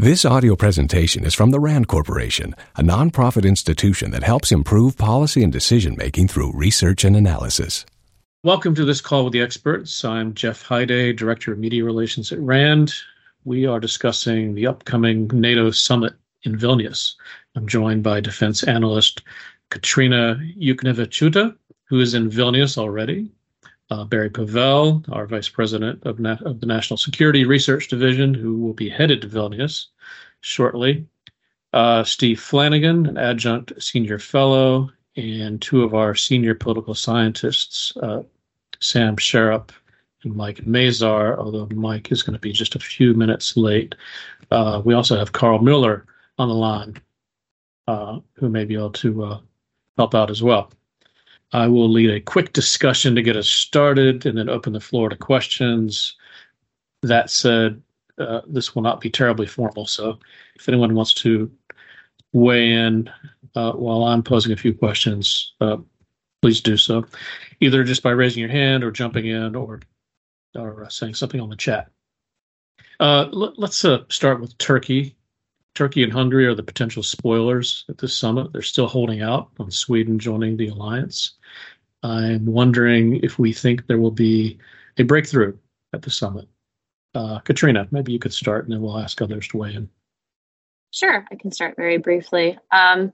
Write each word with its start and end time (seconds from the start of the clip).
This 0.00 0.24
audio 0.24 0.56
presentation 0.56 1.26
is 1.26 1.34
from 1.34 1.50
the 1.50 1.60
RAND 1.60 1.86
Corporation, 1.86 2.54
a 2.74 2.80
nonprofit 2.82 3.46
institution 3.46 4.12
that 4.12 4.22
helps 4.22 4.50
improve 4.50 4.96
policy 4.96 5.42
and 5.42 5.52
decision 5.52 5.94
making 5.94 6.28
through 6.28 6.56
research 6.56 7.04
and 7.04 7.14
analysis. 7.14 7.84
Welcome 8.42 8.74
to 8.76 8.86
this 8.86 9.02
call 9.02 9.24
with 9.24 9.34
the 9.34 9.42
experts. 9.42 10.02
I'm 10.02 10.32
Jeff 10.32 10.66
Hiday, 10.66 11.14
Director 11.14 11.52
of 11.52 11.58
Media 11.58 11.84
Relations 11.84 12.32
at 12.32 12.38
RAND. 12.38 12.94
We 13.44 13.66
are 13.66 13.78
discussing 13.78 14.54
the 14.54 14.66
upcoming 14.66 15.28
NATO 15.34 15.70
summit 15.70 16.14
in 16.44 16.56
Vilnius. 16.56 17.12
I'm 17.54 17.68
joined 17.68 18.02
by 18.02 18.20
defense 18.20 18.62
analyst 18.62 19.20
Kotryna 19.70 20.58
Jukneviciute, 20.58 21.54
who 21.84 22.00
is 22.00 22.14
in 22.14 22.30
Vilnius 22.30 22.78
already. 22.78 23.30
Uh, 23.90 24.04
Barry 24.04 24.30
Pavel, 24.30 25.04
our 25.10 25.26
Vice 25.26 25.48
President 25.48 26.00
of, 26.04 26.20
Na- 26.20 26.38
of 26.44 26.60
the 26.60 26.66
National 26.66 26.96
Security 26.96 27.44
Research 27.44 27.88
Division, 27.88 28.32
who 28.34 28.56
will 28.58 28.72
be 28.72 28.88
headed 28.88 29.20
to 29.22 29.28
Vilnius 29.28 29.86
shortly. 30.42 31.06
Uh, 31.72 32.04
Steve 32.04 32.40
Flanagan, 32.40 33.06
an 33.06 33.18
adjunct 33.18 33.72
senior 33.82 34.18
fellow, 34.18 34.90
and 35.16 35.60
two 35.60 35.82
of 35.82 35.94
our 35.94 36.14
senior 36.14 36.54
political 36.54 36.94
scientists, 36.94 37.92
uh, 37.96 38.22
Sam 38.80 39.16
Charap 39.16 39.70
and 40.22 40.34
Mike 40.34 40.64
Mazarr, 40.66 41.38
although 41.38 41.68
Mike 41.74 42.12
is 42.12 42.22
going 42.22 42.34
to 42.34 42.40
be 42.40 42.52
just 42.52 42.76
a 42.76 42.80
few 42.80 43.14
minutes 43.14 43.56
late. 43.56 43.94
Uh, 44.50 44.82
we 44.84 44.94
also 44.94 45.16
have 45.16 45.32
Karl 45.32 45.58
Mueller 45.58 46.06
on 46.38 46.48
the 46.48 46.54
line, 46.54 46.96
uh, 47.86 48.20
who 48.34 48.48
may 48.48 48.64
be 48.64 48.74
able 48.74 48.90
to 48.92 49.24
uh, 49.24 49.40
help 49.96 50.14
out 50.14 50.30
as 50.30 50.42
well. 50.42 50.70
I 51.52 51.66
will 51.66 51.88
lead 51.88 52.10
a 52.10 52.20
quick 52.20 52.52
discussion 52.52 53.14
to 53.14 53.22
get 53.22 53.36
us 53.36 53.48
started 53.48 54.24
and 54.26 54.38
then 54.38 54.48
open 54.48 54.72
the 54.72 54.80
floor 54.80 55.08
to 55.08 55.16
questions. 55.16 56.16
That 57.02 57.30
said, 57.30 57.82
uh, 58.18 58.42
this 58.46 58.74
will 58.74 58.82
not 58.82 59.00
be 59.00 59.10
terribly 59.10 59.46
formal. 59.46 59.86
So 59.86 60.18
if 60.54 60.68
anyone 60.68 60.94
wants 60.94 61.14
to 61.14 61.50
weigh 62.32 62.72
in 62.72 63.10
uh, 63.54 63.72
while 63.72 64.04
I'm 64.04 64.22
posing 64.22 64.52
a 64.52 64.56
few 64.56 64.72
questions, 64.72 65.54
uh, 65.60 65.78
please 66.42 66.60
do 66.60 66.76
so, 66.76 67.04
either 67.60 67.84
just 67.84 68.02
by 68.02 68.10
raising 68.10 68.40
your 68.40 68.50
hand 68.50 68.84
or 68.84 68.90
jumping 68.90 69.26
in 69.26 69.54
or 69.56 69.80
or 70.56 70.84
uh, 70.84 70.88
saying 70.88 71.14
something 71.14 71.40
on 71.40 71.48
the 71.48 71.56
chat. 71.56 71.90
Uh, 72.98 73.28
let, 73.32 73.70
us 73.70 73.84
uh, 73.84 74.04
start 74.08 74.40
with 74.40 74.56
Turkey. 74.58 75.16
Turkey 75.74 76.02
and 76.02 76.12
Hungary 76.12 76.46
are 76.46 76.54
the 76.54 76.62
potential 76.62 77.02
spoilers 77.02 77.84
at 77.88 77.98
this 77.98 78.16
summit. 78.16 78.52
They're 78.52 78.62
still 78.62 78.86
holding 78.86 79.22
out 79.22 79.50
on 79.58 79.70
Sweden 79.70 80.18
joining 80.18 80.56
the 80.56 80.68
alliance. 80.68 81.34
I'm 82.02 82.46
wondering 82.46 83.22
if 83.22 83.38
we 83.38 83.52
think 83.52 83.86
there 83.86 84.00
will 84.00 84.10
be 84.10 84.58
a 84.98 85.04
breakthrough 85.04 85.56
at 85.92 86.02
the 86.02 86.10
summit. 86.10 86.48
Uh, 87.14 87.40
Kotryna, 87.40 87.90
maybe 87.92 88.12
you 88.12 88.18
could 88.18 88.32
start 88.32 88.64
and 88.64 88.72
then 88.72 88.80
we'll 88.80 88.98
ask 88.98 89.20
others 89.20 89.48
to 89.48 89.56
weigh 89.58 89.74
in. 89.74 89.88
Sure, 90.92 91.26
I 91.30 91.34
can 91.36 91.52
start 91.52 91.76
very 91.76 91.98
briefly. 91.98 92.58
Um, 92.72 93.12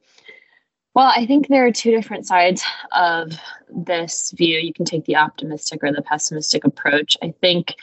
well, 0.95 1.13
I 1.15 1.27
think 1.27 1.49
there 1.49 1.67
are 1.67 1.73
two 1.73 1.91
different 1.91 2.27
sides 2.27 2.65
of 2.93 3.39
this 3.69 4.33
view. 4.33 4.59
You 4.59 4.73
can 4.73 4.87
take 4.87 5.05
the 5.05 5.17
optimistic 5.17 5.85
or 5.85 5.93
the 5.93 6.01
pessimistic 6.01 6.65
approach. 6.65 7.19
I 7.23 7.35
think 7.41 7.75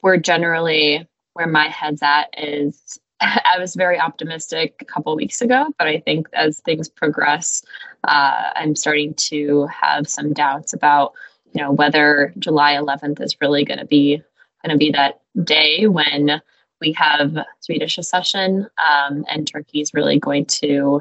we're 0.00 0.16
generally 0.16 1.06
where 1.34 1.46
my 1.46 1.68
head's 1.68 2.02
at 2.02 2.30
is 2.38 2.98
I 3.20 3.56
was 3.58 3.74
very 3.74 3.98
optimistic 3.98 4.76
a 4.80 4.84
couple 4.84 5.14
weeks 5.16 5.42
ago, 5.42 5.66
but 5.78 5.88
I 5.88 6.00
think 6.00 6.28
as 6.32 6.60
things 6.60 6.88
progress, 6.88 7.64
uh, 8.04 8.50
I'm 8.54 8.76
starting 8.76 9.14
to 9.14 9.66
have 9.66 10.08
some 10.08 10.32
doubts 10.32 10.72
about 10.72 11.12
you 11.52 11.62
know 11.62 11.72
whether 11.72 12.32
July 12.38 12.74
11th 12.74 13.20
is 13.20 13.36
really 13.40 13.64
going 13.64 13.78
to 13.78 13.86
be 13.86 14.22
going 14.64 14.74
to 14.74 14.78
be 14.78 14.90
that 14.92 15.20
day 15.44 15.86
when 15.86 16.42
we 16.80 16.92
have 16.92 17.36
Swedish 17.60 17.98
accession 17.98 18.68
um, 18.78 19.24
and 19.28 19.46
Turkey 19.46 19.80
is 19.80 19.94
really 19.94 20.18
going 20.18 20.46
to 20.46 21.00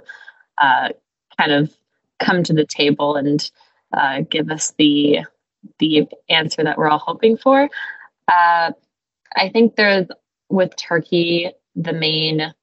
uh, 0.58 0.90
kind 1.38 1.52
of 1.52 1.72
come 2.20 2.44
to 2.44 2.54
the 2.54 2.66
table 2.66 3.16
and 3.16 3.52
uh, 3.94 4.22
give 4.30 4.50
us 4.50 4.74
the 4.78 5.20
the 5.80 6.08
answer 6.30 6.64
that 6.64 6.78
we're 6.78 6.90
all 6.90 7.00
hoping 7.00 7.38
for. 7.38 7.70
Uh, 8.28 8.72
I 9.36 9.50
think 9.50 9.76
there's 9.76 10.08
with 10.50 10.76
Turkey 10.76 11.52
the 11.78 11.94
main 11.94 12.54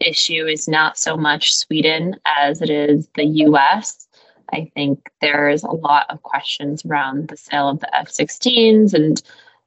issue 0.00 0.46
is 0.46 0.68
not 0.68 0.98
so 0.98 1.16
much 1.16 1.54
Sweden 1.54 2.16
as 2.26 2.62
it 2.62 2.70
is 2.70 3.08
the 3.16 3.24
US. 3.24 4.06
I 4.52 4.70
think 4.74 5.10
there's 5.20 5.62
a 5.62 5.70
lot 5.70 6.06
of 6.10 6.22
questions 6.22 6.84
around 6.84 7.28
the 7.28 7.36
sale 7.36 7.68
of 7.68 7.80
the 7.80 7.96
F 7.96 8.08
16s 8.08 8.92
and 8.92 9.22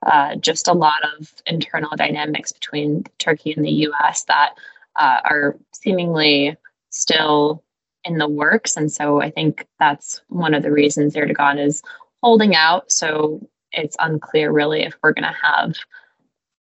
uh, 0.05 0.35
just 0.35 0.67
a 0.67 0.73
lot 0.73 1.01
of 1.17 1.33
internal 1.47 1.95
dynamics 1.95 2.51
between 2.51 3.05
Turkey 3.17 3.53
and 3.53 3.65
the 3.65 3.87
US 3.87 4.23
that 4.25 4.53
uh, 4.99 5.19
are 5.23 5.57
seemingly 5.73 6.55
still 6.91 7.63
in 8.03 8.19
the 8.19 8.27
works. 8.27 8.77
And 8.77 8.91
so 8.91 9.19
I 9.19 9.31
think 9.31 9.65
that's 9.79 10.21
one 10.29 10.53
of 10.53 10.61
the 10.61 10.71
reasons 10.71 11.15
Erdogan 11.15 11.59
is 11.59 11.81
holding 12.21 12.55
out. 12.55 12.91
So 12.91 13.47
it's 13.71 13.97
unclear 13.99 14.51
really 14.51 14.83
if 14.83 14.95
we're 15.01 15.13
going 15.13 15.23
to 15.23 15.35
have 15.41 15.75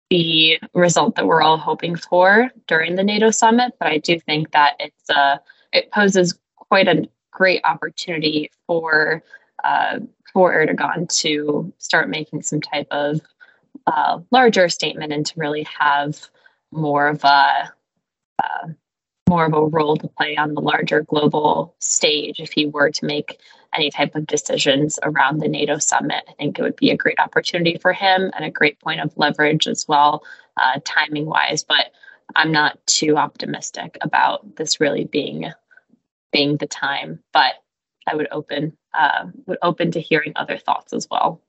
the 0.09 0.59
result 0.73 1.15
that 1.15 1.25
we're 1.25 1.41
all 1.41 1.57
hoping 1.57 1.95
for 1.95 2.49
during 2.67 2.95
the 2.95 3.03
NATO 3.03 3.31
summit, 3.31 3.73
but 3.79 3.87
I 3.87 3.97
do 3.97 4.19
think 4.19 4.51
that 4.51 4.75
it's 4.79 5.09
uh, 5.09 5.37
it 5.73 5.91
poses 5.91 6.37
quite 6.55 6.87
a 6.87 7.07
great 7.31 7.61
opportunity 7.63 8.51
for 8.67 9.23
uh, 9.63 9.99
for 10.31 10.53
Erdogan 10.53 11.07
to 11.21 11.73
start 11.77 12.09
making 12.09 12.41
some 12.43 12.61
type 12.61 12.87
of 12.91 13.19
uh, 13.87 14.19
larger 14.31 14.69
statement 14.69 15.13
and 15.13 15.25
to 15.25 15.33
really 15.37 15.65
have 15.79 16.19
more 16.71 17.07
of 17.07 17.23
a 17.23 17.71
uh, 18.43 18.67
more 19.27 19.45
of 19.45 19.53
a 19.53 19.65
role 19.65 19.97
to 19.97 20.07
play 20.07 20.37
on 20.37 20.53
the 20.53 20.61
larger 20.61 21.01
global 21.01 21.75
stage 21.79 22.39
if 22.39 22.51
he 22.51 22.65
were 22.65 22.91
to 22.91 23.05
make 23.05 23.39
any 23.75 23.89
type 23.89 24.15
of 24.15 24.27
decisions 24.27 24.99
around 25.03 25.39
the 25.39 25.47
NATO 25.47 25.77
summit. 25.79 26.23
I 26.29 26.33
think 26.33 26.57
it 26.57 26.61
would 26.61 26.75
be 26.75 26.91
a 26.91 26.97
great 26.97 27.19
opportunity 27.19 27.77
for 27.77 27.91
him 27.91 28.31
and 28.35 28.45
a 28.45 28.51
great 28.51 28.79
point 28.79 29.01
of 29.01 29.17
leverage 29.17 29.67
as 29.67 29.87
well, 29.87 30.23
uh, 30.57 30.79
timing 30.85 31.25
wise. 31.25 31.63
But 31.63 31.91
I'm 32.35 32.51
not 32.51 32.77
too 32.85 33.17
optimistic 33.17 33.97
about 34.01 34.55
this 34.55 34.79
really 34.79 35.05
being 35.05 35.51
being 36.31 36.57
the 36.57 36.67
time. 36.67 37.19
But 37.33 37.55
I 38.07 38.15
would 38.15 38.27
open 38.31 38.77
uh, 38.93 39.25
would 39.47 39.57
open 39.61 39.91
to 39.91 39.99
hearing 39.99 40.33
other 40.35 40.57
thoughts 40.57 40.93
as 40.93 41.07
well. 41.09 41.41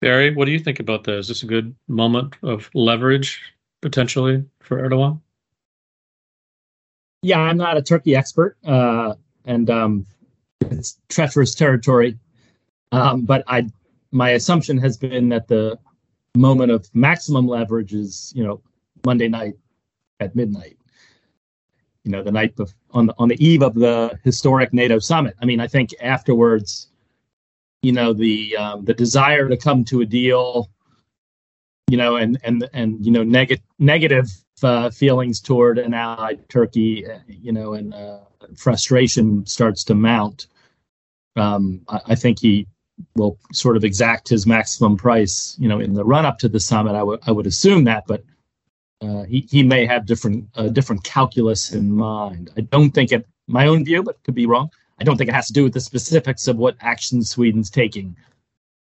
Barry, 0.00 0.34
what 0.34 0.46
do 0.46 0.52
you 0.52 0.58
think 0.58 0.80
about 0.80 1.04
this? 1.04 1.24
Is 1.24 1.28
this 1.28 1.42
a 1.44 1.46
good 1.46 1.74
moment 1.88 2.34
of 2.42 2.68
leverage 2.74 3.40
potentially 3.80 4.44
for 4.60 4.82
Erdogan? 4.82 5.20
Yeah, 7.24 7.40
I'm 7.40 7.56
not 7.56 7.78
a 7.78 7.82
Turkey 7.82 8.14
expert, 8.14 8.58
uh, 8.66 9.14
and 9.46 9.70
um, 9.70 10.06
it's 10.60 10.98
treacherous 11.08 11.54
territory. 11.54 12.18
Um, 12.92 13.22
but 13.22 13.42
I, 13.46 13.66
my 14.12 14.32
assumption 14.32 14.76
has 14.76 14.98
been 14.98 15.30
that 15.30 15.48
the 15.48 15.78
moment 16.36 16.70
of 16.70 16.86
maximum 16.94 17.48
leverage 17.48 17.94
is, 17.94 18.30
you 18.36 18.44
know, 18.44 18.60
Monday 19.06 19.28
night 19.28 19.54
at 20.20 20.36
midnight. 20.36 20.76
You 22.04 22.12
know, 22.12 22.22
the 22.22 22.30
night 22.30 22.56
bef- 22.56 22.74
on 22.90 23.06
the 23.06 23.14
on 23.16 23.28
the 23.28 23.42
eve 23.42 23.62
of 23.62 23.74
the 23.74 24.18
historic 24.22 24.74
NATO 24.74 24.98
summit. 24.98 25.34
I 25.40 25.46
mean, 25.46 25.60
I 25.60 25.66
think 25.66 25.94
afterwards, 26.02 26.88
you 27.80 27.92
know, 27.92 28.12
the 28.12 28.54
um, 28.58 28.84
the 28.84 28.92
desire 28.92 29.48
to 29.48 29.56
come 29.56 29.82
to 29.86 30.02
a 30.02 30.04
deal, 30.04 30.68
you 31.88 31.96
know, 31.96 32.16
and 32.16 32.36
and 32.44 32.68
and 32.74 33.02
you 33.02 33.12
know, 33.12 33.22
negative 33.22 33.64
negative 33.78 34.43
uh, 34.62 34.90
feelings 34.90 35.40
toward 35.40 35.78
an 35.78 35.94
allied 35.94 36.48
Turkey, 36.48 37.06
you 37.26 37.52
know, 37.52 37.74
and 37.74 37.94
uh, 37.94 38.18
frustration 38.56 39.44
starts 39.46 39.84
to 39.84 39.94
mount 39.94 40.46
um, 41.36 41.80
I, 41.88 42.00
I, 42.08 42.14
think 42.14 42.38
he 42.40 42.66
will 43.16 43.38
sort 43.52 43.76
of 43.76 43.84
exact 43.84 44.28
his 44.28 44.46
maximum 44.46 44.96
price, 44.96 45.56
you 45.58 45.68
know, 45.68 45.80
in 45.80 45.94
the 45.94 46.04
run 46.04 46.24
up 46.24 46.38
to 46.38 46.48
the 46.48 46.60
summit. 46.60 46.94
I 46.94 47.02
would 47.02 47.20
I 47.26 47.32
would 47.32 47.46
assume 47.46 47.84
that, 47.84 48.04
but 48.06 48.22
uh, 49.00 49.24
he 49.24 49.46
he 49.50 49.62
may 49.62 49.86
have 49.86 50.06
different 50.06 50.52
different 50.72 51.04
calculus 51.04 51.72
in 51.72 51.90
mind. 51.90 52.50
I 52.56 52.62
don't 52.62 52.90
think 52.90 53.12
it. 53.12 53.26
My 53.46 53.66
own 53.66 53.84
view, 53.84 54.02
but 54.02 54.22
could 54.22 54.34
be 54.34 54.46
wrong. 54.46 54.70
I 54.98 55.04
don't 55.04 55.18
think 55.18 55.28
it 55.28 55.34
has 55.34 55.48
to 55.48 55.52
do 55.52 55.64
with 55.64 55.74
the 55.74 55.80
specifics 55.80 56.46
of 56.48 56.56
what 56.56 56.76
actions 56.80 57.28
Sweden's 57.28 57.68
taking 57.68 58.16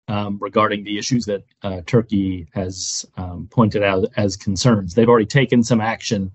um, 0.09 0.39
regarding 0.41 0.85
the 0.85 0.99
issues 0.99 1.25
that 1.27 1.45
uh, 1.63 1.81
Turkey 1.87 2.47
has 2.53 3.07
um, 3.17 3.49
pointed 3.51 3.83
out 3.83 4.07
as 4.17 4.37
concerns. 4.37 4.95
They've 4.95 5.09
already 5.09 5.27
taken 5.27 5.63
some 5.63 5.81
action 5.81 6.33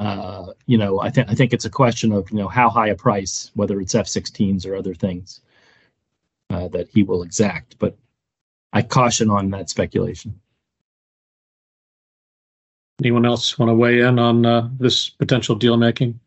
uh, 0.00 0.54
you 0.64 0.78
know, 0.78 0.98
I 0.98 1.10
think 1.10 1.28
I 1.28 1.34
think 1.34 1.52
it's 1.52 1.66
a 1.66 1.70
question 1.70 2.10
of 2.10 2.30
you 2.30 2.38
know 2.38 2.48
how 2.48 2.70
high 2.70 2.88
a 2.88 2.94
price, 2.94 3.50
whether 3.54 3.78
it's 3.82 3.94
F-16s 3.94 4.66
or 4.66 4.74
other 4.74 4.94
things 4.94 5.42
uh, 6.48 6.68
that 6.68 6.88
he 6.88 7.02
will 7.02 7.22
exact. 7.22 7.78
But 7.78 7.98
I 8.72 8.80
caution 8.80 9.28
on 9.28 9.50
that 9.50 9.68
speculation. 9.68 10.40
Anyone 13.02 13.26
else 13.26 13.58
want 13.58 13.68
to 13.68 13.74
weigh 13.74 14.00
in 14.00 14.18
on 14.18 14.46
uh, 14.46 14.70
this 14.78 15.10
potential 15.10 15.54
deal 15.54 15.76
making? 15.76 16.18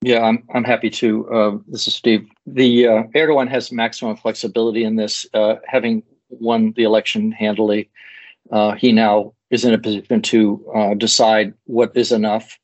Yeah, 0.00 0.22
I'm 0.22 0.44
I'm 0.54 0.64
happy 0.64 0.90
to. 0.90 1.28
Uh, 1.28 1.58
this 1.66 1.88
is 1.88 1.94
Steve. 1.94 2.28
The 2.46 2.86
uh, 2.86 3.02
Erdogan 3.14 3.48
has 3.48 3.72
maximum 3.72 4.16
flexibility 4.16 4.84
in 4.84 4.96
this, 4.96 5.26
uh, 5.34 5.56
having 5.66 6.04
won 6.30 6.72
the 6.76 6.84
election 6.84 7.32
handily. 7.32 7.90
uh, 8.52 8.72
he 8.72 8.92
now 8.92 9.34
is 9.50 9.64
in 9.64 9.74
a 9.74 9.78
position 9.78 10.22
to 10.22 10.64
uh, 10.74 10.94
decide 10.94 11.54
what 11.64 11.96
is 11.96 12.12
enough. 12.12 12.58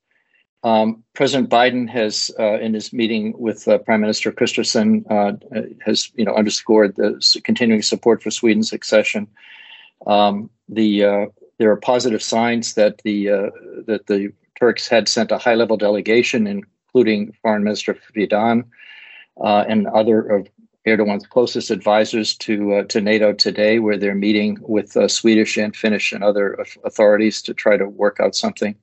Um, 0.62 1.02
President 1.14 1.50
Biden 1.50 1.88
has, 1.90 2.30
uh, 2.38 2.58
in 2.60 2.72
his 2.72 2.92
meeting 2.92 3.34
with 3.38 3.68
Prime 3.84 4.00
Minister 4.00 4.32
uh, 5.10 5.32
has 5.84 6.10
you 6.14 6.24
know 6.24 6.34
underscored 6.34 6.96
the 6.96 7.40
continuing 7.44 7.82
support 7.82 8.22
for 8.22 8.30
Sweden's 8.30 8.72
accession. 8.72 9.26
Um, 10.06 10.50
the 10.68 11.30
there 11.58 11.70
are 11.70 11.76
positive 11.76 12.22
signs 12.22 12.74
that 12.74 12.98
the 13.04 13.26
that 13.86 14.06
the 14.06 14.32
Turks 14.58 14.88
had 14.88 15.08
sent 15.08 15.32
a 15.32 15.38
high-level 15.38 15.76
delegation, 15.78 16.46
including 16.94 17.34
Foreign 17.42 17.64
Minister 17.64 17.94
Fidan 18.14 18.64
and 19.36 19.86
other 19.88 20.20
of 20.20 20.48
Erdogan's 20.86 21.26
closest 21.26 21.70
advisors 21.70 22.36
to 22.36 22.74
uh, 22.74 22.82
to 22.84 23.00
NATO 23.00 23.32
today, 23.32 23.78
where 23.78 23.96
they're 23.96 24.14
meeting 24.14 24.58
with 24.60 24.96
uh, 24.96 25.08
Swedish 25.08 25.56
and 25.56 25.74
Finnish 25.74 26.12
and 26.12 26.22
other 26.22 26.58
authorities 26.84 27.40
to 27.42 27.54
try 27.54 27.76
to 27.76 27.88
work 27.88 28.20
out 28.20 28.36
something. 28.36 28.76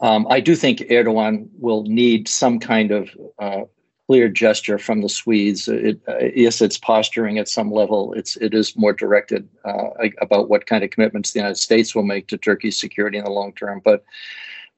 Um, 0.00 0.26
I 0.30 0.40
do 0.40 0.54
think 0.54 0.80
Erdogan 0.80 1.48
will 1.58 1.82
need 1.84 2.28
some 2.28 2.60
kind 2.60 2.90
of 2.90 3.08
uh, 3.38 3.62
clear 4.06 4.28
gesture 4.28 4.78
from 4.78 5.00
the 5.00 5.08
Swedes. 5.08 5.66
It, 5.66 5.98
uh, 6.06 6.26
yes, 6.34 6.60
it's 6.60 6.78
posturing 6.78 7.38
at 7.38 7.48
some 7.48 7.72
level. 7.72 8.12
It's 8.12 8.36
it 8.36 8.52
is 8.52 8.76
more 8.76 8.92
directed 8.92 9.48
uh, 9.64 9.88
about 10.20 10.50
what 10.50 10.66
kind 10.66 10.84
of 10.84 10.90
commitments 10.90 11.32
the 11.32 11.40
United 11.40 11.56
States 11.56 11.94
will 11.94 12.04
make 12.04 12.28
to 12.28 12.36
Turkey's 12.36 12.78
security 12.78 13.16
in 13.16 13.24
the 13.24 13.30
long 13.30 13.54
term, 13.54 13.80
but 13.82 14.04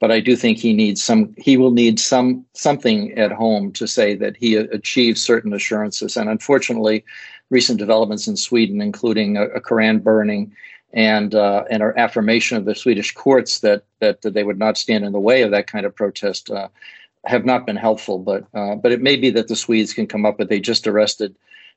but 0.00 0.10
I 0.10 0.18
do 0.18 0.34
think 0.34 0.58
he 0.58 0.72
needs 0.72 1.02
some. 1.02 1.34
He 1.36 1.56
will 1.56 1.70
need 1.70 2.00
some 2.00 2.44
something 2.54 3.12
at 3.18 3.30
home 3.30 3.70
to 3.72 3.86
say 3.86 4.16
that 4.16 4.36
he 4.36 4.56
achieved 4.56 5.18
certain 5.18 5.52
assurances. 5.52 6.16
And 6.16 6.28
unfortunately, 6.28 7.04
recent 7.50 7.78
developments 7.78 8.26
in 8.26 8.36
Sweden, 8.36 8.80
including 8.80 9.36
a, 9.36 9.44
a 9.48 9.60
Quran 9.60 10.02
burning 10.02 10.52
and 10.94 11.34
uh, 11.34 11.64
and 11.70 11.82
our 11.82 11.96
affirmation 11.98 12.56
of 12.56 12.64
the 12.64 12.74
Swedish 12.74 13.12
courts 13.12 13.60
that, 13.60 13.84
that 14.00 14.22
that 14.22 14.32
they 14.32 14.42
would 14.42 14.58
not 14.58 14.78
stand 14.78 15.04
in 15.04 15.12
the 15.12 15.20
way 15.20 15.42
of 15.42 15.50
that 15.50 15.66
kind 15.66 15.84
of 15.84 15.94
protest, 15.94 16.50
uh, 16.50 16.68
have 17.26 17.44
not 17.44 17.66
been 17.66 17.76
helpful. 17.76 18.18
But 18.18 18.46
uh, 18.54 18.76
but 18.76 18.92
it 18.92 19.02
may 19.02 19.16
be 19.16 19.30
that 19.30 19.48
the 19.48 19.56
Swedes 19.56 19.92
can 19.92 20.06
come 20.06 20.24
up 20.24 20.38
with. 20.38 20.48
They 20.48 20.60
just 20.60 20.86
arrested. 20.86 21.36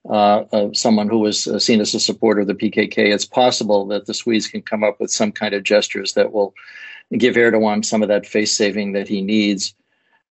Uh, 0.09 0.67
someone 0.73 1.07
who 1.07 1.19
was 1.19 1.47
uh, 1.47 1.57
seen 1.57 1.79
as 1.79 1.93
a 1.93 1.99
supporter 1.99 2.41
of 2.41 2.47
the 2.47 2.53
PKK. 2.53 2.97
It's 2.97 3.25
possible 3.25 3.85
that 3.87 4.05
the 4.05 4.13
Swedes 4.13 4.49
can 4.49 4.61
come 4.61 4.83
up 4.83 4.99
with 4.99 5.09
some 5.09 5.31
kind 5.31 5.53
of 5.53 5.63
gestures 5.63 6.11
that 6.15 6.33
will 6.33 6.53
give 7.17 7.35
Erdogan 7.35 7.83
some 7.85 8.01
of 8.01 8.09
that 8.09 8.25
face 8.25 8.53
saving 8.53 8.93
that 8.93 9.07
he 9.07 9.21
needs. 9.21 9.73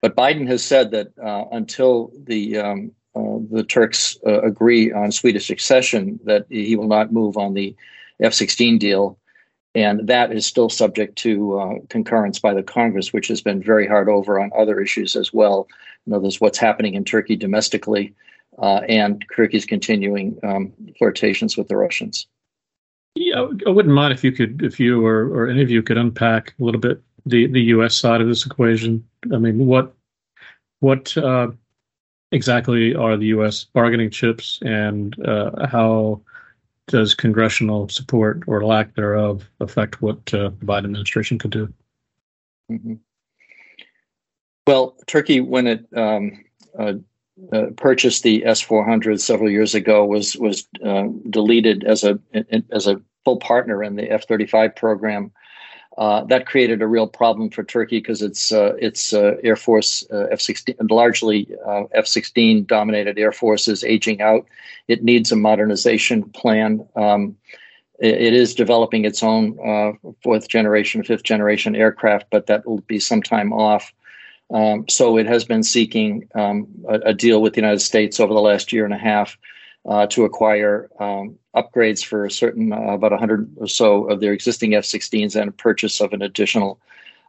But 0.01 0.15
Biden 0.15 0.47
has 0.47 0.63
said 0.63 0.91
that 0.91 1.07
uh, 1.21 1.45
until 1.51 2.11
the 2.23 2.57
um, 2.57 2.91
uh, 3.15 3.39
the 3.51 3.63
Turks 3.63 4.17
uh, 4.25 4.41
agree 4.41 4.91
on 4.91 5.11
Swedish 5.11 5.49
accession, 5.49 6.19
that 6.25 6.45
he 6.49 6.75
will 6.75 6.87
not 6.87 7.11
move 7.11 7.37
on 7.37 7.53
the 7.53 7.75
F-16 8.21 8.79
deal, 8.79 9.17
and 9.73 10.07
that 10.07 10.31
is 10.31 10.45
still 10.45 10.69
subject 10.69 11.17
to 11.17 11.59
uh, 11.59 11.73
concurrence 11.89 12.39
by 12.39 12.53
the 12.53 12.63
Congress, 12.63 13.11
which 13.11 13.27
has 13.27 13.41
been 13.41 13.61
very 13.61 13.87
hard 13.87 14.09
over 14.09 14.39
on 14.39 14.51
other 14.57 14.79
issues 14.79 15.15
as 15.15 15.33
well. 15.33 15.67
In 16.05 16.13
other 16.13 16.23
words, 16.23 16.39
what's 16.39 16.57
happening 16.57 16.93
in 16.93 17.03
Turkey 17.03 17.35
domestically, 17.35 18.13
uh, 18.59 18.81
and 18.87 19.25
Turkey's 19.35 19.65
continuing 19.65 20.37
um, 20.43 20.73
flirtations 20.97 21.57
with 21.57 21.67
the 21.67 21.77
Russians. 21.77 22.27
Yeah, 23.15 23.47
I 23.67 23.69
wouldn't 23.69 23.93
mind 23.93 24.13
if 24.13 24.23
you 24.23 24.31
could, 24.31 24.61
if 24.63 24.79
you 24.79 25.05
or, 25.05 25.27
or 25.27 25.47
any 25.47 25.61
of 25.61 25.69
you 25.69 25.83
could 25.83 25.97
unpack 25.97 26.53
a 26.59 26.63
little 26.63 26.79
bit 26.79 27.01
the, 27.25 27.47
the 27.47 27.61
U.S. 27.61 27.95
side 27.95 28.21
of 28.21 28.27
this 28.27 28.45
equation. 28.45 29.05
I 29.33 29.37
mean, 29.37 29.65
what 29.65 29.93
what 30.79 31.15
uh, 31.17 31.51
exactly 32.31 32.95
are 32.95 33.17
the 33.17 33.27
U.S. 33.27 33.65
bargaining 33.65 34.09
chips, 34.09 34.59
and 34.61 35.19
uh, 35.27 35.67
how 35.67 36.21
does 36.87 37.13
congressional 37.13 37.87
support 37.89 38.43
or 38.47 38.65
lack 38.65 38.95
thereof 38.95 39.47
affect 39.59 40.01
what 40.01 40.17
uh, 40.33 40.49
the 40.49 40.65
Biden 40.65 40.85
administration 40.85 41.37
could 41.37 41.51
do? 41.51 41.73
Mm-hmm. 42.71 42.95
Well, 44.65 44.95
Turkey, 45.07 45.41
when 45.41 45.67
it 45.67 45.85
um, 45.95 46.43
uh, 47.53 47.67
purchased 47.77 48.23
the 48.23 48.41
S400 48.41 49.19
several 49.19 49.49
years 49.49 49.75
ago 49.75 50.05
was 50.05 50.35
was 50.37 50.67
uh, 50.85 51.07
deleted 51.29 51.83
as 51.83 52.03
a 52.03 52.19
as 52.71 52.87
a 52.87 53.01
full 53.25 53.37
partner 53.37 53.83
in 53.83 53.95
the 53.95 54.09
F-35 54.11 54.75
program. 54.75 55.31
Uh, 55.97 56.23
that 56.25 56.45
created 56.45 56.81
a 56.81 56.87
real 56.87 57.07
problem 57.07 57.49
for 57.49 57.61
Turkey 57.63 57.99
because 57.99 58.21
its 58.21 58.53
uh, 58.53 58.73
its 58.79 59.11
uh, 59.13 59.35
Air 59.43 59.57
Force 59.57 60.05
uh, 60.11 60.27
F-16 60.31 60.89
largely 60.89 61.49
F-16 61.93 62.65
dominated 62.65 63.19
Air 63.19 63.33
Force 63.33 63.67
is 63.67 63.83
aging 63.83 64.21
out. 64.21 64.47
It 64.87 65.03
needs 65.03 65.31
a 65.31 65.35
modernization 65.35 66.23
plan. 66.29 66.87
Um, 66.95 67.35
it, 67.99 68.13
it 68.13 68.33
is 68.33 68.55
developing 68.55 69.03
its 69.03 69.21
own 69.23 69.57
fourth 70.23 70.47
generation, 70.47 71.03
fifth 71.03 71.23
generation 71.23 71.75
aircraft, 71.75 72.27
but 72.29 72.47
that 72.47 72.65
will 72.65 72.81
be 72.81 72.99
some 72.99 73.21
time 73.21 73.51
off. 73.51 73.91
Um, 74.51 74.85
so 74.89 75.17
it 75.17 75.27
has 75.27 75.45
been 75.45 75.63
seeking 75.63 76.27
um, 76.33 76.67
a, 76.87 76.99
a, 77.09 77.13
deal 77.13 77.41
with 77.41 77.53
the 77.53 77.61
United 77.61 77.81
States 77.81 78.19
over 78.19 78.33
the 78.33 78.41
last 78.41 78.73
year 78.73 78.83
and 78.83 78.93
a 78.93 78.97
half 78.97 79.37
uh, 79.87 80.07
to 80.07 80.25
acquire 80.25 80.89
um, 80.99 81.37
upgrades 81.55 82.03
for 82.03 82.25
a 82.25 82.31
certain 82.31 82.73
uh, 82.73 82.93
about 82.93 83.11
100 83.11 83.55
or 83.57 83.67
so 83.67 84.05
of 84.05 84.21
their 84.21 84.33
existing 84.33 84.73
F-16s 84.73 85.35
and 85.35 85.49
a 85.49 85.53
purchase 85.53 86.01
of 86.01 86.13
an 86.13 86.23
additional 86.23 86.79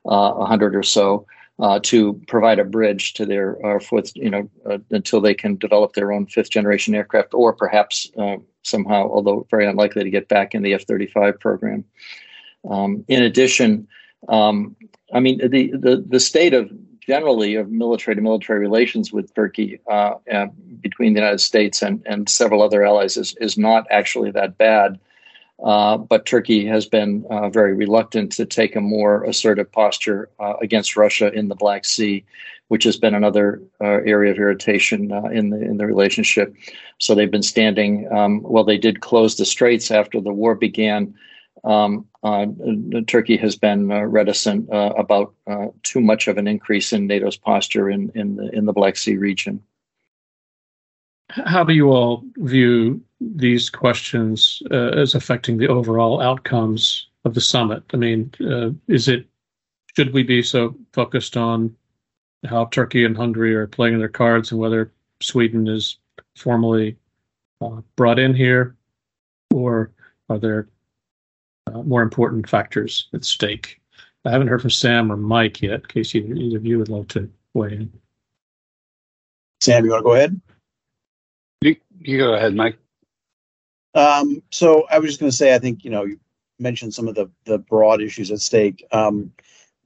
uh, 0.06 0.32
100 0.32 0.75
or 0.75 0.82
so 0.82 1.26
uh, 1.58 1.78
to 1.82 2.14
provide 2.26 2.58
a 2.58 2.64
bridge 2.64 3.12
to 3.12 3.26
their 3.26 3.64
uh, 3.67 3.78
fourth, 3.78 4.12
you 4.17 4.31
know, 4.31 4.49
uh, 4.64 4.78
until 4.90 5.20
they 5.20 5.34
can 5.34 5.56
develop 5.56 5.93
their 5.93 6.12
own 6.12 6.25
fifth 6.25 6.50
generation 6.50 6.94
aircraft, 6.94 7.34
or 7.34 7.52
perhaps 7.52 8.11
somehow, 8.62 9.08
although 9.11 9.46
very 9.50 9.67
unlikely 9.67 10.05
to 10.05 10.11
get 10.11 10.28
back 10.28 10.55
in 10.55 10.62
the 10.62 10.72
F-35 10.72 11.38
program. 11.38 11.84
Um, 12.69 13.05
in 13.08 13.22
addition, 13.22 13.87
um, 14.28 14.75
I 15.12 15.20
mean, 15.20 15.38
the, 15.38 15.70
the 15.72 16.05
the 16.06 16.20
state 16.20 16.55
of 16.55 16.70
generally 17.11 17.57
of 17.57 17.69
military 17.71 18.15
to 18.15 18.23
military 18.23 18.61
relations 18.61 19.12
with 19.12 19.35
Turkey 19.35 19.81
uh, 19.91 20.15
between 20.81 21.12
the 21.12 21.21
United 21.21 21.41
States 21.41 21.83
and, 21.83 22.01
and 22.07 22.29
several 22.29 22.62
other 22.62 22.85
allies 22.85 23.17
is, 23.17 23.35
is 23.41 23.59
not 23.59 23.85
actually 23.91 24.31
that 24.31 24.57
bad. 24.59 24.97
Uh, 25.65 25.97
but 25.97 26.25
Turkey 26.25 26.65
has 26.65 26.87
been 26.87 27.25
uh, 27.29 27.49
very 27.51 27.75
reluctant 27.75 28.31
to 28.33 28.47
take 28.47 28.77
a 28.77 28.81
more 28.81 29.25
assertive 29.25 29.71
posture 29.73 30.31
uh, 30.39 30.55
against 30.62 30.97
Russia 30.97 31.33
in 31.33 31.49
the 31.49 31.57
Black 31.57 31.85
Sea, 31.85 32.25
which 32.69 32.85
has 32.85 32.97
been 32.97 33.15
another 33.15 33.61
uh, 33.81 33.99
area 34.15 34.31
of 34.31 34.39
irritation 34.39 35.11
uh, 35.13 35.25
in 35.39 35.51
the 35.51 35.61
in 35.61 35.77
the 35.79 35.87
relationship. 35.87 36.55
So 36.99 37.15
they've 37.15 37.37
been 37.39 37.43
standing. 37.43 37.93
Um, 38.13 38.41
well, 38.43 38.65
they 38.65 38.79
did 38.79 39.01
close 39.01 39.37
the 39.37 39.45
straits 39.45 39.91
after 39.91 40.21
the 40.21 40.33
war 40.33 40.55
began, 40.55 41.13
um, 41.64 42.06
uh, 42.23 42.47
Turkey 43.06 43.37
has 43.37 43.56
been 43.56 43.91
uh, 43.91 44.02
reticent 44.02 44.70
uh, 44.73 44.93
about 44.97 45.35
uh, 45.47 45.67
too 45.82 46.00
much 46.00 46.29
of 46.29 46.38
an 46.38 46.47
increase 46.47 46.93
in 46.93 47.06
NATO's 47.06 47.36
posture 47.36 47.91
in, 47.91 48.10
in 48.15 48.36
the 48.36 48.51
in 48.51 48.67
the 48.67 48.72
Black 48.72 48.96
Sea 48.96 49.17
region. 49.17 49.63
How 51.31 51.63
do 51.63 51.72
you 51.72 51.91
all 51.91 52.25
view 52.36 53.01
these 53.20 53.70
questions 53.70 54.63
uh, 54.70 54.91
as 54.91 55.15
affecting 55.15 55.58
the 55.58 55.69
overall 55.69 56.20
outcomes 56.20 57.08
of 57.25 57.34
the 57.34 57.41
summit? 57.41 57.82
I 57.93 57.96
mean, 57.96 58.32
uh, 58.41 58.70
is 58.89 59.06
it 59.08 59.27
should 59.96 60.13
we 60.13 60.22
be 60.22 60.43
so 60.43 60.75
focused 60.93 61.36
on 61.36 61.75
how 62.46 62.67
Turkey 62.67 63.05
and 63.05 63.17
Hungary 63.17 63.55
are 63.55 63.67
playing 63.67 63.98
their 63.98 64.08
cards 64.08 64.51
and 64.51 64.60
whether 64.60 64.93
Sweden 65.20 65.69
is 65.69 65.98
formally 66.36 66.96
brought 67.96 68.19
in 68.19 68.34
here, 68.34 68.75
or 69.51 69.91
are 70.31 70.39
there 70.39 70.69
uh, 71.72 71.82
more 71.82 72.03
important 72.03 72.48
factors 72.48 73.08
at 73.12 73.24
stake. 73.24 73.81
I 74.24 74.31
haven't 74.31 74.48
heard 74.48 74.60
from 74.60 74.70
Sam 74.70 75.10
or 75.10 75.17
Mike 75.17 75.62
yet, 75.62 75.81
in 75.81 75.86
case 75.86 76.15
either, 76.15 76.34
either 76.34 76.58
of 76.58 76.67
you 76.67 76.79
would 76.79 76.89
love 76.89 77.08
to 77.08 77.31
weigh 77.55 77.72
in. 77.72 77.93
Sam, 79.60 79.84
you 79.84 79.91
want 79.91 80.00
to 80.00 80.05
go 80.05 80.15
ahead? 80.15 80.41
You, 81.62 81.77
you 81.98 82.19
go 82.19 82.34
ahead, 82.34 82.55
Mike. 82.55 82.79
Um, 83.94 84.43
so 84.50 84.86
I 84.91 84.98
was 84.98 85.10
just 85.10 85.20
going 85.20 85.31
to 85.31 85.36
say, 85.36 85.55
I 85.55 85.58
think 85.58 85.84
you 85.84 85.91
know 85.91 86.05
you 86.05 86.20
mentioned 86.58 86.94
some 86.94 87.08
of 87.08 87.15
the 87.15 87.31
the 87.44 87.58
broad 87.58 88.00
issues 88.00 88.31
at 88.31 88.41
stake. 88.41 88.86
Um, 88.93 89.32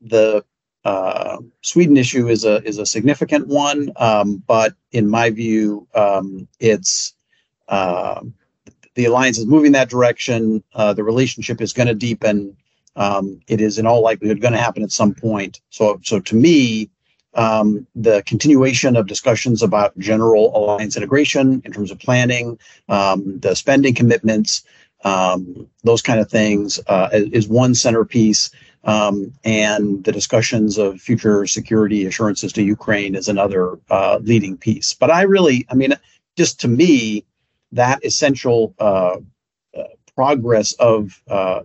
the 0.00 0.44
uh, 0.84 1.38
Sweden 1.62 1.96
issue 1.96 2.28
is 2.28 2.44
a 2.44 2.62
is 2.64 2.78
a 2.78 2.86
significant 2.86 3.48
one, 3.48 3.92
um, 3.96 4.42
but 4.46 4.74
in 4.92 5.08
my 5.08 5.30
view, 5.30 5.88
um, 5.94 6.46
it's 6.60 7.14
uh, 7.68 8.20
the 8.94 9.06
alliance 9.06 9.38
is 9.38 9.46
moving 9.46 9.72
that 9.72 9.90
direction. 9.90 10.62
Uh, 10.74 10.92
the 10.92 11.04
relationship 11.04 11.60
is 11.60 11.72
going 11.72 11.88
to 11.88 11.94
deepen. 11.94 12.56
Um, 12.96 13.40
it 13.48 13.60
is 13.60 13.78
in 13.78 13.86
all 13.86 14.02
likelihood 14.02 14.40
going 14.40 14.52
to 14.52 14.60
happen 14.60 14.82
at 14.82 14.92
some 14.92 15.14
point. 15.14 15.60
So, 15.70 16.00
so 16.02 16.20
to 16.20 16.36
me, 16.36 16.90
um, 17.34 17.86
the 17.96 18.22
continuation 18.22 18.96
of 18.96 19.06
discussions 19.06 19.62
about 19.62 19.98
general 19.98 20.56
alliance 20.56 20.96
integration 20.96 21.62
in 21.64 21.72
terms 21.72 21.90
of 21.90 21.98
planning, 21.98 22.58
um, 22.88 23.40
the 23.40 23.56
spending 23.56 23.94
commitments, 23.94 24.62
um, 25.04 25.68
those 25.82 26.00
kind 26.00 26.20
of 26.20 26.30
things 26.30 26.80
uh, 26.86 27.08
is 27.12 27.48
one 27.48 27.74
centerpiece. 27.74 28.50
Um, 28.84 29.32
and 29.44 30.04
the 30.04 30.12
discussions 30.12 30.76
of 30.76 31.00
future 31.00 31.46
security 31.46 32.04
assurances 32.04 32.52
to 32.52 32.62
Ukraine 32.62 33.14
is 33.14 33.28
another 33.28 33.78
uh, 33.90 34.18
leading 34.22 34.58
piece. 34.58 34.92
But 34.92 35.10
I 35.10 35.22
really, 35.22 35.66
I 35.70 35.74
mean, 35.74 35.94
just 36.36 36.60
to 36.60 36.68
me, 36.68 37.24
that 37.74 38.04
essential 38.04 38.74
uh, 38.78 39.18
uh, 39.76 39.82
progress 40.16 40.72
of 40.74 41.22
uh, 41.28 41.62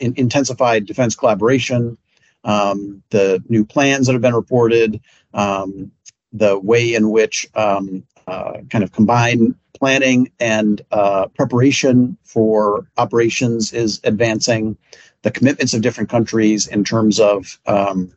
in, 0.00 0.14
intensified 0.16 0.86
defense 0.86 1.14
collaboration, 1.14 1.96
um, 2.44 3.02
the 3.10 3.42
new 3.48 3.64
plans 3.64 4.06
that 4.06 4.14
have 4.14 4.22
been 4.22 4.34
reported, 4.34 5.00
um, 5.34 5.92
the 6.32 6.58
way 6.58 6.94
in 6.94 7.10
which 7.10 7.46
um, 7.54 8.04
uh, 8.26 8.58
kind 8.70 8.84
of 8.84 8.92
combined 8.92 9.54
planning 9.74 10.30
and 10.40 10.82
uh, 10.90 11.28
preparation 11.28 12.16
for 12.24 12.86
operations 12.96 13.72
is 13.72 14.00
advancing, 14.04 14.76
the 15.22 15.30
commitments 15.30 15.74
of 15.74 15.82
different 15.82 16.10
countries 16.10 16.66
in 16.66 16.84
terms 16.84 17.20
of 17.20 17.58
um, 17.66 18.12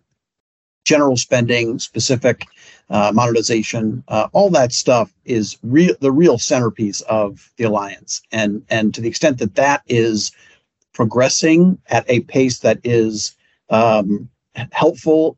general 0.83 1.17
spending, 1.17 1.79
specific 1.79 2.45
uh, 2.89 3.11
monetization, 3.13 4.03
uh, 4.07 4.27
all 4.33 4.49
that 4.49 4.73
stuff 4.73 5.13
is 5.25 5.57
real 5.63 5.95
the 6.01 6.11
real 6.11 6.37
centerpiece 6.37 7.01
of 7.01 7.51
the 7.57 7.63
alliance. 7.63 8.21
And 8.31 8.63
and 8.69 8.93
to 8.93 9.01
the 9.01 9.07
extent 9.07 9.37
that 9.39 9.55
that 9.55 9.83
is 9.87 10.31
progressing 10.93 11.77
at 11.87 12.09
a 12.09 12.21
pace 12.21 12.59
that 12.59 12.79
is 12.83 13.35
um, 13.69 14.29
helpful, 14.71 15.37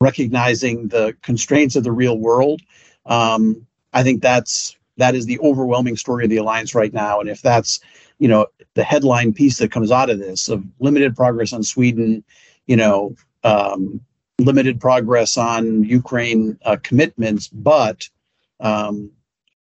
recognizing 0.00 0.88
the 0.88 1.16
constraints 1.22 1.74
of 1.74 1.84
the 1.84 1.92
real 1.92 2.18
world, 2.18 2.60
um, 3.06 3.66
I 3.92 4.02
think 4.02 4.20
that's 4.20 4.76
that 4.98 5.14
is 5.14 5.26
the 5.26 5.38
overwhelming 5.40 5.96
story 5.96 6.24
of 6.24 6.30
the 6.30 6.36
alliance 6.36 6.74
right 6.74 6.92
now. 6.92 7.20
And 7.20 7.30
if 7.30 7.40
that's 7.40 7.80
you 8.18 8.28
know 8.28 8.46
the 8.74 8.84
headline 8.84 9.32
piece 9.32 9.58
that 9.58 9.72
comes 9.72 9.90
out 9.90 10.10
of 10.10 10.18
this 10.18 10.48
of 10.48 10.64
limited 10.80 11.16
progress 11.16 11.52
on 11.52 11.62
Sweden, 11.62 12.24
you 12.66 12.76
know. 12.76 13.14
Um, 13.44 14.00
limited 14.38 14.80
progress 14.80 15.36
on 15.36 15.84
Ukraine 15.84 16.58
uh, 16.64 16.76
commitments, 16.82 17.48
but 17.48 18.08
um, 18.60 19.10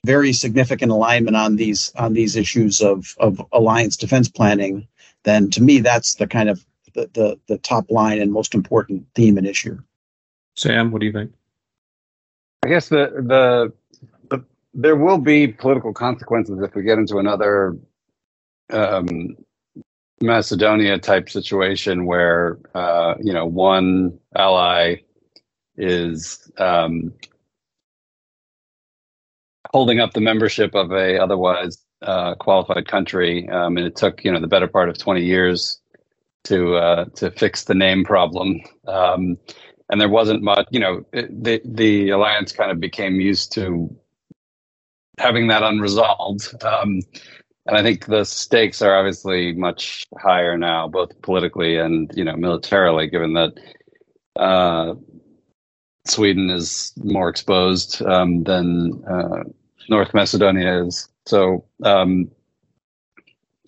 very 0.05 0.31
significant 0.33 0.91
alignment 0.91 1.35
on 1.35 1.55
these 1.55 1.91
on 1.95 2.13
these 2.13 2.35
issues 2.35 2.81
of 2.81 3.15
of 3.19 3.41
alliance 3.51 3.97
defense 3.97 4.29
planning, 4.29 4.87
then 5.23 5.49
to 5.51 5.61
me 5.61 5.79
that's 5.79 6.15
the 6.15 6.27
kind 6.27 6.49
of 6.49 6.65
the 6.93 7.09
the, 7.13 7.39
the 7.47 7.57
top 7.57 7.89
line 7.89 8.19
and 8.19 8.31
most 8.31 8.55
important 8.55 9.05
theme 9.15 9.37
and 9.37 9.47
issue. 9.47 9.77
Sam, 10.55 10.91
what 10.91 11.01
do 11.01 11.05
you 11.07 11.13
think? 11.13 11.33
I 12.63 12.69
guess 12.69 12.89
the 12.89 13.11
the, 13.15 13.73
the 14.29 14.45
there 14.73 14.95
will 14.95 15.17
be 15.17 15.47
political 15.47 15.93
consequences 15.93 16.59
if 16.61 16.75
we 16.75 16.83
get 16.83 16.97
into 16.97 17.17
another 17.17 17.77
um, 18.71 19.35
Macedonia 20.21 20.97
type 20.99 21.29
situation 21.29 22.05
where 22.05 22.59
uh, 22.75 23.15
you 23.21 23.33
know 23.33 23.45
one 23.45 24.19
ally 24.35 24.97
is 25.77 26.51
um, 26.57 27.13
holding 29.71 29.99
up 29.99 30.13
the 30.13 30.21
membership 30.21 30.75
of 30.75 30.91
a 30.91 31.19
otherwise 31.21 31.79
uh, 32.01 32.35
qualified 32.35 32.87
country, 32.87 33.47
um, 33.49 33.77
and 33.77 33.85
it 33.85 33.95
took 33.95 34.23
you 34.25 34.31
know 34.31 34.39
the 34.41 34.47
better 34.47 34.67
part 34.67 34.89
of 34.89 34.97
twenty 34.97 35.23
years 35.25 35.79
to 36.45 36.75
uh, 36.75 37.05
to 37.15 37.31
fix 37.31 37.65
the 37.65 37.75
name 37.75 38.03
problem. 38.03 38.61
Um, 38.87 39.37
and 39.89 40.01
there 40.01 40.09
wasn't 40.09 40.43
much, 40.43 40.67
you 40.71 40.79
know, 40.79 41.05
it, 41.13 41.43
the 41.43 41.61
the 41.65 42.09
alliance 42.09 42.51
kind 42.51 42.71
of 42.71 42.79
became 42.79 43.19
used 43.21 43.53
to 43.53 43.95
having 45.19 45.47
that 45.47 45.63
unresolved. 45.63 46.63
Um, 46.63 47.01
and 47.67 47.77
I 47.77 47.83
think 47.83 48.05
the 48.05 48.23
stakes 48.25 48.81
are 48.81 48.95
obviously 48.95 49.53
much 49.53 50.07
higher 50.17 50.57
now, 50.57 50.87
both 50.87 51.21
politically 51.21 51.77
and 51.77 52.11
you 52.15 52.23
know 52.23 52.35
militarily, 52.37 53.07
given 53.07 53.33
that 53.33 53.53
uh, 54.37 54.95
Sweden 56.05 56.49
is 56.49 56.93
more 56.97 57.29
exposed 57.29 58.01
um, 58.03 58.43
than 58.43 59.03
uh, 59.09 59.43
North 59.89 60.13
Macedonia 60.13 60.85
is. 60.85 61.09
So 61.25 61.65
um, 61.83 62.31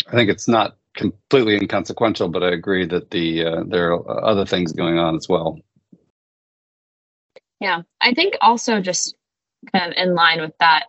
I 0.08 0.12
think 0.12 0.30
it's 0.30 0.48
not 0.48 0.78
completely 0.96 1.56
inconsequential, 1.56 2.30
but 2.30 2.44
I 2.44 2.52
agree 2.52 2.86
that 2.88 3.12
the 3.12 3.46
uh, 3.46 3.64
there 3.68 3.94
are 3.94 4.26
other 4.26 4.46
things 4.46 4.74
going 4.74 4.98
on 4.98 5.16
as 5.16 5.30
well. 5.30 5.60
Yeah, 7.60 7.84
I 8.02 8.14
think 8.14 8.36
also 8.42 8.82
just 8.82 9.16
kind 9.74 9.92
of 9.92 9.98
in 9.98 10.16
line 10.16 10.42
with 10.42 10.54
that 10.60 10.86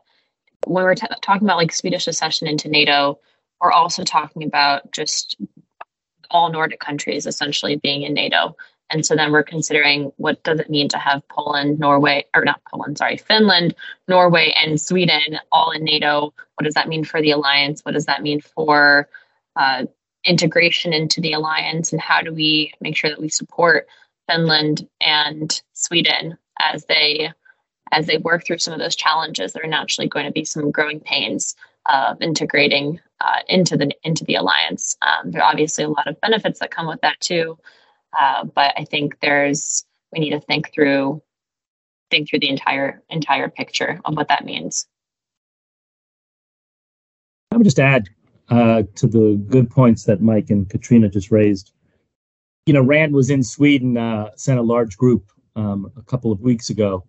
when 0.67 0.85
we're 0.85 0.95
t- 0.95 1.07
talking 1.23 1.47
about 1.47 1.57
like 1.57 1.73
Swedish 1.73 2.07
accession 2.07 2.47
into 2.47 2.69
NATO, 2.69 3.19
we're 3.61 3.73
also 3.73 4.05
talking 4.05 4.45
about 4.45 4.93
just 4.93 5.37
all 6.31 6.51
Nordic 6.51 6.81
countries 6.81 7.27
essentially 7.27 7.77
being 7.77 8.03
in 8.03 8.15
NATO. 8.15 8.57
And 8.91 9.07
so 9.07 9.15
then 9.15 9.31
we're 9.31 9.45
considering 9.45 10.13
what 10.17 10.43
does 10.43 10.59
it 10.59 10.71
mean 10.71 10.89
to 10.89 10.99
have 10.99 11.27
Poland, 11.29 11.79
Norway, 11.79 12.27
or 12.35 12.45
not 12.45 12.61
Poland, 12.69 12.99
sorry, 12.99 13.17
Finland, 13.17 13.75
Norway, 14.09 14.53
and 14.61 14.81
Sweden 14.81 15.39
all 15.53 15.71
in 15.71 15.85
NATO. 15.85 16.35
What 16.57 16.65
does 16.65 16.75
that 16.75 16.89
mean 16.89 17.05
for 17.05 17.23
the 17.23 17.31
alliance? 17.31 17.83
What 17.83 17.93
does 17.93 18.07
that 18.07 18.23
mean 18.23 18.41
for 18.41 19.09
uh, 19.55 19.85
integration 20.25 20.93
into 20.93 21.21
the 21.21 21.35
alliance? 21.35 21.93
And 21.93 22.01
how 22.01 22.21
do 22.21 22.35
we 22.35 22.73
make 22.81 22.97
sure 22.97 23.11
that 23.11 23.21
we 23.21 23.29
support 23.29 23.87
Finland 24.29 24.89
and 25.01 25.63
Sweden 25.73 26.37
as 26.61 26.85
they 26.87 27.33
as 27.93 28.07
they 28.07 28.19
work 28.19 28.45
through 28.45 28.59
some 28.59 28.73
of 28.73 28.81
those 28.81 28.97
challenges, 28.97 29.53
there 29.53 29.65
are 29.65 29.69
naturally 29.69 30.09
going 30.09 30.27
to 30.27 30.33
be 30.33 30.45
some 30.45 30.71
growing 30.71 31.01
pains 31.01 31.55
of 31.87 32.21
integrating 32.21 33.01
uh, 33.21 33.41
into 33.49 33.77
the 33.77 33.91
into 34.05 34.25
the 34.25 34.35
alliance. 34.35 34.97
Um, 35.03 35.31
there 35.31 35.43
are 35.43 35.51
obviously 35.51 35.85
a 35.85 35.89
lot 35.89 36.07
of 36.07 36.21
benefits 36.21 36.61
that 36.61 36.71
come 36.71 36.87
with 36.87 37.01
that 37.03 37.19
too, 37.21 37.59
uh, 38.19 38.45
but 38.45 38.75
I 38.77 38.85
think 38.85 39.19
there's 39.21 39.85
we 40.13 40.21
need 40.21 40.31
to 40.31 40.41
think 40.41 40.73
through 40.73 41.23
think 42.11 42.29
through 42.29 42.41
the 42.41 42.49
entire 42.49 43.03
entire 43.11 43.49
picture 43.49 44.01
of 44.05 44.17
what 44.17 44.29
that 44.29 44.45
means. 44.45 44.87
I 47.53 47.57
would 47.57 47.65
just 47.65 47.81
add 47.81 48.09
uh, 48.49 48.85
to 48.97 49.07
the 49.07 49.43
good 49.49 49.71
points 49.71 50.05
that 50.05 50.21
Mike 50.21 50.51
and 50.51 50.69
Kotryna 50.69 51.13
just 51.13 51.31
raised. 51.31 51.73
You 52.67 52.75
know, 52.75 52.83
Rand 52.83 53.13
was 53.13 53.31
in 53.31 53.43
Sweden, 53.43 53.97
uh, 53.97 54.31
sent 54.37 54.61
a 54.61 54.63
large 54.63 54.97
group 54.97 55.33
um, 55.57 55.91
a 55.97 56.03
couple 56.03 56.31
of 56.31 56.41
weeks 56.41 56.71
ago 56.71 57.05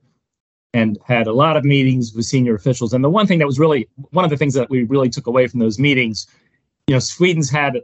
and 0.73 0.97
had 1.05 1.27
a 1.27 1.33
lot 1.33 1.57
of 1.57 1.65
meetings 1.65 2.13
with 2.13 2.25
senior 2.25 2.55
officials. 2.55 2.93
And 2.93 3.03
the 3.03 3.09
one 3.09 3.27
thing 3.27 3.39
that 3.39 3.47
was 3.47 3.59
really 3.59 3.89
one 4.11 4.23
of 4.23 4.31
the 4.31 4.37
things 4.37 4.53
that 4.53 4.69
we 4.69 4.83
really 4.83 5.09
took 5.09 5.27
away 5.27 5.47
from 5.47 5.59
those 5.59 5.79
meetings, 5.79 6.27
you 6.87 6.95
know, 6.95 6.99
Sweden's 6.99 7.49
had 7.49 7.81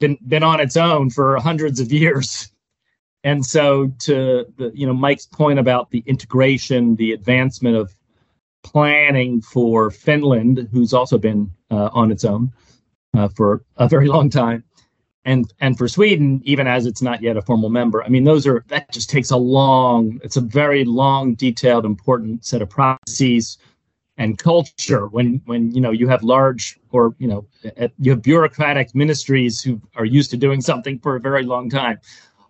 been 0.00 0.18
been 0.26 0.42
on 0.42 0.60
its 0.60 0.76
own 0.76 1.10
for 1.10 1.36
hundreds 1.38 1.80
of 1.80 1.92
years. 1.92 2.50
And 3.24 3.44
so 3.44 3.88
to 4.00 4.44
the 4.56 4.70
you 4.74 4.86
know 4.86 4.94
Mike's 4.94 5.26
point 5.26 5.58
about 5.58 5.90
the 5.90 6.02
integration, 6.06 6.96
the 6.96 7.12
advancement 7.12 7.76
of 7.76 7.94
planning 8.62 9.40
for 9.40 9.90
Finland, 9.90 10.68
who's 10.72 10.92
also 10.92 11.18
been 11.18 11.50
uh, 11.70 11.90
on 11.92 12.10
its 12.10 12.24
own 12.24 12.52
uh, 13.14 13.28
for 13.28 13.62
a 13.76 13.88
very 13.88 14.08
long 14.08 14.30
time, 14.30 14.64
and 15.24 15.52
and 15.60 15.78
for 15.78 15.88
Sweden, 15.88 16.42
even 16.44 16.66
as 16.66 16.86
it's 16.86 17.02
not 17.02 17.22
yet 17.22 17.36
a 17.36 17.42
formal 17.42 17.70
member, 17.70 18.02
I 18.02 18.08
mean, 18.08 18.24
those 18.24 18.46
are 18.46 18.64
that 18.68 18.90
just 18.92 19.08
takes 19.08 19.30
a 19.30 19.36
long. 19.36 20.20
It's 20.22 20.36
a 20.36 20.40
very 20.40 20.84
long, 20.84 21.34
detailed, 21.34 21.84
important 21.84 22.44
set 22.44 22.60
of 22.60 22.68
processes 22.68 23.58
and 24.18 24.36
culture. 24.36 25.06
When 25.08 25.40
when 25.46 25.70
you 25.70 25.80
know 25.80 25.90
you 25.90 26.08
have 26.08 26.22
large 26.22 26.78
or 26.90 27.14
you 27.18 27.26
know 27.26 27.46
you 27.98 28.10
have 28.10 28.22
bureaucratic 28.22 28.94
ministries 28.94 29.62
who 29.62 29.80
are 29.96 30.04
used 30.04 30.30
to 30.32 30.36
doing 30.36 30.60
something 30.60 30.98
for 30.98 31.16
a 31.16 31.20
very 31.20 31.42
long 31.42 31.70
time, 31.70 31.98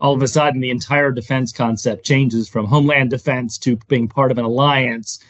all 0.01 0.15
of 0.15 0.23
a 0.23 0.29
sudden 0.29 0.61
the 0.61 0.71
entire 0.71 1.13
defense 1.13 1.53
concept 1.53 2.05
changes 2.05 2.49
from 2.49 2.67
homeland 2.67 3.11
defense 3.11 3.57
to 3.59 3.77
being 3.89 4.09
part 4.09 4.33
of 4.33 4.39
an 4.39 4.45
alliance. 4.45 5.21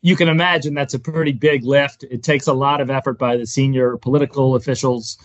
You 0.00 0.16
can 0.16 0.28
imagine 0.28 0.74
that's 0.74 0.94
a 0.94 0.98
pretty 0.98 1.32
big 1.32 1.64
lift. 1.64 2.04
It 2.04 2.22
takes 2.22 2.46
a 2.46 2.52
lot 2.52 2.80
of 2.80 2.90
effort 2.90 3.18
by 3.18 3.36
the 3.36 3.46
senior 3.46 3.96
political 3.96 4.54
officials 4.54 5.18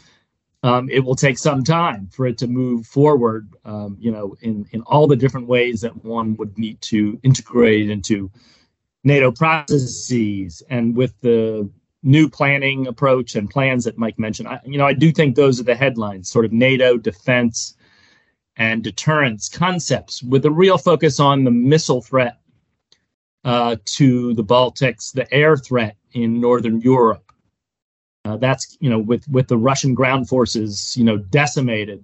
um, 0.63 0.89
it 0.89 0.99
will 0.99 1.15
take 1.15 1.37
some 1.37 1.63
time 1.63 2.09
for 2.11 2.27
it 2.27 2.37
to 2.39 2.47
move 2.47 2.85
forward, 2.85 3.53
um, 3.63 3.95
you 3.99 4.11
know, 4.11 4.35
in, 4.41 4.65
in 4.71 4.81
all 4.81 5.07
the 5.07 5.15
different 5.15 5.47
ways 5.47 5.81
that 5.81 6.03
one 6.03 6.35
would 6.35 6.57
need 6.57 6.81
to 6.81 7.19
integrate 7.23 7.89
into 7.89 8.29
NATO 9.03 9.31
processes. 9.31 10.61
And 10.69 10.95
with 10.97 11.19
the 11.21 11.69
new 12.03 12.29
planning 12.29 12.87
approach 12.87 13.35
and 13.35 13.49
plans 13.49 13.85
that 13.85 13.97
Mike 13.97 14.19
mentioned, 14.19 14.49
I, 14.49 14.59
you 14.65 14.77
know, 14.77 14.85
I 14.85 14.93
do 14.93 15.11
think 15.11 15.35
those 15.35 15.61
are 15.61 15.63
the 15.63 15.75
headlines, 15.75 16.29
sort 16.29 16.45
of 16.45 16.51
NATO 16.51 16.97
defense 16.97 17.75
and 18.57 18.83
deterrence 18.83 19.47
concepts 19.47 20.21
with 20.21 20.45
a 20.45 20.51
real 20.51 20.77
focus 20.77 21.21
on 21.21 21.45
the 21.45 21.51
missile 21.51 22.01
threat 22.01 22.37
uh, 23.45 23.77
to 23.85 24.33
the 24.33 24.43
Baltics, 24.43 25.13
the 25.13 25.33
air 25.33 25.55
threat 25.55 25.95
in 26.11 26.41
Northern 26.41 26.81
Europe 26.81 27.28
uh, 28.25 28.37
that's 28.37 28.77
you 28.79 28.89
know 28.89 28.99
with 28.99 29.27
with 29.29 29.47
the 29.47 29.57
Russian 29.57 29.93
ground 29.93 30.27
forces 30.27 30.95
you 30.97 31.03
know 31.03 31.17
decimated 31.17 32.03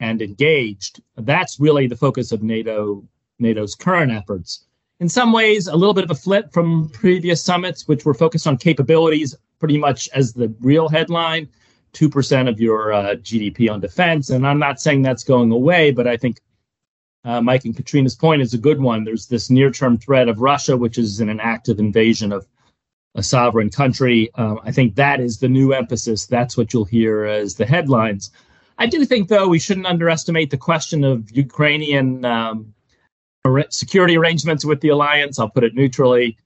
and 0.00 0.22
engaged. 0.22 1.02
That's 1.16 1.60
really 1.60 1.86
the 1.86 1.96
focus 1.96 2.32
of 2.32 2.42
NATO 2.42 3.04
NATO's 3.38 3.74
current 3.74 4.12
efforts. 4.12 4.64
In 4.98 5.08
some 5.08 5.32
ways, 5.32 5.66
a 5.66 5.76
little 5.76 5.94
bit 5.94 6.04
of 6.04 6.10
a 6.10 6.14
flip 6.14 6.52
from 6.52 6.90
previous 6.90 7.42
summits, 7.42 7.88
which 7.88 8.04
were 8.04 8.14
focused 8.14 8.46
on 8.46 8.56
capabilities 8.56 9.34
pretty 9.58 9.78
much 9.78 10.08
as 10.14 10.32
the 10.32 10.52
real 10.60 10.88
headline. 10.88 11.48
2% 11.92 12.48
of 12.48 12.60
your 12.60 12.92
uh, 12.92 13.14
GDP 13.16 13.70
on 13.70 13.80
defense. 13.80 14.30
And 14.30 14.46
I'm 14.46 14.58
not 14.58 14.80
saying 14.80 15.02
that's 15.02 15.24
going 15.24 15.50
away, 15.50 15.90
but 15.90 16.06
I 16.06 16.16
think 16.16 16.40
uh, 17.24 17.40
Mike 17.40 17.64
and 17.64 17.76
Kotryna's 17.76 18.14
point 18.14 18.42
is 18.42 18.54
a 18.54 18.58
good 18.58 18.80
one. 18.80 19.04
There's 19.04 19.26
this 19.26 19.50
near 19.50 19.70
term 19.70 19.98
threat 19.98 20.28
of 20.28 20.40
Russia, 20.40 20.76
which 20.76 20.98
is 20.98 21.20
in 21.20 21.28
an 21.28 21.40
active 21.40 21.78
invasion 21.78 22.32
of 22.32 22.46
a 23.14 23.22
sovereign 23.22 23.70
country. 23.70 24.30
Um, 24.34 24.60
I 24.62 24.72
think 24.72 24.94
that 24.94 25.20
is 25.20 25.38
the 25.38 25.48
new 25.48 25.72
emphasis. 25.72 26.26
That's 26.26 26.56
what 26.56 26.72
you'll 26.72 26.84
hear 26.84 27.24
as 27.24 27.56
the 27.56 27.66
headlines. 27.66 28.30
I 28.78 28.86
do 28.86 29.04
think, 29.04 29.28
though, 29.28 29.48
we 29.48 29.58
shouldn't 29.58 29.86
underestimate 29.86 30.50
the 30.50 30.56
question 30.56 31.04
of 31.04 31.30
Ukrainian 31.30 32.24
um, 32.24 32.72
security 33.68 34.16
arrangements 34.16 34.64
with 34.64 34.80
the 34.80 34.88
alliance. 34.88 35.38
I'll 35.38 35.50
put 35.50 35.64
it 35.64 35.74
neutrally. 35.74 36.38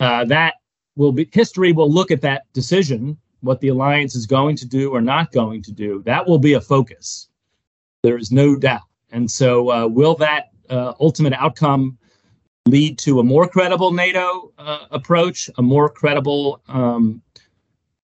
Uh, 0.00 0.24
that 0.24 0.54
will 0.96 1.12
be 1.12 1.28
history 1.32 1.72
will 1.72 1.90
look 1.90 2.10
at 2.10 2.20
that 2.22 2.50
decision, 2.52 3.18
what 3.40 3.60
the 3.60 3.68
alliance 3.68 4.14
is 4.14 4.26
going 4.26 4.56
to 4.56 4.66
do 4.66 4.90
or 4.90 5.00
not 5.00 5.32
going 5.32 5.62
to 5.62 5.72
do. 5.72 6.02
That 6.04 6.26
will 6.26 6.38
be 6.38 6.54
a 6.54 6.60
focus. 6.60 7.28
There 8.02 8.16
is 8.16 8.32
no 8.32 8.56
doubt. 8.56 8.82
And 9.10 9.30
so, 9.30 9.70
uh, 9.70 9.86
will 9.86 10.14
that 10.16 10.50
uh, 10.70 10.94
ultimate 11.00 11.34
outcome 11.34 11.98
lead 12.66 12.98
to 12.98 13.20
a 13.20 13.24
more 13.24 13.48
credible 13.48 13.92
NATO 13.92 14.52
uh, 14.58 14.86
approach, 14.90 15.50
a 15.58 15.62
more 15.62 15.88
credible 15.88 16.62
um, 16.68 17.22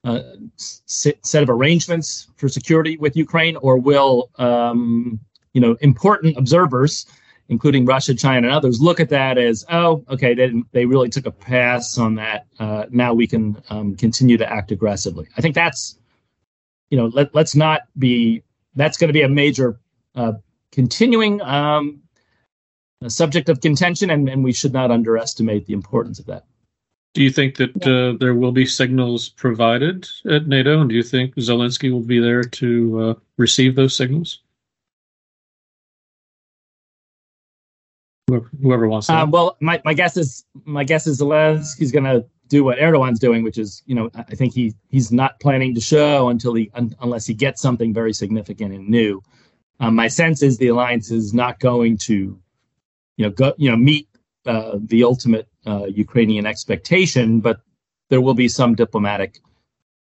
uh, 0.03 0.21
set 0.55 1.43
of 1.43 1.49
arrangements 1.49 2.29
for 2.37 2.47
security 2.47 2.97
with 2.97 3.15
Ukraine, 3.15 3.55
or 3.57 3.77
will 3.77 4.29
um, 4.37 5.19
you 5.53 5.61
know 5.61 5.77
important 5.81 6.37
observers, 6.37 7.05
including 7.49 7.85
Russia, 7.85 8.15
China, 8.15 8.47
and 8.47 8.55
others, 8.55 8.81
look 8.81 8.99
at 8.99 9.09
that 9.09 9.37
as 9.37 9.65
oh, 9.69 10.03
okay, 10.09 10.33
they 10.33 10.51
they 10.71 10.85
really 10.85 11.09
took 11.09 11.25
a 11.25 11.31
pass 11.31 11.97
on 11.97 12.15
that. 12.15 12.47
Uh, 12.59 12.85
now 12.89 13.13
we 13.13 13.27
can 13.27 13.61
um, 13.69 13.95
continue 13.95 14.37
to 14.37 14.49
act 14.51 14.71
aggressively. 14.71 15.27
I 15.37 15.41
think 15.41 15.55
that's 15.55 15.99
you 16.89 16.97
know 16.97 17.07
let 17.07 17.33
let's 17.35 17.55
not 17.55 17.81
be 17.97 18.43
that's 18.75 18.97
going 18.97 19.09
to 19.09 19.13
be 19.13 19.23
a 19.23 19.29
major 19.29 19.79
uh, 20.15 20.33
continuing 20.71 21.41
um, 21.41 22.01
subject 23.07 23.49
of 23.49 23.61
contention, 23.61 24.09
and, 24.09 24.27
and 24.27 24.43
we 24.43 24.53
should 24.53 24.73
not 24.73 24.91
underestimate 24.91 25.65
the 25.65 25.73
importance 25.73 26.19
of 26.19 26.25
that. 26.25 26.45
Do 27.13 27.23
you 27.23 27.31
think 27.31 27.55
that 27.57 27.87
uh, 27.87 28.17
there 28.19 28.35
will 28.35 28.51
be 28.51 28.65
signals 28.65 29.29
provided 29.29 30.07
at 30.29 30.47
NATO, 30.47 30.81
and 30.81 30.89
do 30.89 30.95
you 30.95 31.03
think 31.03 31.35
Zelensky 31.35 31.91
will 31.91 32.01
be 32.01 32.19
there 32.19 32.43
to 32.43 33.01
uh, 33.01 33.13
receive 33.37 33.75
those 33.75 33.95
signals? 33.95 34.41
Whoever, 38.27 38.49
whoever 38.61 38.87
wants. 38.87 39.09
Uh, 39.09 39.25
well, 39.27 39.57
my, 39.61 39.81
my 39.85 39.93
guess 39.93 40.17
is 40.17 40.45
my 40.65 40.83
guess 40.83 41.07
is 41.07 41.21
Zelensky's 41.21 41.91
going 41.91 42.03
to 42.03 42.25
do 42.49 42.63
what 42.63 42.77
Erdogan's 42.77 43.19
doing, 43.19 43.43
which 43.43 43.57
is, 43.57 43.83
you 43.85 43.95
know, 43.95 44.09
I 44.15 44.35
think 44.35 44.53
he 44.53 44.73
he's 44.89 45.11
not 45.11 45.39
planning 45.39 45.73
to 45.75 45.81
show 45.81 46.29
until 46.29 46.53
he 46.53 46.69
un, 46.73 46.95
unless 47.01 47.25
he 47.25 47.33
gets 47.33 47.61
something 47.61 47.93
very 47.93 48.13
significant 48.13 48.73
and 48.73 48.87
new. 48.89 49.23
Um, 49.79 49.95
my 49.95 50.07
sense 50.07 50.43
is 50.43 50.57
the 50.57 50.67
alliance 50.67 51.09
is 51.11 51.33
not 51.33 51.59
going 51.59 51.97
to, 51.99 52.39
you 53.17 53.25
know, 53.25 53.31
go 53.31 53.53
you 53.57 53.69
know 53.69 53.75
meet 53.75 54.07
uh, 54.45 54.77
the 54.79 55.03
ultimate 55.03 55.47
uh, 55.65 55.85
Ukrainian 55.85 56.45
expectation, 56.45 57.41
but 57.41 57.59
there 58.09 58.21
will 58.21 58.33
be 58.33 58.47
some 58.47 58.75
diplomatic 58.75 59.39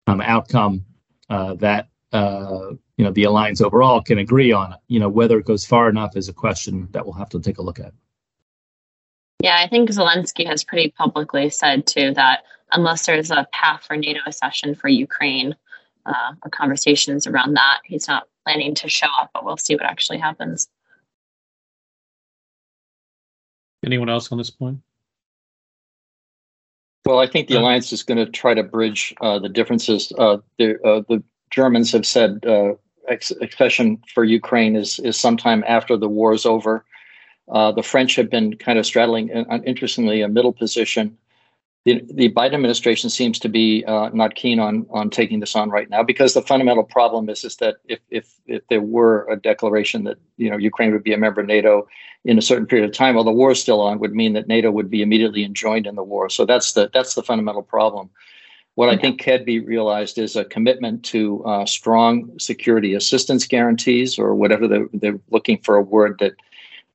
um, 0.07 0.19
outcome 0.19 0.85
uh, 1.29 1.53
that 1.55 1.87
uh, 2.11 2.71
you 2.97 3.05
know 3.05 3.11
the 3.11 3.23
alliance 3.23 3.61
overall 3.61 4.01
can 4.01 4.17
agree 4.17 4.51
on. 4.51 4.75
You 4.87 4.99
know 4.99 5.09
whether 5.09 5.37
it 5.37 5.45
goes 5.45 5.65
far 5.65 5.89
enough 5.89 6.17
is 6.17 6.27
a 6.27 6.33
question 6.33 6.89
that 6.91 7.05
we'll 7.05 7.13
have 7.13 7.29
to 7.29 7.39
take 7.39 7.59
a 7.59 7.61
look 7.61 7.79
at. 7.79 7.93
Yeah, 9.41 9.57
I 9.59 9.67
think 9.67 9.89
Zelensky 9.89 10.45
has 10.47 10.63
pretty 10.63 10.91
publicly 10.91 11.49
said 11.49 11.85
too 11.85 12.13
that 12.13 12.43
unless 12.71 13.05
there's 13.05 13.31
a 13.31 13.47
path 13.51 13.83
for 13.83 13.95
NATO 13.95 14.21
accession 14.25 14.73
for 14.73 14.87
Ukraine 14.87 15.55
uh, 16.05 16.33
or 16.43 16.49
conversations 16.49 17.27
around 17.27 17.53
that, 17.53 17.81
he's 17.83 18.07
not 18.07 18.27
planning 18.45 18.73
to 18.75 18.89
show 18.89 19.07
up. 19.21 19.31
But 19.33 19.45
we'll 19.45 19.57
see 19.57 19.75
what 19.75 19.85
actually 19.85 20.17
happens. 20.17 20.67
Anyone 23.83 24.09
else 24.09 24.31
on 24.31 24.37
this 24.37 24.49
point? 24.49 24.79
Well, 27.05 27.19
I 27.19 27.27
think 27.27 27.49
the 27.49 27.55
alliance 27.55 27.91
is 27.91 28.01
going 28.01 28.17
to 28.17 28.31
try 28.31 28.53
to 28.53 28.63
bridge 28.63 29.13
uh, 29.19 29.37
the 29.39 29.49
differences. 29.49 30.13
Uh, 30.17 30.37
the, 30.57 30.81
uh, 30.83 31.01
the 31.09 31.21
Germans 31.51 31.91
have 31.91 32.05
said 32.05 32.45
uh, 32.45 32.73
accession 33.09 34.01
for 34.13 34.23
Ukraine 34.23 34.77
is 34.77 34.99
is 34.99 35.19
sometime 35.19 35.63
after 35.67 35.97
the 35.97 36.07
war 36.07 36.33
is 36.33 36.45
over. 36.45 36.85
Uh, 37.51 37.73
the 37.73 37.83
French 37.83 38.15
have 38.15 38.29
been 38.29 38.55
kind 38.55 38.79
of 38.79 38.85
straddling, 38.85 39.29
uh, 39.33 39.59
interestingly, 39.65 40.21
a 40.21 40.29
middle 40.29 40.53
position 40.53 41.17
the, 41.85 42.01
the 42.13 42.31
Biden 42.31 42.53
administration 42.53 43.09
seems 43.09 43.37
to 43.39 43.49
be 43.49 43.83
uh, 43.85 44.09
not 44.13 44.35
keen 44.35 44.59
on 44.59 44.85
on 44.89 45.09
taking 45.09 45.41
this 45.41 45.55
on 45.55 45.69
right 45.69 45.89
now 45.89 46.01
because 46.01 46.33
the 46.33 46.41
fundamental 46.41 46.83
problem 46.83 47.29
is 47.29 47.43
is 47.43 47.57
that 47.57 47.75
if 47.87 47.99
if 48.09 48.33
if 48.47 48.65
there 48.69 48.81
were 48.81 49.27
a 49.29 49.35
declaration 49.35 50.05
that 50.05 50.17
you 50.37 50.49
know 50.49 50.57
Ukraine 50.57 50.93
would 50.93 51.03
be 51.03 51.13
a 51.13 51.17
member 51.17 51.41
of 51.41 51.47
NATO 51.47 51.87
in 52.23 52.37
a 52.37 52.41
certain 52.41 52.65
period 52.65 52.89
of 52.89 52.95
time 52.95 53.15
while 53.15 53.25
the 53.25 53.31
war 53.31 53.51
is 53.51 53.61
still 53.61 53.81
on 53.81 53.99
would 53.99 54.15
mean 54.15 54.31
that 54.33 54.47
NATO 54.47 54.71
would 54.71 54.89
be 54.89 55.01
immediately 55.01 55.43
enjoined 55.43 55.85
in 55.85 55.95
the 55.95 56.03
war. 56.03 56.29
So 56.29 56.45
that's 56.45 56.71
the 56.71 56.89
that's 56.93 57.15
the 57.15 57.23
fundamental 57.23 57.63
problem. 57.63 58.09
What 58.75 58.89
I 58.89 58.97
think 58.97 59.19
can 59.19 59.43
be 59.43 59.59
realized 59.59 60.17
is 60.17 60.35
a 60.35 60.45
commitment 60.45 61.03
to 61.05 61.45
uh, 61.45 61.65
strong 61.65 62.31
security 62.39 62.95
assistance 62.95 63.45
guarantees, 63.45 64.17
or 64.17 64.33
whatever 64.33 64.67
they're, 64.67 64.87
they're 64.93 65.19
looking 65.29 65.59
for 65.59 65.75
a 65.75 65.81
word 65.83 66.17
that 66.19 66.33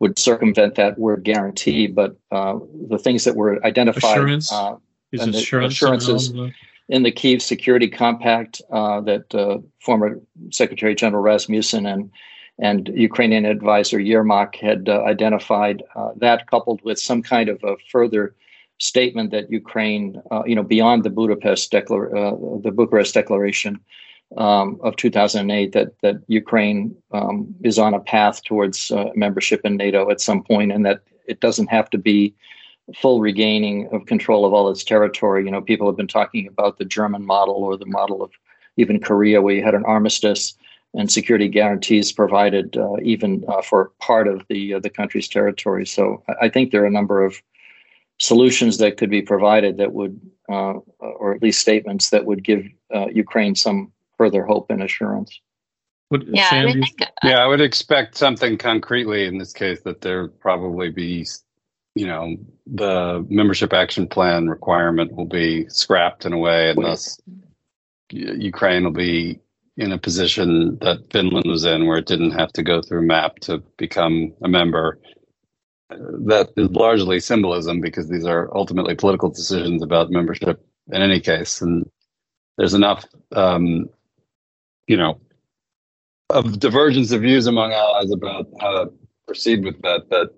would 0.01 0.19
circumvent 0.19 0.77
that 0.77 0.99
word 0.99 1.25
guarantee, 1.25 1.87
but 1.87 2.17
uh, 2.31 2.59
the 2.89 2.99
things 2.99 3.25
that 3.25 3.37
were 3.37 3.65
identified 3.65 4.19
assurance 4.19 4.53
uh, 4.53 4.77
is 5.13 5.27
assurance 5.27 5.75
assurances 5.75 6.33
the... 6.33 6.53
in 6.89 7.03
the 7.03 7.11
Kiev 7.11 7.43
Security 7.43 7.89
Compact 7.89 8.63
uh, 8.71 9.01
that 9.03 9.35
uh, 9.35 9.59
former 9.81 10.21
Secretary 10.51 10.95
General 10.95 11.23
Rasmussen 11.23 11.87
and 11.87 12.11
and 12.61 12.91
Ukrainian 12.93 13.45
advisor 13.45 13.99
Yermak 13.99 14.57
had 14.57 14.89
uh, 14.89 15.03
identified. 15.05 15.83
Uh, 15.95 16.11
that 16.17 16.49
coupled 16.49 16.81
with 16.83 16.99
some 16.99 17.23
kind 17.23 17.49
of 17.49 17.63
a 17.63 17.77
further 17.91 18.35
statement 18.79 19.31
that 19.31 19.51
Ukraine, 19.51 20.21
you 20.45 20.55
know, 20.55 20.63
beyond 20.63 21.03
the 21.03 21.11
Budapest 21.11 21.71
declar- 21.73 22.11
the 22.63 22.71
Bucharest 22.73 23.15
Declaration 23.15 23.81
um, 24.37 24.79
of 24.83 24.97
2008 24.97 25.73
that 25.73 25.99
that 26.03 26.17
Ukraine 26.29 26.95
um, 27.13 27.55
is 27.63 27.79
on 27.79 27.95
a 27.95 28.01
path 28.01 28.45
towards 28.45 28.91
uh, 28.91 29.11
membership 29.15 29.63
in 29.65 29.77
NATO 29.77 30.11
at 30.11 30.21
some 30.21 30.43
point, 30.43 30.73
and 30.73 30.85
that 30.85 31.03
it 31.27 31.41
doesn't 31.41 31.69
have 31.69 31.89
to 31.91 31.99
be 31.99 32.35
full 32.95 33.21
regaining 33.21 33.89
of 33.93 34.07
control 34.07 34.45
of 34.45 34.53
all 34.53 34.71
its 34.71 34.85
territory. 34.85 35.45
You 35.45 35.51
know, 35.51 35.61
people 35.61 35.87
have 35.87 35.97
been 35.97 36.09
talking 36.09 36.47
about 36.47 36.79
the 36.79 36.85
German 36.85 37.25
model 37.25 37.57
or 37.57 37.77
the 37.77 37.87
model 37.87 38.23
of 38.23 38.31
even 38.77 39.01
Korea, 39.01 39.43
where 39.43 39.55
you 39.55 39.63
had 39.63 39.75
an 39.75 39.85
armistice 39.85 40.55
and 40.95 41.11
security 41.11 41.49
guarantees 41.49 42.13
provided 42.13 42.77
uh, 42.77 42.97
even 43.03 43.45
uh, 43.49 43.61
for 43.61 43.93
part 44.01 44.27
of 44.27 44.47
the 44.49 44.75
uh, 44.75 44.81
the 44.81 44.91
country's 44.91 45.29
territory. 45.29 45.87
So 45.87 46.23
I 46.41 46.49
think 46.49 46.71
there 46.71 46.83
are 46.83 46.87
a 46.87 46.91
number 46.91 47.25
of 47.25 47.43
solutions 48.19 48.79
that 48.79 48.97
could 48.97 49.11
be 49.11 49.23
provided 49.23 49.77
that 49.77 49.93
would, 49.93 50.21
uh, 50.49 50.75
or 50.99 51.35
at 51.35 51.43
least 51.43 51.61
statements 51.61 52.11
that 52.11 52.25
would 52.25 52.43
give 52.43 52.67
uh, 52.95 53.07
Ukraine 53.09 53.55
some 53.55 53.93
further 54.19 54.45
hope 54.45 54.67
and 54.71 54.83
assurance. 54.83 55.41
What, 56.11 56.27
yeah, 56.27 56.51
Sam, 56.51 56.67
I 56.69 56.71
you- 56.73 56.83
think, 56.83 57.03
uh, 57.03 57.07
Yeah, 57.25 57.39
I 57.39 57.47
would 57.47 57.61
expect 57.61 58.17
something 58.17 58.59
concretely 58.59 59.25
in 59.27 59.39
this 59.39 59.53
case 59.53 59.81
that 59.83 60.01
there 60.01 60.29
probably 60.29 60.91
be, 60.91 61.27
you 61.95 62.07
know, 62.07 62.37
the 62.67 63.25
membership 63.31 63.73
action 63.73 64.07
plan 64.09 64.49
requirement 64.49 65.13
will 65.15 65.27
be 65.27 65.69
scrapped 65.69 66.27
in 66.27 66.33
a 66.33 66.39
way, 66.39 66.71
and 66.71 66.83
thus 66.85 67.21
Ukraine 68.11 68.85
will 68.85 68.91
be 68.93 69.41
in 69.77 69.93
a 69.93 69.99
position 69.99 70.77
that 70.81 70.99
Finland 71.13 71.47
was 71.47 71.65
in, 71.65 71.87
where 71.87 71.99
it 71.99 72.07
didn't 72.07 72.33
have 72.33 72.53
to 72.55 72.63
go 72.63 72.83
through 72.83 73.03
MAP 73.07 73.39
to 73.41 73.59
become 73.77 74.33
a 74.43 74.49
member. 74.49 74.99
Uh, 75.91 75.97
That 76.27 76.51
is 76.57 76.71
largely 76.71 77.21
symbolism 77.21 77.81
because 77.81 78.09
these 78.09 78.25
are 78.25 78.55
ultimately 78.57 78.95
political 78.95 79.29
decisions 79.29 79.83
about 79.83 80.11
membership 80.11 80.65
in 80.91 81.03
any 81.03 81.21
case, 81.21 81.61
and 81.61 81.89
there's 82.57 82.75
enough, 82.75 83.05
um, 83.33 83.89
you 84.89 84.97
know, 84.97 85.21
of 86.31 86.59
divergence 86.59 87.13
of 87.13 87.21
views 87.21 87.47
among 87.47 87.73
allies 87.73 88.11
about 88.11 88.49
how 88.61 88.73
to 88.73 88.93
proceed 89.27 89.65
with 89.65 89.81
that. 89.83 90.09
That 90.11 90.31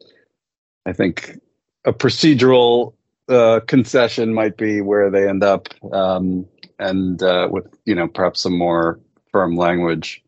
I 0.85 0.93
think 0.93 1.39
a 1.85 1.93
procedural 1.93 2.95
uh, 3.29 3.61
concession 3.67 4.35
might 4.35 4.57
be 4.57 4.81
where 4.83 5.11
they 5.11 5.29
end 5.29 5.43
up, 5.43 5.69
um, 5.93 6.47
and 6.79 7.23
uh, 7.23 7.49
with 7.51 7.67
you 7.87 7.95
know 7.95 8.09
perhaps 8.09 8.43
some 8.43 8.59
more 8.59 9.01
firm 9.33 9.57
language. 9.57 10.23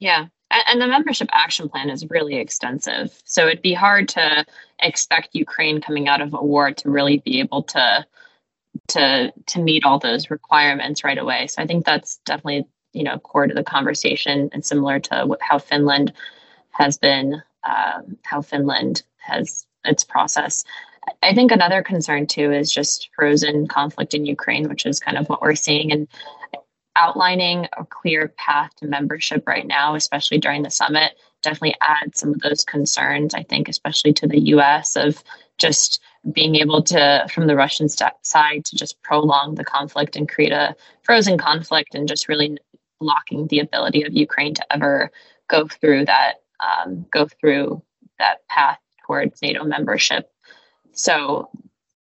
Yeah. 0.00 0.26
And 0.50 0.80
the 0.80 0.86
membership 0.86 1.28
action 1.32 1.68
plan 1.68 1.90
is 1.90 2.08
really 2.08 2.36
extensive. 2.36 3.20
So 3.24 3.46
it'd 3.46 3.60
be 3.60 3.74
hard 3.74 4.08
to 4.10 4.46
expect 4.78 5.34
Ukraine 5.34 5.80
coming 5.80 6.08
out 6.08 6.22
of 6.22 6.32
a 6.32 6.42
war 6.42 6.72
to 6.72 6.90
really 6.90 7.18
be 7.18 7.40
able 7.40 7.64
to 7.64 8.06
to 8.88 9.32
to 9.46 9.60
meet 9.60 9.84
all 9.84 9.98
those 9.98 10.30
requirements 10.30 11.04
right 11.04 11.18
away. 11.18 11.48
So 11.48 11.62
I 11.62 11.66
think 11.66 11.84
that's 11.84 12.18
definitely, 12.24 12.66
you 12.92 13.04
know, 13.04 13.18
core 13.18 13.46
to 13.46 13.54
the 13.54 13.64
conversation 13.64 14.50
and 14.52 14.64
similar 14.64 14.98
to 15.00 15.36
how 15.40 15.58
Finland 15.58 16.12
has 16.70 16.98
been 16.98 17.42
um, 17.64 18.16
how 18.22 18.40
Finland 18.40 19.02
has 19.18 19.66
its 19.84 20.04
process. 20.04 20.64
I 21.22 21.34
think 21.34 21.50
another 21.50 21.82
concern 21.82 22.26
too 22.26 22.52
is 22.52 22.72
just 22.72 23.10
frozen 23.14 23.66
conflict 23.66 24.14
in 24.14 24.26
Ukraine, 24.26 24.68
which 24.68 24.86
is 24.86 25.00
kind 25.00 25.16
of 25.16 25.28
what 25.28 25.42
we're 25.42 25.54
seeing 25.54 25.92
and 25.92 26.08
outlining 26.96 27.68
a 27.78 27.84
clear 27.84 28.28
path 28.36 28.74
to 28.76 28.86
membership 28.86 29.46
right 29.46 29.66
now, 29.66 29.94
especially 29.94 30.38
during 30.38 30.62
the 30.62 30.70
summit, 30.70 31.12
definitely 31.42 31.76
adds 31.80 32.18
some 32.18 32.34
of 32.34 32.40
those 32.40 32.64
concerns, 32.64 33.34
I 33.34 33.44
think, 33.44 33.68
especially 33.68 34.12
to 34.14 34.26
the 34.26 34.40
US 34.40 34.96
of 34.96 35.22
just 35.58 36.00
being 36.32 36.56
able 36.56 36.82
to, 36.82 37.26
from 37.32 37.46
the 37.46 37.56
Russian 37.56 37.88
side, 37.88 38.64
to 38.64 38.76
just 38.76 39.00
prolong 39.02 39.54
the 39.54 39.64
conflict 39.64 40.16
and 40.16 40.28
create 40.28 40.52
a 40.52 40.74
frozen 41.02 41.38
conflict 41.38 41.94
and 41.94 42.08
just 42.08 42.28
really 42.28 42.58
blocking 43.00 43.46
the 43.48 43.60
ability 43.60 44.02
of 44.04 44.12
Ukraine 44.12 44.54
to 44.54 44.72
ever 44.72 45.10
go 45.48 45.66
through 45.66 46.04
that 46.06 46.34
um, 46.60 47.06
go 47.12 47.26
through 47.26 47.82
that 48.18 48.46
path 48.48 48.78
towards 49.06 49.40
NATO 49.42 49.64
membership. 49.64 50.30
So 50.92 51.48
I 51.54 51.58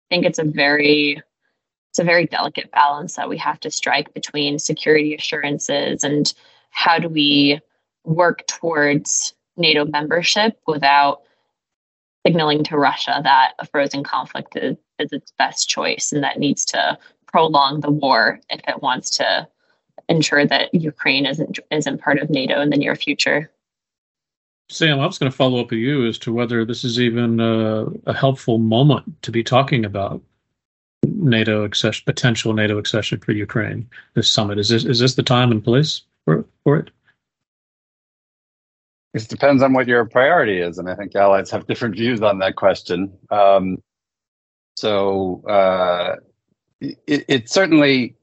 think 0.10 0.26
it's 0.26 0.40
a 0.40 0.44
very 0.44 1.22
it's 1.92 2.00
a 2.00 2.04
very 2.06 2.26
delicate 2.26 2.72
balance 2.72 3.16
that 3.16 3.30
we 3.30 3.38
have 3.38 3.60
to 3.62 3.72
strike 3.72 4.14
between 4.14 4.60
security 4.60 5.14
assurances 5.14 6.04
and 6.06 6.34
how 6.70 6.98
do 7.00 7.10
we 7.10 7.60
work 8.06 8.48
towards 8.48 9.34
NATO 9.58 9.86
membership 9.86 10.58
without 10.68 11.22
signaling 12.26 12.64
to 12.66 12.78
Russia 12.78 13.20
that 13.24 13.54
a 13.60 13.66
frozen 13.66 14.04
conflict 14.04 14.56
is, 14.56 14.78
is 15.00 15.12
its 15.12 15.34
best 15.38 15.68
choice 15.68 16.14
and 16.14 16.24
that 16.24 16.40
needs 16.40 16.64
to 16.66 16.98
prolong 17.28 17.82
the 17.82 17.92
war 17.92 18.40
if 18.50 18.62
it 18.68 18.82
wants 18.82 19.10
to 19.18 19.48
ensure 20.10 20.46
that 20.46 20.74
Ukraine 20.74 21.26
isn't 21.26 21.60
isn't 21.72 22.02
part 22.02 22.20
of 22.20 22.30
NATO 22.30 22.62
in 22.62 22.70
the 22.70 22.78
near 22.78 22.96
future. 22.96 23.50
Sam, 24.70 25.00
I 25.00 25.06
was 25.06 25.18
going 25.18 25.30
to 25.30 25.36
follow 25.36 25.60
up 25.60 25.72
with 25.72 25.80
you 25.80 26.08
as 26.08 26.18
to 26.20 26.34
whether 26.34 26.64
this 26.64 26.86
is 26.86 27.00
even 27.00 27.42
a, 27.42 27.88
a 28.06 28.14
helpful 28.14 28.58
moment 28.58 29.22
to 29.24 29.32
be 29.32 29.44
talking 29.44 29.84
about 29.84 30.22
NATO 31.04 31.66
accession, 31.66 32.04
potential 32.06 32.54
NATO 32.54 32.78
accession 32.78 33.20
for 33.20 33.34
Ukraine. 33.34 33.90
This 34.14 34.30
summit 34.30 34.60
is 34.60 34.70
this 34.70 34.86
is 34.86 35.00
this 35.00 35.16
the 35.16 35.24
time 35.24 35.52
and 35.52 35.64
place 35.64 36.04
for 36.26 36.46
for 36.64 36.78
it? 36.78 36.92
It 39.14 39.28
depends 39.28 39.62
on 39.62 39.74
what 39.74 39.88
your 39.88 40.06
priority 40.06 40.62
is, 40.62 40.78
and 40.78 40.90
I 40.90 40.96
think 40.96 41.16
allies 41.16 41.52
have 41.52 41.68
different 41.68 41.96
views 41.96 42.22
on 42.22 42.40
that 42.40 42.56
question. 42.56 43.12
Um, 43.30 43.84
so 44.78 45.44
uh, 45.50 46.16
it, 46.80 47.26
it's 47.28 47.52
certainly 47.52 48.16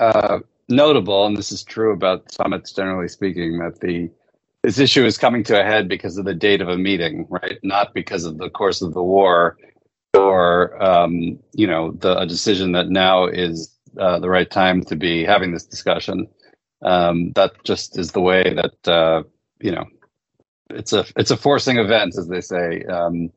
uh, 0.00 0.38
notable, 0.68 1.26
and 1.26 1.36
this 1.36 1.52
is 1.52 1.62
true 1.62 1.92
about 1.92 2.30
summits 2.32 2.72
generally 2.72 3.08
speaking, 3.08 3.58
that 3.58 3.80
the 3.80 4.10
this 4.62 4.78
issue 4.78 5.04
is 5.04 5.18
coming 5.18 5.44
to 5.44 5.60
a 5.60 5.64
head 5.64 5.88
because 5.88 6.16
of 6.16 6.24
the 6.24 6.34
date 6.34 6.62
of 6.62 6.68
a 6.68 6.78
meeting, 6.78 7.26
right? 7.28 7.58
Not 7.62 7.92
because 7.92 8.24
of 8.24 8.38
the 8.38 8.48
course 8.48 8.80
of 8.80 8.94
the 8.94 9.02
war 9.02 9.58
or 10.14 10.82
um, 10.82 11.38
you 11.52 11.66
know 11.66 11.92
the 11.92 12.18
a 12.18 12.26
decision 12.26 12.72
that 12.72 12.88
now 12.88 13.26
is 13.26 13.74
uh, 13.98 14.18
the 14.18 14.28
right 14.28 14.50
time 14.50 14.82
to 14.84 14.96
be 14.96 15.24
having 15.24 15.52
this 15.52 15.64
discussion. 15.64 16.26
Um, 16.82 17.32
that 17.32 17.52
just 17.64 17.98
is 17.98 18.12
the 18.12 18.20
way 18.20 18.54
that 18.54 18.88
uh, 18.90 19.22
you 19.60 19.72
know 19.72 19.84
it's 20.70 20.92
a 20.92 21.04
it's 21.16 21.30
a 21.30 21.36
forcing 21.36 21.78
event, 21.78 22.16
as 22.16 22.28
they 22.28 22.40
say, 22.40 22.84
um, 22.84 23.30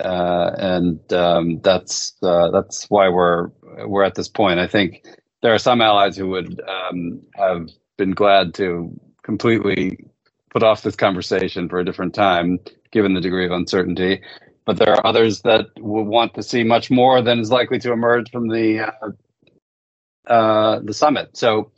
uh, 0.00 0.50
and 0.58 1.12
um, 1.12 1.60
that's 1.60 2.14
uh, 2.22 2.50
that's 2.50 2.88
why 2.90 3.08
we're 3.08 3.48
we're 3.86 4.04
at 4.04 4.14
this 4.14 4.28
point. 4.28 4.58
I 4.58 4.66
think 4.66 5.04
there 5.42 5.54
are 5.54 5.58
some 5.58 5.80
allies 5.80 6.16
who 6.16 6.28
would 6.28 6.60
um, 6.68 7.20
have 7.34 7.68
been 7.96 8.12
glad 8.12 8.54
to 8.54 8.98
completely 9.22 10.04
put 10.50 10.62
off 10.62 10.82
this 10.82 10.96
conversation 10.96 11.68
for 11.68 11.78
a 11.78 11.84
different 11.84 12.14
time, 12.14 12.58
given 12.90 13.14
the 13.14 13.20
degree 13.20 13.44
of 13.44 13.52
uncertainty 13.52 14.20
but 14.68 14.76
there 14.76 14.92
are 14.92 15.06
others 15.06 15.40
that 15.40 15.64
will 15.78 16.04
want 16.04 16.34
to 16.34 16.42
see 16.42 16.62
much 16.62 16.90
more 16.90 17.22
than 17.22 17.38
is 17.38 17.50
likely 17.50 17.78
to 17.78 17.90
emerge 17.90 18.30
from 18.30 18.48
the 18.48 18.80
uh, 18.80 20.30
uh, 20.30 20.80
the 20.84 20.92
summit. 20.92 21.34
So, 21.38 21.72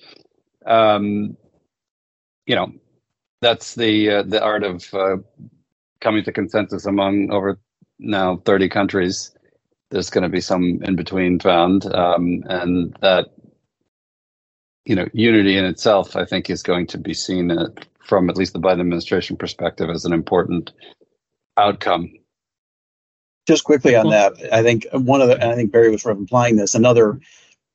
um, 0.66 1.36
you 2.46 2.56
know, 2.56 2.72
that's 3.42 3.76
the 3.76 4.10
uh, 4.10 4.22
the 4.24 4.42
art 4.42 4.64
of 4.64 4.92
uh, 4.92 5.18
coming 6.00 6.24
to 6.24 6.32
consensus 6.32 6.84
among 6.84 7.30
over 7.30 7.60
now 8.00 8.38
30 8.44 8.68
countries. 8.68 9.36
There's 9.92 10.10
going 10.10 10.24
to 10.24 10.28
be 10.28 10.40
some 10.40 10.80
in 10.82 10.96
between 10.96 11.38
found, 11.38 11.86
um, 11.94 12.42
and 12.48 12.96
that 13.02 13.28
you 14.84 14.94
know 14.94 15.06
unity 15.12 15.56
in 15.56 15.64
itself, 15.64 16.16
I 16.16 16.24
think, 16.24 16.50
is 16.50 16.62
going 16.62 16.86
to 16.88 16.98
be 16.98 17.14
seen 17.14 17.50
uh, 17.50 17.68
from 18.00 18.30
at 18.30 18.36
least 18.36 18.52
the 18.52 18.60
Biden 18.60 18.80
administration 18.80 19.36
perspective 19.36 19.90
as 19.90 20.04
an 20.04 20.12
important 20.12 20.72
outcome 21.56 22.12
just 23.50 23.64
quickly 23.64 23.96
on 23.96 24.10
that, 24.10 24.34
I 24.52 24.62
think 24.62 24.86
one 24.92 25.20
of 25.20 25.28
the, 25.28 25.44
I 25.44 25.56
think 25.56 25.72
Barry 25.72 25.90
was 25.90 26.02
sort 26.02 26.12
of 26.12 26.18
implying 26.18 26.56
this. 26.56 26.74
Another 26.74 27.18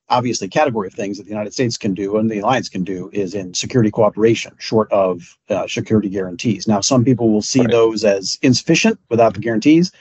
obviously 0.07 0.47
category 0.47 0.87
of 0.87 0.93
things 0.93 1.17
that 1.17 1.23
the 1.23 1.31
United 1.31 1.51
States 1.51 1.77
can 1.77 1.93
do 1.93 2.17
and 2.17 2.29
the 2.29 2.39
alliance 2.39 2.69
can 2.69 2.83
do 2.83 3.09
is 3.11 3.33
in 3.33 3.53
security 3.53 3.91
cooperation, 3.91 4.53
short 4.57 4.91
of 4.91 5.37
uh, 5.49 5.67
security 5.67 6.09
guarantees. 6.09 6.67
Now, 6.67 6.79
some 6.79 7.03
people 7.03 7.29
will 7.29 7.41
see 7.41 7.61
right. 7.61 7.71
those 7.71 8.05
as 8.05 8.37
insufficient 8.41 8.99
without 9.09 9.33
the 9.33 9.39
guarantees, 9.39 9.91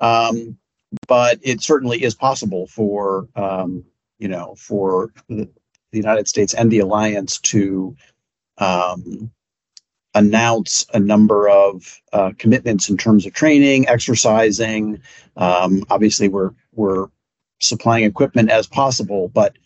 um, 0.00 0.56
but 1.06 1.38
it 1.42 1.60
certainly 1.60 2.02
is 2.02 2.14
possible 2.14 2.66
for 2.66 3.28
um, 3.34 3.84
you 4.18 4.28
know 4.28 4.54
for 4.56 5.12
the, 5.28 5.48
the, 5.92 5.98
United 5.98 6.28
States 6.28 6.54
and 6.54 6.70
the 6.70 6.80
alliance 6.80 7.38
to 7.40 7.96
um, 8.58 9.30
announce 10.14 10.86
a 10.94 10.98
number 10.98 11.48
of 11.48 12.00
uh, 12.12 12.32
commitments 12.38 12.88
in 12.88 12.96
terms 12.96 13.26
of 13.26 13.32
training, 13.32 13.88
exercising. 13.88 15.00
Um, 15.36 15.84
obviously, 15.90 16.28
we're 16.28 16.52
we're 16.74 17.08
supplying 17.60 18.04
equipment 18.04 18.50
as 18.50 18.66
possible, 18.66 19.28
but 19.28 19.56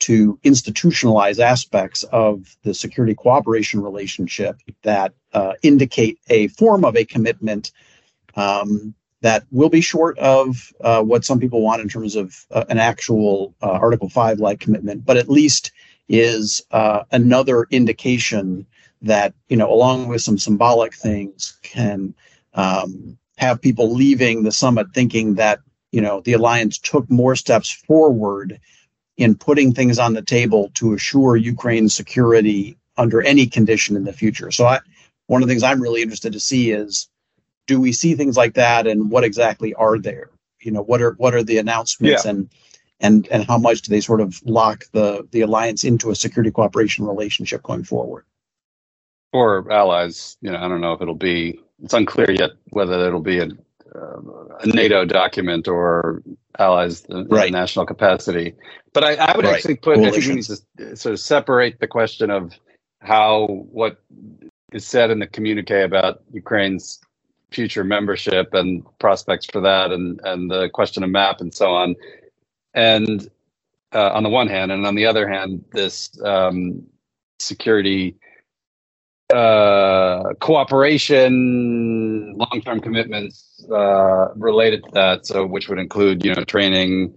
to 0.00 0.38
institutionalize 0.44 1.38
aspects 1.38 2.02
of 2.04 2.56
the 2.62 2.72
security 2.72 3.14
cooperation 3.14 3.82
relationship 3.82 4.56
that 4.82 5.12
uh, 5.32 5.52
indicate 5.62 6.18
a 6.28 6.48
form 6.48 6.84
of 6.84 6.96
a 6.96 7.04
commitment 7.04 7.70
um, 8.34 8.94
that 9.22 9.44
will 9.50 9.68
be 9.68 9.80
short 9.80 10.18
of 10.18 10.72
uh, 10.80 11.02
what 11.02 11.24
some 11.24 11.40
people 11.40 11.62
want 11.62 11.82
in 11.82 11.88
terms 11.88 12.16
of 12.16 12.46
uh, 12.50 12.64
an 12.68 12.78
actual 12.78 13.54
uh, 13.62 13.70
Article 13.70 14.08
5 14.08 14.40
like 14.40 14.60
commitment, 14.60 15.04
but 15.04 15.16
at 15.16 15.28
least 15.28 15.72
is 16.08 16.62
uh, 16.70 17.04
another 17.12 17.66
indication 17.70 18.66
that 19.02 19.32
you 19.48 19.56
know 19.56 19.72
along 19.72 20.08
with 20.08 20.20
some 20.20 20.38
symbolic 20.38 20.94
things 20.94 21.58
can 21.62 22.14
um, 22.54 23.16
have 23.38 23.60
people 23.60 23.94
leaving 23.94 24.42
the 24.42 24.52
summit 24.52 24.88
thinking 24.92 25.36
that 25.36 25.60
you 25.92 26.00
know 26.00 26.20
the 26.22 26.32
alliance 26.32 26.78
took 26.78 27.08
more 27.10 27.36
steps 27.36 27.70
forward 27.70 28.60
in 29.16 29.34
putting 29.34 29.72
things 29.72 29.98
on 29.98 30.14
the 30.14 30.22
table 30.22 30.70
to 30.74 30.94
assure 30.94 31.36
Ukraine's 31.36 31.94
security 31.94 32.76
under 32.96 33.22
any 33.22 33.46
condition 33.46 33.96
in 33.96 34.04
the 34.04 34.12
future. 34.12 34.50
So 34.50 34.66
I, 34.66 34.80
one 35.26 35.42
of 35.42 35.48
the 35.48 35.52
things 35.52 35.62
I'm 35.62 35.80
really 35.80 36.02
interested 36.02 36.32
to 36.32 36.40
see 36.40 36.70
is 36.70 37.08
do 37.70 37.80
we 37.80 37.92
see 37.92 38.14
things 38.14 38.36
like 38.36 38.54
that 38.54 38.86
and 38.86 39.10
what 39.10 39.24
exactly 39.24 39.72
are 39.74 39.98
there? 39.98 40.30
You 40.60 40.72
know, 40.72 40.82
what 40.82 41.00
are 41.00 41.12
what 41.12 41.34
are 41.34 41.42
the 41.42 41.58
announcements 41.58 42.24
yeah. 42.24 42.30
and 42.30 42.50
and 42.98 43.28
and 43.28 43.44
how 43.44 43.58
much 43.58 43.82
do 43.82 43.90
they 43.90 44.00
sort 44.00 44.20
of 44.20 44.40
lock 44.44 44.84
the 44.92 45.26
the 45.30 45.42
alliance 45.42 45.84
into 45.84 46.10
a 46.10 46.16
security 46.16 46.50
cooperation 46.50 47.06
relationship 47.06 47.62
going 47.62 47.84
forward? 47.84 48.24
or 49.32 49.70
allies. 49.70 50.36
You 50.40 50.50
know, 50.50 50.58
I 50.58 50.68
don't 50.68 50.80
know 50.80 50.92
if 50.92 51.02
it'll 51.02 51.14
be. 51.14 51.60
It's 51.82 51.94
unclear 51.94 52.30
yet 52.30 52.50
whether 52.70 53.06
it'll 53.06 53.20
be 53.20 53.38
a, 53.38 53.46
uh, 53.94 54.20
a 54.60 54.66
NATO 54.66 55.04
document 55.04 55.66
or 55.66 56.22
allies 56.58 57.04
in 57.06 57.26
right. 57.28 57.52
national 57.52 57.86
capacity. 57.86 58.54
But 58.92 59.04
I, 59.04 59.14
I 59.14 59.36
would 59.36 59.46
right. 59.46 59.54
actually 59.54 59.76
put. 59.76 59.98
I 59.98 60.10
think 60.10 60.26
we 60.26 60.34
need 60.34 60.44
to 60.44 60.96
sort 60.96 61.12
of 61.12 61.20
separate 61.20 61.80
the 61.80 61.86
question 61.86 62.30
of 62.30 62.52
how 63.00 63.46
what 63.46 64.02
is 64.72 64.86
said 64.86 65.10
in 65.10 65.18
the 65.18 65.26
communique 65.26 65.82
about 65.82 66.22
Ukraine's 66.32 67.00
future 67.50 67.84
membership 67.84 68.54
and 68.54 68.84
prospects 68.98 69.46
for 69.46 69.60
that, 69.60 69.92
and 69.92 70.20
and 70.24 70.50
the 70.50 70.68
question 70.70 71.02
of 71.02 71.10
map 71.10 71.40
and 71.40 71.54
so 71.54 71.70
on, 71.70 71.94
and 72.74 73.28
uh, 73.92 74.10
on 74.10 74.22
the 74.22 74.28
one 74.28 74.48
hand, 74.48 74.72
and 74.72 74.86
on 74.86 74.94
the 74.94 75.06
other 75.06 75.28
hand, 75.28 75.64
this 75.72 76.10
um, 76.22 76.82
security 77.38 78.16
uh, 79.34 80.34
cooperation, 80.40 82.34
long-term 82.36 82.80
commitments 82.80 83.64
uh, 83.72 84.28
related 84.34 84.82
to 84.84 84.90
that. 84.92 85.26
So, 85.26 85.46
which 85.46 85.68
would 85.68 85.78
include, 85.78 86.24
you 86.24 86.34
know, 86.34 86.44
training, 86.44 87.14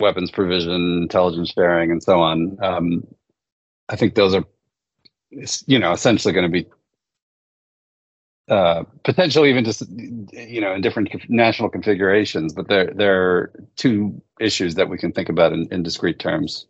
weapons 0.00 0.30
provision, 0.30 1.02
intelligence 1.02 1.50
sharing, 1.50 1.90
and 1.90 2.02
so 2.02 2.20
on. 2.20 2.56
Um, 2.62 3.06
I 3.88 3.96
think 3.96 4.14
those 4.14 4.34
are, 4.34 4.44
you 5.66 5.78
know, 5.78 5.92
essentially 5.92 6.32
going 6.34 6.46
to 6.46 6.52
be 6.52 6.66
uh, 8.48 8.84
potentially 9.04 9.50
even 9.50 9.64
just, 9.64 9.82
you 9.90 10.60
know, 10.60 10.74
in 10.74 10.80
different 10.80 11.10
national 11.28 11.68
configurations. 11.68 12.52
But 12.52 12.68
they're 12.68 12.92
they're 12.94 13.50
two 13.76 14.20
issues 14.40 14.74
that 14.76 14.88
we 14.88 14.98
can 14.98 15.12
think 15.12 15.28
about 15.28 15.52
in, 15.52 15.68
in 15.70 15.82
discrete 15.82 16.18
terms. 16.18 16.66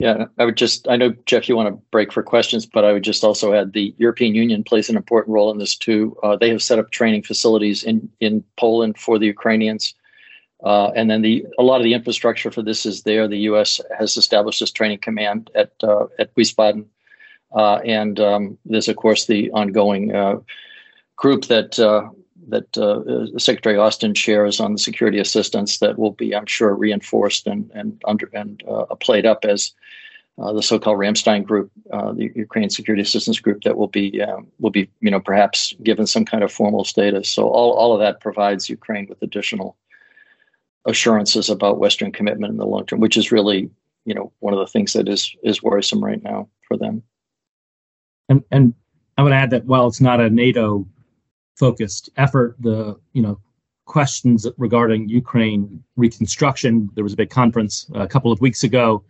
Yeah, 0.00 0.26
I 0.38 0.46
would 0.46 0.56
just, 0.56 0.88
I 0.88 0.96
know, 0.96 1.14
Jeff, 1.26 1.46
you 1.46 1.54
want 1.54 1.68
to 1.68 1.82
break 1.90 2.10
for 2.10 2.22
questions, 2.22 2.64
but 2.64 2.86
I 2.86 2.92
would 2.92 3.04
just 3.04 3.22
also 3.22 3.52
add 3.52 3.74
the 3.74 3.94
European 3.98 4.34
Union 4.34 4.64
plays 4.64 4.88
an 4.88 4.96
important 4.96 5.34
role 5.34 5.50
in 5.50 5.58
this 5.58 5.76
too. 5.76 6.16
Uh, 6.22 6.36
they 6.36 6.48
have 6.48 6.62
set 6.62 6.78
up 6.78 6.90
training 6.90 7.22
facilities 7.22 7.84
in, 7.84 8.08
in 8.18 8.42
Poland 8.56 8.96
for 8.96 9.18
the 9.18 9.26
Ukrainians. 9.26 9.94
Uh, 10.64 10.90
and 10.96 11.10
then 11.10 11.20
the 11.20 11.44
a 11.58 11.62
lot 11.62 11.80
of 11.80 11.84
the 11.84 11.92
infrastructure 11.92 12.50
for 12.50 12.62
this 12.62 12.86
is 12.86 13.02
there. 13.02 13.28
The 13.28 13.44
U.S. 13.50 13.80
has 13.98 14.16
established 14.16 14.60
this 14.60 14.70
training 14.70 14.98
command 14.98 15.50
at 15.54 15.72
uh, 15.82 16.06
at 16.18 16.34
Wiesbaden, 16.34 16.84
and 17.54 18.20
um, 18.20 18.58
there's 18.64 18.88
of 18.88 18.96
course 18.96 19.26
the 19.26 19.50
ongoing 19.52 20.14
uh, 20.14 20.36
group 21.16 21.46
that 21.46 21.78
uh, 21.78 22.08
that 22.48 22.76
uh, 22.78 23.38
Secretary 23.38 23.76
Austin 23.76 24.14
chairs 24.14 24.60
on 24.60 24.72
the 24.72 24.78
security 24.78 25.18
assistance 25.18 25.78
that 25.78 25.98
will 25.98 26.12
be, 26.12 26.34
I'm 26.34 26.46
sure, 26.46 26.74
reinforced 26.74 27.46
and 27.46 27.70
and 27.74 28.00
under 28.04 28.28
and 28.32 28.62
uh, 28.68 28.94
played 28.96 29.26
up 29.26 29.44
as 29.44 29.72
uh, 30.38 30.52
the 30.52 30.62
so-called 30.62 30.98
Ramstein 30.98 31.44
group, 31.44 31.70
uh, 31.92 32.12
the 32.12 32.30
Ukraine 32.34 32.70
Security 32.70 33.02
Assistance 33.02 33.38
Group, 33.40 33.62
that 33.64 33.76
will 33.76 33.88
be 33.88 34.22
um, 34.22 34.46
will 34.58 34.70
be 34.70 34.88
you 35.00 35.10
know 35.10 35.20
perhaps 35.20 35.74
given 35.82 36.06
some 36.06 36.24
kind 36.24 36.42
of 36.42 36.52
formal 36.52 36.84
status. 36.84 37.28
So 37.28 37.48
all 37.48 37.72
all 37.72 37.92
of 37.92 38.00
that 38.00 38.20
provides 38.20 38.68
Ukraine 38.68 39.06
with 39.08 39.22
additional 39.22 39.76
assurances 40.86 41.50
about 41.50 41.78
Western 41.78 42.10
commitment 42.10 42.52
in 42.52 42.56
the 42.56 42.66
long 42.66 42.86
term, 42.86 43.00
which 43.00 43.16
is 43.16 43.32
really 43.32 43.70
you 44.04 44.14
know 44.14 44.32
one 44.40 44.54
of 44.54 44.60
the 44.60 44.66
things 44.66 44.92
that 44.94 45.08
is 45.08 45.34
is 45.42 45.62
worrisome 45.62 46.02
right 46.02 46.22
now 46.22 46.48
for 46.66 46.76
them. 46.76 47.02
And 48.30 48.42
and 48.50 48.72
I 49.18 49.22
would 49.22 49.32
add 49.32 49.50
that 49.50 49.66
while 49.66 49.86
it's 49.86 50.00
not 50.00 50.20
a 50.20 50.30
NATO 50.30 50.86
focused 51.56 52.08
effort, 52.16 52.56
the 52.58 52.98
you 53.12 53.20
know 53.20 53.38
questions 53.84 54.46
regarding 54.56 55.08
Ukraine 55.10 55.84
reconstruction. 55.96 56.88
There 56.94 57.04
was 57.04 57.12
a 57.12 57.16
big 57.16 57.28
conference 57.28 57.90
a 57.94 58.06
couple 58.08 58.32
of 58.32 58.40
weeks 58.40 58.64
ago 58.64 59.04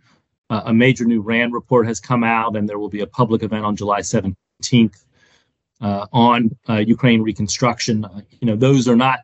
uh, 0.51 0.63
a 0.65 0.73
major 0.73 1.05
new 1.05 1.21
RAND 1.21 1.53
report 1.53 1.87
has 1.87 1.99
come 1.99 2.25
out, 2.25 2.57
and 2.57 2.67
there 2.67 2.77
will 2.77 2.89
be 2.89 2.99
a 2.99 3.07
public 3.07 3.41
event 3.41 3.63
on 3.63 3.75
July 3.75 4.01
17th 4.01 5.05
uh, 5.79 6.07
on 6.11 6.49
uh, 6.67 6.75
Ukraine 6.75 7.21
reconstruction. 7.21 8.03
Uh, 8.03 8.21
you 8.41 8.45
know, 8.45 8.57
those 8.57 8.87
are 8.87 8.95
not 8.97 9.19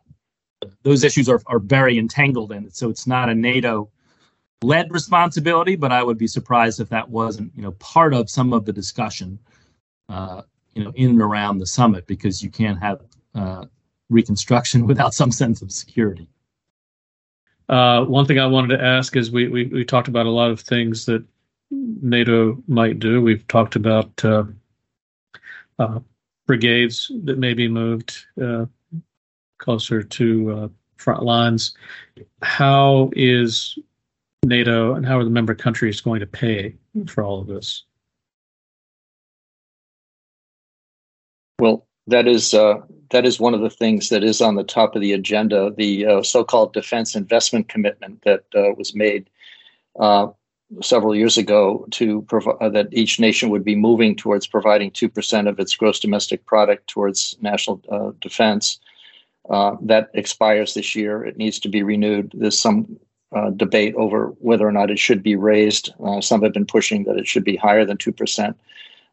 those 0.84 1.04
issues 1.04 1.28
are 1.30 1.42
are 1.46 1.60
very 1.60 2.00
entangled 2.00 2.54
in 2.54 2.66
it, 2.66 2.76
so 2.78 2.90
it's 2.90 3.06
not 3.06 3.28
a 3.30 3.36
NATO 3.36 3.90
led 4.64 4.90
responsibility. 4.92 5.76
But 5.76 5.92
I 5.92 6.02
would 6.02 6.18
be 6.18 6.28
surprised 6.28 6.80
if 6.80 6.88
that 6.90 7.10
wasn't 7.10 7.52
you 7.56 7.62
know 7.62 7.72
part 7.74 8.14
of 8.14 8.30
some 8.30 8.54
of 8.54 8.64
the 8.64 8.74
discussion. 8.74 9.38
Uh, 10.10 10.42
you 10.74 10.84
know, 10.84 10.92
in 10.96 11.10
and 11.10 11.22
around 11.22 11.58
the 11.58 11.66
summit, 11.66 12.06
because 12.08 12.44
you 12.44 12.50
can't 12.50 12.80
have 12.80 13.02
uh, 13.36 13.66
reconstruction 14.10 14.86
without 14.92 15.14
some 15.14 15.32
sense 15.32 15.62
of 15.62 15.72
security. 15.72 16.30
Uh, 17.70 18.06
one 18.06 18.26
thing 18.26 18.40
I 18.40 18.48
wanted 18.48 18.78
to 18.78 18.84
ask 18.84 19.16
is 19.16 19.32
we, 19.32 19.50
we, 19.50 19.66
we 19.66 19.84
talked 19.84 20.08
about 20.08 20.26
a 20.26 20.32
lot 20.32 20.52
of 20.52 20.62
things 20.62 21.06
that 21.06 21.26
NATO 21.70 22.62
might 22.68 23.00
do. 23.00 23.22
We've 23.22 23.46
talked 23.48 23.76
about 23.76 24.24
uh, 24.24 24.46
uh, 25.80 26.00
brigades 26.46 27.12
that 27.24 27.38
may 27.38 27.54
be 27.54 27.68
moved 27.68 28.18
uh, 28.42 28.66
closer 29.58 30.02
to 30.02 30.52
uh, 30.52 30.68
front 30.96 31.24
lines. 31.24 31.76
How 32.42 33.12
is 33.16 33.78
NATO 34.46 34.94
and 34.94 35.06
how 35.06 35.20
are 35.20 35.24
the 35.24 35.30
member 35.30 35.54
countries 35.54 36.00
going 36.00 36.22
to 36.22 36.28
pay 36.28 36.76
for 37.08 37.24
all 37.24 37.42
of 37.42 37.48
this? 37.48 37.84
Well, 41.60 41.88
that 42.06 42.28
is 42.28 42.54
uh, 42.54 42.82
that 43.10 43.26
is 43.26 43.40
one 43.40 43.54
of 43.54 43.62
the 43.62 43.70
things 43.70 44.10
that 44.10 44.24
is 44.24 44.42
on 44.42 44.56
the 44.56 44.64
top 44.64 44.96
of 44.96 45.02
the 45.02 45.14
agenda. 45.14 45.72
The 45.76 46.06
uh, 46.06 46.24
so-called 46.24 46.74
defense 46.74 47.16
investment 47.16 47.68
commitment 47.68 48.22
that 48.24 48.44
uh, 48.56 48.74
was 48.78 48.94
made 48.94 49.30
uh, 50.00 50.28
several 50.82 51.16
years 51.16 51.38
ago 51.38 51.88
to 51.92 52.22
provide 52.24 52.58
uh, 52.62 52.70
that 52.70 52.90
each 52.92 53.20
nation 53.20 53.50
would 53.50 53.64
be 53.64 53.76
moving 53.76 54.16
towards 54.16 54.46
providing 54.46 54.92
two 54.92 55.10
percent 55.10 55.48
of 55.48 55.60
its 55.60 55.76
gross 55.76 56.00
domestic 56.00 56.46
product 56.46 56.88
towards 56.88 57.36
national 57.42 57.82
uh, 57.90 58.12
defense. 58.22 58.80
that 59.82 60.10
expires 60.14 60.76
this 60.76 60.96
year. 60.96 61.26
It 61.26 61.38
needs 61.38 61.60
to 61.60 61.70
be 61.70 61.82
renewed. 61.82 62.32
There's 62.36 62.60
some 62.60 63.00
debate 63.56 63.96
over 63.96 64.28
whether 64.40 64.68
or 64.68 64.72
not 64.72 64.92
it 64.92 65.00
should 65.00 65.24
be 65.24 65.36
raised. 65.36 65.92
some 66.22 66.44
have 66.44 66.54
been 66.54 66.66
pushing 66.66 67.04
that 67.06 67.18
it 67.18 67.28
should 67.28 67.44
be 67.44 67.56
higher 67.56 67.84
than 67.86 67.98
two 67.98 68.14
percent 68.14 68.56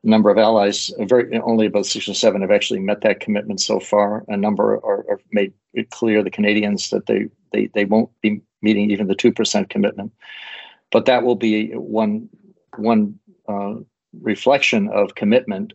number 0.05 0.31
of 0.31 0.39
allies, 0.39 0.91
very 0.99 1.39
only 1.41 1.67
about 1.67 1.87
six 1.87 2.09
or 2.09 2.15
seven 2.15 2.43
have 2.43 2.51
actually 2.51 2.81
met 2.81 3.01
that 3.01 3.21
commitment 3.21 3.61
so 3.61 3.81
far. 3.81 4.25
A 4.29 4.37
number 4.37 4.75
are, 4.77 5.05
are 5.11 5.21
made 5.33 5.53
it 5.73 5.91
clear, 5.91 6.23
the 6.23 6.31
Canadians, 6.31 6.91
that 6.91 7.07
they, 7.07 7.29
they, 7.53 7.67
they 7.75 7.85
won't 7.85 8.11
be 8.21 8.41
meeting 8.63 8.91
even 8.91 9.09
the 9.09 9.15
2% 9.15 9.69
commitment. 9.69 10.13
But 10.91 11.07
that 11.07 11.25
will 11.25 11.37
be 11.37 11.71
one, 11.73 12.29
one 12.77 13.19
uh, 13.49 13.75
reflection 14.21 14.89
of 14.89 15.15
commitment. 15.15 15.73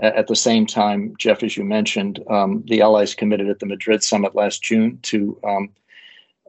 At 0.00 0.26
the 0.26 0.36
same 0.36 0.66
time, 0.66 1.14
Jeff, 1.18 1.42
as 1.42 1.56
you 1.56 1.64
mentioned, 1.64 2.18
um, 2.28 2.64
the 2.66 2.80
allies 2.80 3.14
committed 3.14 3.48
at 3.48 3.60
the 3.60 3.66
Madrid 3.66 4.02
summit 4.02 4.34
last 4.34 4.62
June 4.62 4.98
to 5.02 5.38
um, 5.44 5.70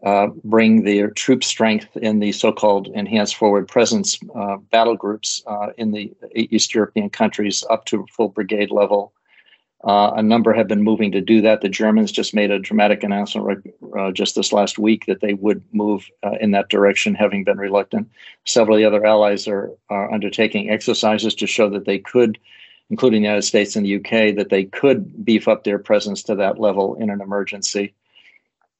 uh, 0.05 0.27
bring 0.43 0.83
their 0.83 1.09
troop 1.09 1.43
strength 1.43 1.97
in 1.97 2.19
the 2.19 2.31
so-called 2.31 2.87
enhanced 2.89 3.35
forward 3.35 3.67
presence 3.67 4.19
uh, 4.35 4.57
battle 4.71 4.95
groups 4.95 5.41
uh, 5.47 5.69
in 5.77 5.91
the 5.91 6.13
East 6.35 6.75
European 6.75 7.09
countries 7.09 7.63
up 7.71 7.85
to 7.85 8.05
full 8.11 8.29
brigade 8.29 8.69
level. 8.69 9.11
Uh, 9.83 10.13
a 10.15 10.23
number 10.23 10.53
have 10.53 10.67
been 10.67 10.83
moving 10.83 11.11
to 11.11 11.21
do 11.21 11.41
that. 11.41 11.61
The 11.61 11.69
Germans 11.69 12.11
just 12.11 12.33
made 12.33 12.51
a 12.51 12.59
dramatic 12.59 13.03
announcement 13.03 13.47
right, 13.47 13.99
uh, 13.99 14.11
just 14.11 14.35
this 14.35 14.53
last 14.53 14.77
week 14.77 15.05
that 15.07 15.21
they 15.21 15.33
would 15.33 15.63
move 15.73 16.07
in 16.39 16.51
that 16.51 16.69
direction, 16.69 17.13
having 17.15 17.43
been 17.43 17.57
reluctant. 17.57 18.09
Several 18.45 18.77
of 18.77 18.79
the 18.79 18.85
other 18.85 19.05
allies 19.05 19.47
are, 19.47 19.71
are 19.89 20.11
undertaking 20.11 20.69
exercises 20.69 21.35
to 21.35 21.47
show 21.47 21.69
that 21.69 21.85
they 21.85 21.99
could 21.99 22.39
including 22.91 23.21
the 23.21 23.27
United 23.27 23.41
States 23.41 23.75
and 23.75 23.83
the 23.83 23.95
UK, 23.95 24.35
that 24.35 24.49
they 24.49 24.65
could 24.65 25.25
beef 25.25 25.47
up 25.47 25.63
their 25.63 25.79
presence 25.79 26.21
to 26.21 26.35
that 26.35 26.59
level 26.59 26.93
in 26.95 27.09
an 27.09 27.19
emergency. 27.19 27.95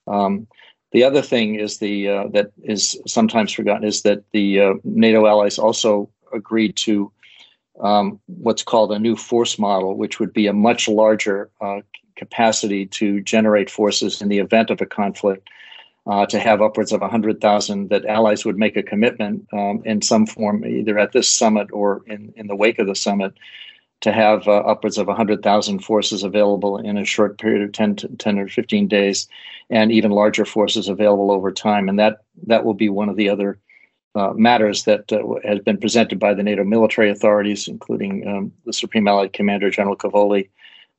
Um, 0.06 0.48
the 0.96 1.04
other 1.04 1.22
thing 1.22 1.56
is 1.56 1.80
the 1.80 2.08
uh, 2.08 2.28
that 2.30 2.52
is 2.64 2.98
sometimes 3.06 3.52
forgotten 3.52 3.86
is 3.86 4.04
that 4.04 4.24
the 4.32 4.62
uh, 4.62 4.74
NATO 4.86 5.28
allies 5.28 5.60
also 5.60 6.10
agreed 6.32 6.78
to 6.88 7.12
um, 7.82 8.18
what's 8.28 8.64
called 8.64 8.94
a 8.94 8.98
new 8.98 9.18
force 9.18 9.60
model, 9.60 9.98
which 9.98 10.22
would 10.22 10.32
be 10.32 10.48
a 10.48 10.54
much 10.54 10.88
larger 10.88 11.50
uh, 11.60 11.82
capacity 12.16 12.86
to 13.00 13.20
generate 13.20 13.70
forces 13.70 14.22
in 14.22 14.30
the 14.30 14.40
event 14.40 14.70
of 14.70 14.80
a 14.80 14.86
conflict. 14.86 15.50
Uh, 16.08 16.24
to 16.28 16.38
have 16.38 16.62
upwards 16.62 16.92
of 16.92 17.02
100,000 17.02 17.90
that 17.90 18.06
allies 18.06 18.46
would 18.46 18.60
make 18.60 18.78
a 18.78 18.84
commitment 18.84 19.44
um, 19.54 19.82
in 19.86 20.04
some 20.04 20.28
form, 20.28 20.64
either 20.64 21.00
at 21.00 21.14
this 21.14 21.28
summit 21.28 21.68
or 21.74 22.04
in, 22.06 22.32
in 22.38 22.46
the 22.46 22.56
wake 22.56 22.78
of 22.78 22.86
the 22.86 22.94
summit, 22.94 23.34
to 24.06 24.14
have 24.14 24.48
uh, 24.48 24.58
upwards 24.58 25.00
of 25.00 25.08
100,000 25.08 25.80
forces 25.80 26.22
available 26.22 26.78
in 26.78 26.96
a 26.96 27.04
short 27.04 27.40
period 27.40 27.64
of 27.64 27.72
10, 27.72 27.96
to, 27.96 28.08
10 28.08 28.38
or 28.38 28.48
15 28.48 28.88
days, 28.88 29.28
and 29.72 29.92
even 29.92 30.12
larger 30.12 30.46
forces 30.46 30.88
available 30.88 31.32
over 31.32 31.52
time. 31.52 31.90
And 31.90 31.98
that, 31.98 32.22
that 32.46 32.64
will 32.64 32.76
be 32.76 32.88
one 32.88 33.10
of 33.10 33.16
the 33.16 33.30
other 33.30 33.58
uh, 34.14 34.32
matters 34.34 34.84
that 34.84 35.12
uh, 35.12 35.24
has 35.44 35.58
been 35.62 35.80
presented 35.80 36.20
by 36.20 36.36
the 36.36 36.44
NATO 36.44 36.64
military 36.64 37.10
authorities, 37.10 37.68
including 37.68 38.28
um, 38.28 38.54
the 38.64 38.74
Supreme 38.74 39.08
Allied 39.08 39.34
Commander 39.34 39.72
General 39.72 39.98
Cavoli, 39.98 40.50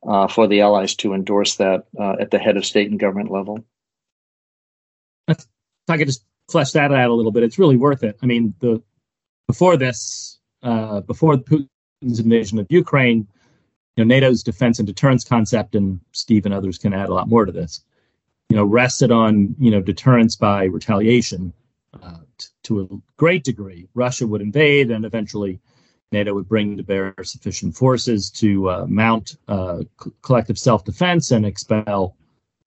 uh, 0.05 0.27
for 0.27 0.49
the 0.49 0.61
Allies 0.61 0.97
to 0.97 1.15
endorse 1.15 1.55
that 1.59 1.87
uh, 2.01 2.17
at 2.19 2.33
the 2.33 2.41
head 2.41 2.57
of 2.57 2.67
state 2.67 2.91
and 2.91 2.99
government 2.99 3.31
level. 3.31 3.65
If 5.29 5.47
I 5.89 5.97
could 5.97 6.09
just 6.09 6.25
flesh 6.51 6.73
that 6.73 6.93
out 6.93 7.11
a 7.11 7.15
little 7.15 7.31
bit, 7.31 7.45
it's 7.45 7.59
really 7.59 7.77
worth 7.77 8.03
it. 8.03 8.19
I 8.21 8.27
mean, 8.27 8.53
the 8.59 8.83
before 9.47 9.77
this, 9.77 10.41
uh, 10.65 11.03
before 11.03 11.37
Putin 11.37 11.69
invasion 12.03 12.59
of 12.59 12.67
Ukraine, 12.71 13.27
you 13.97 14.05
know, 14.05 14.15
NATO's 14.15 14.43
defense 14.43 14.79
and 14.79 14.87
deterrence 14.87 15.25
concept, 15.25 15.75
and 15.75 16.01
Steve 16.13 16.45
and 16.45 16.55
others 16.55 16.79
can 16.79 16.93
add 16.93 17.09
a 17.09 17.15
lot 17.15 17.29
more 17.29 17.45
to 17.45 17.53
this, 17.53 17.83
you 18.49 18.57
know, 18.57 18.65
rested 18.65 19.11
on, 19.11 19.55
you 19.59 19.71
know, 19.71 19.81
deterrence 19.81 20.37
by 20.37 20.65
retaliation 20.65 21.53
uh, 22.03 22.19
t- 22.39 22.49
to 22.65 22.81
a 22.83 22.89
great 23.17 23.45
degree. 23.45 23.89
Russia 23.95 24.27
would 24.27 24.43
invade 24.43 24.91
and 24.91 25.05
eventually 25.05 25.59
NATO 26.13 26.35
would 26.35 26.49
bring 26.49 26.77
to 26.77 26.83
bear 26.83 27.15
sufficient 27.23 27.75
forces 27.75 28.31
to 28.31 28.71
uh, 28.71 28.87
mount 28.87 29.37
uh, 29.49 29.81
c- 30.03 30.11
collective 30.23 30.59
self-defense 30.59 31.31
and 31.31 31.47
expel 31.47 32.17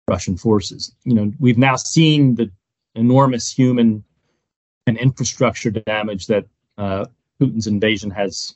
Russian 0.07 0.37
forces. 0.37 0.95
You 1.03 1.13
know, 1.13 1.31
we've 1.39 1.57
now 1.57 1.75
seen 1.75 2.35
the 2.35 2.49
enormous 2.95 3.51
human 3.51 4.03
and 4.87 4.97
infrastructure 4.97 5.69
damage 5.69 6.27
that 6.27 6.45
uh, 6.77 7.05
Putin's 7.39 7.67
invasion 7.67 8.09
has 8.09 8.55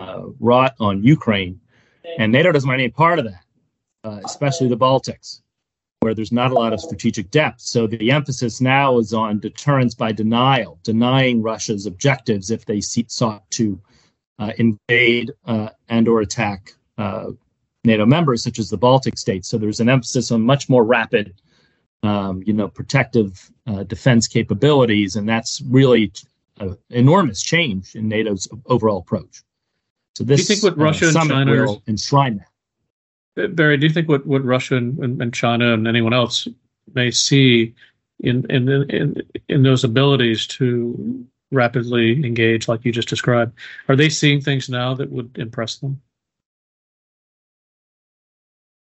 uh, 0.00 0.24
wrought 0.40 0.74
on 0.80 1.02
Ukraine, 1.02 1.60
and 2.18 2.32
NATO 2.32 2.52
doesn't 2.52 2.68
want 2.68 2.80
any 2.80 2.90
part 2.90 3.18
of 3.18 3.24
that, 3.26 3.44
uh, 4.04 4.20
especially 4.24 4.68
the 4.68 4.76
Baltics, 4.76 5.40
where 6.00 6.14
there's 6.14 6.32
not 6.32 6.50
a 6.50 6.54
lot 6.54 6.72
of 6.72 6.80
strategic 6.80 7.30
depth. 7.30 7.60
So 7.60 7.86
the 7.86 8.10
emphasis 8.10 8.60
now 8.60 8.98
is 8.98 9.12
on 9.14 9.40
deterrence 9.40 9.94
by 9.94 10.12
denial, 10.12 10.78
denying 10.82 11.42
Russia's 11.42 11.86
objectives 11.86 12.50
if 12.50 12.64
they 12.64 12.80
see, 12.80 13.06
sought 13.08 13.48
to 13.52 13.80
uh, 14.38 14.52
invade 14.58 15.32
uh, 15.46 15.68
and 15.88 16.08
or 16.08 16.20
attack 16.20 16.72
uh, 16.98 17.30
NATO 17.84 18.06
members, 18.06 18.42
such 18.42 18.58
as 18.58 18.70
the 18.70 18.76
Baltic 18.76 19.18
states. 19.18 19.48
So 19.48 19.58
there's 19.58 19.80
an 19.80 19.88
emphasis 19.88 20.30
on 20.32 20.42
much 20.42 20.68
more 20.68 20.84
rapid. 20.84 21.34
Um, 22.04 22.42
you 22.44 22.52
know, 22.52 22.66
protective 22.66 23.48
uh, 23.68 23.84
defense 23.84 24.26
capabilities, 24.26 25.14
and 25.14 25.28
that's 25.28 25.62
really 25.62 26.10
an 26.58 26.76
enormous 26.90 27.40
change 27.40 27.94
in 27.94 28.08
NATO's 28.08 28.48
overall 28.66 28.98
approach. 28.98 29.44
So 30.16 30.24
this 30.24 30.46
do 30.46 30.54
you 30.54 30.60
think 30.60 30.64
what 30.64 30.80
uh, 30.80 30.84
Russia 30.84 31.06
and 31.06 31.30
China 31.30 31.52
will 31.52 31.82
enshrine 31.86 32.38
that? 32.38 33.44
Uh, 33.44 33.48
Barry, 33.48 33.78
do 33.78 33.86
you 33.86 33.92
think 33.92 34.08
what, 34.08 34.26
what 34.26 34.44
Russia 34.44 34.76
and, 34.76 35.22
and 35.22 35.32
China 35.32 35.72
and 35.72 35.88
anyone 35.88 36.12
else 36.12 36.46
may 36.94 37.10
see 37.10 37.74
in, 38.20 38.46
in 38.50 38.68
in 38.68 39.22
in 39.48 39.62
those 39.62 39.84
abilities 39.84 40.46
to 40.46 41.26
rapidly 41.50 42.24
engage, 42.24 42.66
like 42.66 42.84
you 42.84 42.92
just 42.92 43.08
described, 43.08 43.52
are 43.88 43.96
they 43.96 44.08
seeing 44.08 44.40
things 44.40 44.68
now 44.68 44.94
that 44.94 45.10
would 45.10 45.30
impress 45.38 45.76
them? 45.76 46.00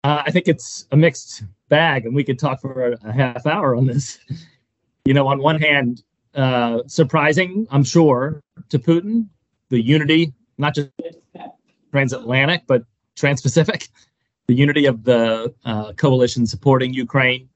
Uh, 0.03 0.23
I 0.25 0.31
think 0.31 0.47
it's 0.47 0.87
a 0.91 0.97
mixed 0.97 1.43
bag, 1.69 2.05
and 2.05 2.15
we 2.15 2.23
could 2.23 2.39
talk 2.39 2.61
for 2.61 2.93
a, 2.93 2.97
a 3.03 3.11
half 3.11 3.45
hour 3.45 3.75
on 3.75 3.85
this. 3.85 4.19
You 5.05 5.13
know, 5.13 5.27
on 5.27 5.39
one 5.39 5.61
hand, 5.61 6.03
uh, 6.35 6.79
surprising, 6.87 7.67
I'm 7.71 7.83
sure, 7.83 8.41
to 8.69 8.79
Putin, 8.79 9.27
the 9.69 9.81
unity, 9.81 10.33
not 10.57 10.75
just 10.75 10.89
transatlantic, 11.91 12.63
but 12.67 12.83
trans-Pacific, 13.15 13.89
the 14.47 14.53
unity 14.53 14.85
of 14.85 15.03
the 15.03 15.53
uh, 15.65 15.93
coalition 15.93 16.45
supporting 16.45 16.93
Ukraine, 16.93 17.49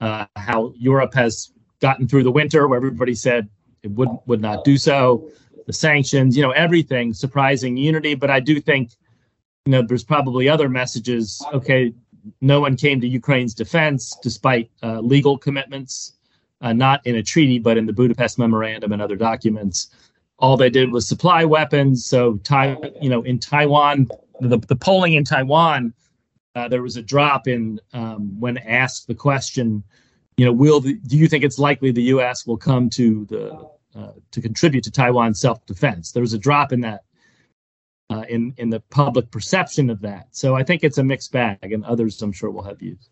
uh, 0.00 0.26
how 0.36 0.72
Europe 0.76 1.14
has 1.14 1.52
gotten 1.80 2.08
through 2.08 2.22
the 2.22 2.30
winter 2.30 2.68
where 2.68 2.76
everybody 2.76 3.14
said 3.14 3.48
it 3.82 3.90
would 3.92 4.08
would 4.26 4.40
not 4.40 4.64
do 4.64 4.76
so, 4.76 5.30
the 5.66 5.72
sanctions, 5.72 6.36
you 6.36 6.42
know, 6.42 6.50
everything, 6.50 7.12
surprising 7.12 7.76
unity. 7.76 8.14
But 8.14 8.30
I 8.30 8.40
do 8.40 8.60
think, 8.60 8.92
you 9.66 9.72
know, 9.72 9.82
there's 9.82 10.04
probably 10.04 10.48
other 10.48 10.68
messages. 10.68 11.44
Okay, 11.52 11.92
no 12.40 12.60
one 12.60 12.76
came 12.76 13.00
to 13.00 13.08
Ukraine's 13.08 13.54
defense 13.54 14.16
despite 14.22 14.70
uh, 14.82 15.00
legal 15.00 15.38
commitments, 15.38 16.14
uh, 16.60 16.72
not 16.72 17.06
in 17.06 17.16
a 17.16 17.22
treaty, 17.22 17.58
but 17.58 17.76
in 17.76 17.86
the 17.86 17.92
Budapest 17.92 18.38
Memorandum 18.38 18.92
and 18.92 19.02
other 19.02 19.16
documents. 19.16 19.90
All 20.38 20.56
they 20.56 20.70
did 20.70 20.92
was 20.92 21.08
supply 21.08 21.44
weapons. 21.44 22.04
So, 22.04 22.38
you 23.00 23.08
know, 23.08 23.22
in 23.22 23.38
Taiwan, 23.38 24.08
the, 24.40 24.58
the 24.58 24.76
polling 24.76 25.14
in 25.14 25.24
Taiwan, 25.24 25.94
uh, 26.54 26.68
there 26.68 26.82
was 26.82 26.96
a 26.96 27.02
drop 27.02 27.48
in 27.48 27.80
um, 27.92 28.38
when 28.40 28.58
asked 28.58 29.06
the 29.06 29.14
question, 29.14 29.82
you 30.36 30.44
know, 30.44 30.52
will 30.52 30.80
the, 30.80 30.94
do 30.94 31.16
you 31.16 31.28
think 31.28 31.44
it's 31.44 31.58
likely 31.58 31.90
the 31.90 32.02
U.S. 32.04 32.46
will 32.46 32.56
come 32.56 32.90
to 32.90 33.26
the 33.26 33.68
uh, 33.98 34.12
to 34.30 34.40
contribute 34.42 34.84
to 34.84 34.90
Taiwan's 34.90 35.40
self-defense? 35.40 36.12
There 36.12 36.20
was 36.22 36.34
a 36.34 36.38
drop 36.38 36.72
in 36.72 36.80
that 36.82 37.04
uh, 38.10 38.24
in 38.28 38.54
in 38.58 38.70
the 38.70 38.80
public 38.80 39.30
perception 39.30 39.90
of 39.90 40.00
that. 40.02 40.28
So 40.30 40.54
I 40.54 40.62
think 40.62 40.84
it's 40.84 40.98
a 40.98 41.04
mixed 41.04 41.32
bag, 41.32 41.72
and 41.72 41.84
others 41.84 42.20
I'm 42.22 42.32
sure 42.32 42.50
will 42.50 42.62
have 42.62 42.78
views. 42.78 43.10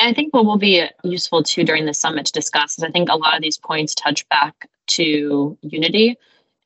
I 0.00 0.12
think 0.12 0.34
what 0.34 0.44
will 0.44 0.58
be 0.58 0.84
useful 1.02 1.42
too 1.42 1.64
during 1.64 1.86
the 1.86 1.94
summit 1.94 2.26
to 2.26 2.32
discuss 2.32 2.78
is 2.78 2.84
I 2.84 2.90
think 2.90 3.08
a 3.08 3.16
lot 3.16 3.34
of 3.34 3.42
these 3.42 3.58
points 3.58 3.94
touch 3.94 4.28
back 4.28 4.68
to 4.88 5.56
unity 5.62 6.18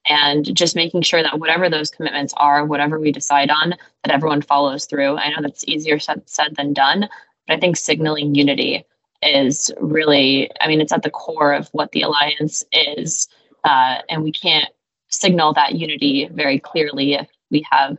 and 0.07 0.55
just 0.57 0.75
making 0.75 1.03
sure 1.03 1.23
that 1.23 1.39
whatever 1.39 1.71
those 1.71 1.91
commitments 1.91 2.35
are, 2.37 2.65
whatever 2.65 2.99
we 2.99 3.13
decide 3.13 3.51
on, 3.51 3.75
that 4.03 4.13
everyone 4.13 4.43
follows 4.43 4.87
through. 4.87 5.17
I 5.17 5.31
know 5.31 5.43
that's 5.43 5.65
easier 5.69 5.99
said, 5.99 6.29
said 6.29 6.57
than 6.57 6.73
done, 6.73 7.09
but 7.47 7.57
I 7.57 7.61
think 7.61 7.77
signaling 7.77 8.35
unity 8.35 8.85
is 9.23 9.71
really, 9.81 10.51
I 10.61 10.67
mean, 10.67 10.81
it's 10.81 10.93
at 10.93 11.03
the 11.03 11.11
core 11.11 11.53
of 11.53 11.69
what 11.69 11.93
the 11.93 12.03
alliance 12.03 12.65
is. 12.73 13.29
Uh, 13.65 13.99
and 14.09 14.25
we 14.25 14.33
can't 14.33 14.69
signal 15.09 15.53
that 15.53 15.77
unity 15.77 16.29
very 16.33 16.59
clearly 16.59 17.15
if 17.15 17.29
we 17.51 17.65
have, 17.71 17.99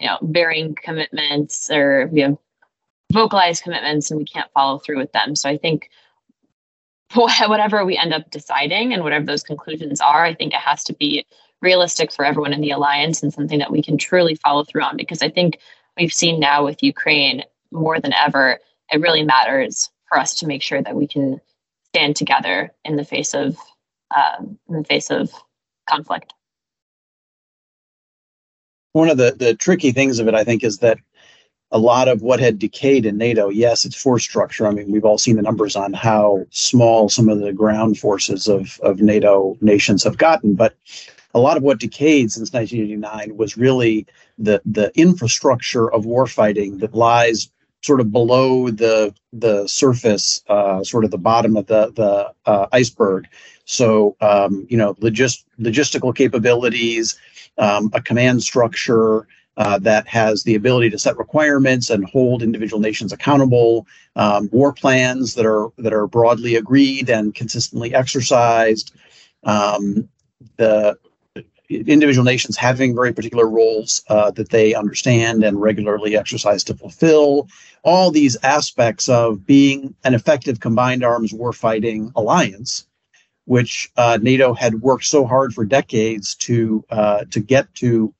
you 0.00 0.08
know, 0.08 0.18
varying 0.22 0.74
commitments 0.74 1.70
or 1.70 2.08
we 2.12 2.22
have 2.22 2.36
vocalized 3.12 3.62
commitments 3.62 4.10
and 4.10 4.18
we 4.18 4.24
can't 4.24 4.50
follow 4.52 4.78
through 4.78 4.98
with 4.98 5.12
them. 5.12 5.36
So 5.36 5.48
I 5.48 5.56
think 5.56 5.90
whatever 7.14 7.84
we 7.84 7.96
end 7.96 8.12
up 8.12 8.30
deciding 8.30 8.92
and 8.92 9.02
whatever 9.02 9.26
those 9.26 9.42
conclusions 9.42 10.00
are, 10.00 10.24
I 10.24 10.34
think 10.34 10.52
it 10.52 10.60
has 10.60 10.84
to 10.84 10.94
be 10.94 11.26
realistic 11.62 12.12
for 12.12 12.24
everyone 12.24 12.52
in 12.52 12.60
the 12.60 12.70
alliance 12.70 13.22
and 13.22 13.32
something 13.32 13.58
that 13.58 13.72
we 13.72 13.82
can 13.82 13.96
truly 13.96 14.34
follow 14.34 14.64
through 14.64 14.82
on. 14.82 14.96
Because 14.96 15.22
I 15.22 15.30
think 15.30 15.58
we've 15.96 16.12
seen 16.12 16.38
now 16.40 16.64
with 16.64 16.82
Ukraine 16.82 17.42
more 17.70 18.00
than 18.00 18.12
ever, 18.14 18.58
it 18.92 19.00
really 19.00 19.22
matters 19.22 19.90
for 20.08 20.18
us 20.18 20.34
to 20.36 20.46
make 20.46 20.62
sure 20.62 20.82
that 20.82 20.94
we 20.94 21.06
can 21.06 21.40
stand 21.88 22.16
together 22.16 22.72
in 22.84 22.96
the 22.96 23.04
face 23.04 23.34
of 23.34 23.56
um, 24.14 24.58
in 24.68 24.76
the 24.76 24.84
face 24.84 25.10
of 25.10 25.30
conflict. 25.88 26.32
One 28.92 29.08
of 29.08 29.16
the 29.16 29.32
the 29.32 29.54
tricky 29.54 29.92
things 29.92 30.18
of 30.18 30.28
it, 30.28 30.34
I 30.34 30.44
think, 30.44 30.62
is 30.62 30.78
that 30.78 30.98
a 31.72 31.78
lot 31.78 32.08
of 32.08 32.22
what 32.22 32.40
had 32.40 32.58
decayed 32.58 33.06
in 33.06 33.16
NATO, 33.16 33.48
yes, 33.48 33.84
it's 33.84 34.00
force 34.00 34.22
structure. 34.22 34.66
I 34.66 34.70
mean, 34.70 34.90
we've 34.90 35.04
all 35.04 35.18
seen 35.18 35.36
the 35.36 35.42
numbers 35.42 35.74
on 35.74 35.92
how 35.92 36.46
small 36.50 37.08
some 37.08 37.28
of 37.28 37.40
the 37.40 37.52
ground 37.52 37.98
forces 37.98 38.48
of, 38.48 38.78
of 38.80 39.00
NATO 39.00 39.56
nations 39.60 40.04
have 40.04 40.18
gotten. 40.18 40.54
But 40.54 40.76
a 41.34 41.40
lot 41.40 41.56
of 41.56 41.62
what 41.62 41.80
decayed 41.80 42.30
since 42.30 42.52
1989 42.52 43.36
was 43.36 43.56
really 43.56 44.06
the, 44.38 44.62
the 44.64 44.92
infrastructure 44.94 45.92
of 45.92 46.04
warfighting 46.04 46.80
that 46.80 46.94
lies 46.94 47.50
sort 47.82 48.00
of 48.00 48.10
below 48.10 48.70
the 48.70 49.14
the 49.32 49.66
surface, 49.66 50.42
uh, 50.48 50.82
sort 50.82 51.04
of 51.04 51.10
the 51.10 51.18
bottom 51.18 51.56
of 51.56 51.66
the 51.66 51.92
the 51.94 52.32
uh, 52.50 52.66
iceberg. 52.72 53.26
So 53.64 54.16
um, 54.20 54.66
you 54.68 54.76
know, 54.76 54.94
logist- 54.94 55.44
logistical 55.60 56.14
capabilities, 56.14 57.18
um, 57.58 57.90
a 57.92 58.00
command 58.00 58.42
structure, 58.42 59.28
uh, 59.56 59.78
that 59.78 60.06
has 60.06 60.42
the 60.42 60.54
ability 60.54 60.90
to 60.90 60.98
set 60.98 61.16
requirements 61.16 61.90
and 61.90 62.04
hold 62.04 62.42
individual 62.42 62.80
nations 62.80 63.12
accountable, 63.12 63.86
um, 64.14 64.48
war 64.52 64.72
plans 64.72 65.34
that 65.34 65.46
are 65.46 65.70
that 65.78 65.92
are 65.92 66.06
broadly 66.06 66.56
agreed 66.56 67.08
and 67.08 67.34
consistently 67.34 67.94
exercised, 67.94 68.94
um, 69.44 70.08
the 70.56 70.98
individual 71.68 72.24
nations 72.24 72.56
having 72.56 72.94
very 72.94 73.12
particular 73.12 73.48
roles 73.48 74.02
uh, 74.08 74.30
that 74.32 74.50
they 74.50 74.74
understand 74.74 75.42
and 75.42 75.60
regularly 75.60 76.16
exercise 76.16 76.62
to 76.64 76.74
fulfill. 76.74 77.48
All 77.82 78.10
these 78.10 78.36
aspects 78.42 79.08
of 79.08 79.46
being 79.46 79.94
an 80.04 80.14
effective 80.14 80.60
combined 80.60 81.04
arms 81.04 81.32
warfighting 81.32 82.12
alliance, 82.14 82.86
which 83.46 83.90
uh, 83.96 84.18
NATO 84.20 84.54
had 84.54 84.80
worked 84.80 85.04
so 85.04 85.24
hard 85.24 85.54
for 85.54 85.64
decades 85.64 86.34
to 86.36 86.84
uh, 86.90 87.24
to 87.30 87.40
get 87.40 87.72
to 87.76 88.12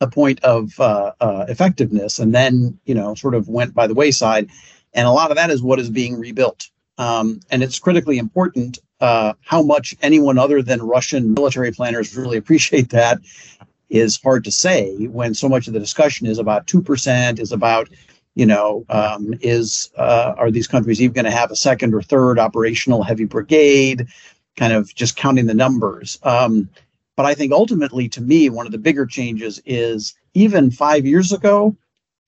a 0.00 0.08
point 0.08 0.42
of 0.44 0.78
uh, 0.80 1.12
uh, 1.20 1.46
effectiveness, 1.48 2.18
and 2.18 2.34
then 2.34 2.78
you 2.84 2.94
know 2.94 3.14
sort 3.14 3.34
of 3.34 3.48
went 3.48 3.74
by 3.74 3.86
the 3.86 3.94
wayside. 3.94 4.50
And 4.92 5.08
a 5.08 5.12
lot 5.12 5.30
of 5.30 5.36
that 5.36 5.50
is 5.50 5.62
what 5.62 5.80
is 5.80 5.90
being 5.90 6.18
rebuilt. 6.18 6.68
Um, 6.98 7.40
and 7.50 7.64
it's 7.64 7.80
critically 7.80 8.18
important 8.18 8.78
uh, 9.00 9.34
how 9.42 9.62
much 9.62 9.94
anyone 10.02 10.38
other 10.38 10.62
than 10.62 10.80
Russian 10.82 11.34
military 11.34 11.72
planners 11.72 12.16
really 12.16 12.36
appreciate 12.36 12.90
that 12.90 13.18
is 13.90 14.20
hard 14.22 14.44
to 14.44 14.52
say 14.52 15.06
when 15.06 15.34
so 15.34 15.48
much 15.48 15.66
of 15.66 15.72
the 15.72 15.80
discussion 15.80 16.26
is 16.26 16.38
about 16.38 16.66
2%, 16.66 17.38
is 17.38 17.52
about, 17.52 17.88
you 18.34 18.46
know, 18.46 18.84
um, 18.88 19.34
is 19.40 19.90
uh, 19.98 20.34
are 20.36 20.50
these 20.50 20.66
countries 20.66 21.02
even 21.02 21.14
going 21.14 21.24
to 21.24 21.30
have 21.30 21.50
a 21.50 21.56
second 21.56 21.94
or 21.94 22.02
third 22.02 22.38
operational 22.38 23.02
heavy 23.02 23.24
brigade? 23.24 24.06
Kind 24.56 24.72
of 24.72 24.94
just 24.94 25.16
counting 25.16 25.46
the 25.46 25.54
numbers. 25.54 26.18
Um, 26.22 26.68
but 27.16 27.26
I 27.26 27.34
think 27.34 27.52
ultimately, 27.52 28.08
to 28.10 28.20
me, 28.20 28.50
one 28.50 28.66
of 28.66 28.72
the 28.72 28.78
bigger 28.78 29.06
changes 29.06 29.60
is 29.64 30.14
even 30.34 30.70
five 30.70 31.06
years 31.06 31.32
ago, 31.32 31.76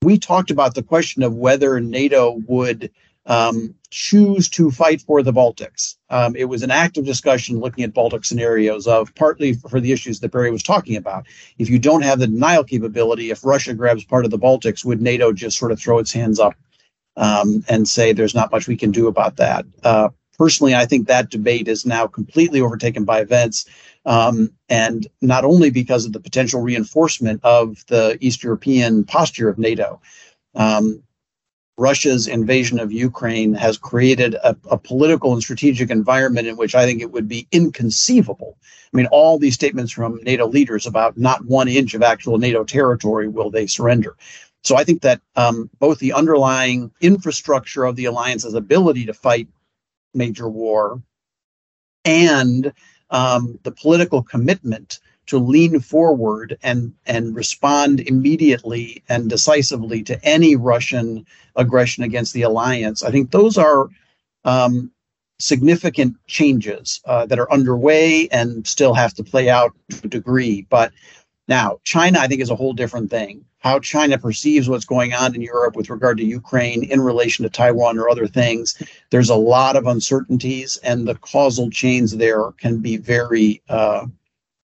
we 0.01 0.17
talked 0.17 0.51
about 0.51 0.75
the 0.75 0.83
question 0.83 1.23
of 1.23 1.35
whether 1.35 1.79
NATO 1.79 2.41
would 2.47 2.91
um, 3.25 3.75
choose 3.89 4.47
to 4.49 4.71
fight 4.71 5.01
for 5.01 5.21
the 5.21 5.33
Baltics. 5.33 5.95
Um, 6.09 6.35
it 6.35 6.45
was 6.45 6.63
an 6.63 6.71
active 6.71 7.05
discussion 7.05 7.59
looking 7.59 7.83
at 7.83 7.93
Baltic 7.93 8.23
scenarios 8.23 8.87
of 8.87 9.13
partly 9.15 9.53
for 9.53 9.81
the 9.81 9.91
issues 9.91 10.21
that 10.21 10.31
Barry 10.31 10.49
was 10.49 10.63
talking 10.63 10.95
about. 10.95 11.25
If 11.57 11.69
you 11.69 11.77
don't 11.77 12.03
have 12.03 12.19
the 12.19 12.27
denial 12.27 12.63
capability, 12.63 13.29
if 13.29 13.45
Russia 13.45 13.73
grabs 13.73 14.05
part 14.05 14.23
of 14.23 14.31
the 14.31 14.39
Baltics, 14.39 14.85
would 14.85 15.01
NATO 15.01 15.33
just 15.33 15.57
sort 15.57 15.73
of 15.73 15.79
throw 15.79 15.99
its 15.99 16.13
hands 16.13 16.39
up 16.39 16.55
um, 17.17 17.65
and 17.67 17.87
say 17.87 18.13
there's 18.13 18.35
not 18.35 18.51
much 18.51 18.67
we 18.67 18.77
can 18.77 18.91
do 18.91 19.07
about 19.07 19.35
that? 19.37 19.65
Uh, 19.83 20.09
personally, 20.37 20.75
I 20.75 20.85
think 20.85 21.07
that 21.07 21.29
debate 21.29 21.67
is 21.67 21.85
now 21.85 22.07
completely 22.07 22.61
overtaken 22.61 23.05
by 23.05 23.21
events. 23.21 23.65
Um, 24.05 24.53
and 24.69 25.07
not 25.21 25.43
only 25.43 25.69
because 25.69 26.05
of 26.05 26.13
the 26.13 26.19
potential 26.19 26.61
reinforcement 26.61 27.41
of 27.43 27.83
the 27.87 28.17
East 28.21 28.43
European 28.43 29.03
posture 29.03 29.49
of 29.49 29.57
NATO, 29.57 30.01
um, 30.55 31.03
Russia's 31.77 32.27
invasion 32.27 32.79
of 32.79 32.91
Ukraine 32.91 33.53
has 33.53 33.77
created 33.77 34.33
a, 34.33 34.57
a, 34.71 34.79
political 34.79 35.33
and 35.33 35.43
strategic 35.43 35.91
environment 35.91 36.47
in 36.47 36.57
which 36.57 36.73
I 36.73 36.85
think 36.85 37.01
it 37.01 37.11
would 37.11 37.27
be 37.27 37.47
inconceivable. 37.51 38.57
I 38.61 38.97
mean, 38.97 39.05
all 39.07 39.37
these 39.37 39.53
statements 39.53 39.91
from 39.91 40.19
NATO 40.23 40.47
leaders 40.47 40.87
about 40.87 41.17
not 41.17 41.45
one 41.45 41.67
inch 41.67 41.93
of 41.93 42.01
actual 42.01 42.39
NATO 42.39 42.63
territory 42.63 43.27
will 43.27 43.51
they 43.51 43.67
surrender. 43.67 44.15
So 44.63 44.75
I 44.75 44.83
think 44.83 45.03
that 45.03 45.21
um, 45.35 45.69
both 45.77 45.99
the 45.99 46.13
underlying 46.13 46.91
infrastructure 46.99 47.83
of 47.83 47.95
the 47.95 48.05
alliance's 48.05 48.55
ability 48.55 49.05
to 49.05 49.13
fight 49.13 49.47
major 50.17 50.49
war 50.49 51.01
and 52.05 52.73
um, 53.09 53.59
the 53.63 53.71
political 53.71 54.23
commitment 54.23 54.99
to 55.27 55.37
lean 55.37 55.79
forward 55.79 56.57
and 56.63 56.93
and 57.05 57.35
respond 57.35 57.99
immediately 57.99 59.03
and 59.09 59.29
decisively 59.29 60.01
to 60.03 60.23
any 60.25 60.55
Russian 60.55 61.25
aggression 61.55 62.03
against 62.03 62.33
the 62.33 62.43
alliance. 62.43 63.03
I 63.03 63.11
think 63.11 63.31
those 63.31 63.57
are 63.57 63.89
um, 64.45 64.91
significant 65.39 66.15
changes 66.27 67.01
uh, 67.05 67.25
that 67.25 67.39
are 67.39 67.51
underway 67.51 68.27
and 68.29 68.65
still 68.65 68.93
have 68.93 69.13
to 69.15 69.23
play 69.23 69.49
out 69.49 69.73
to 69.91 70.01
a 70.05 70.07
degree. 70.07 70.65
But 70.69 70.93
now, 71.47 71.79
China, 71.83 72.19
I 72.19 72.27
think, 72.27 72.41
is 72.41 72.49
a 72.49 72.55
whole 72.55 72.73
different 72.73 73.09
thing. 73.09 73.45
How 73.59 73.79
China 73.79 74.17
perceives 74.17 74.69
what's 74.69 74.85
going 74.85 75.13
on 75.13 75.33
in 75.33 75.41
Europe 75.41 75.75
with 75.75 75.89
regard 75.89 76.17
to 76.17 76.25
Ukraine 76.25 76.83
in 76.83 77.01
relation 77.01 77.43
to 77.43 77.49
Taiwan 77.49 77.97
or 77.97 78.09
other 78.09 78.27
things, 78.27 78.81
there's 79.09 79.29
a 79.29 79.35
lot 79.35 79.75
of 79.75 79.87
uncertainties, 79.87 80.77
and 80.83 81.07
the 81.07 81.15
causal 81.15 81.69
chains 81.69 82.15
there 82.15 82.51
can 82.51 82.79
be 82.79 82.97
very 82.97 83.61
uh, 83.69 84.05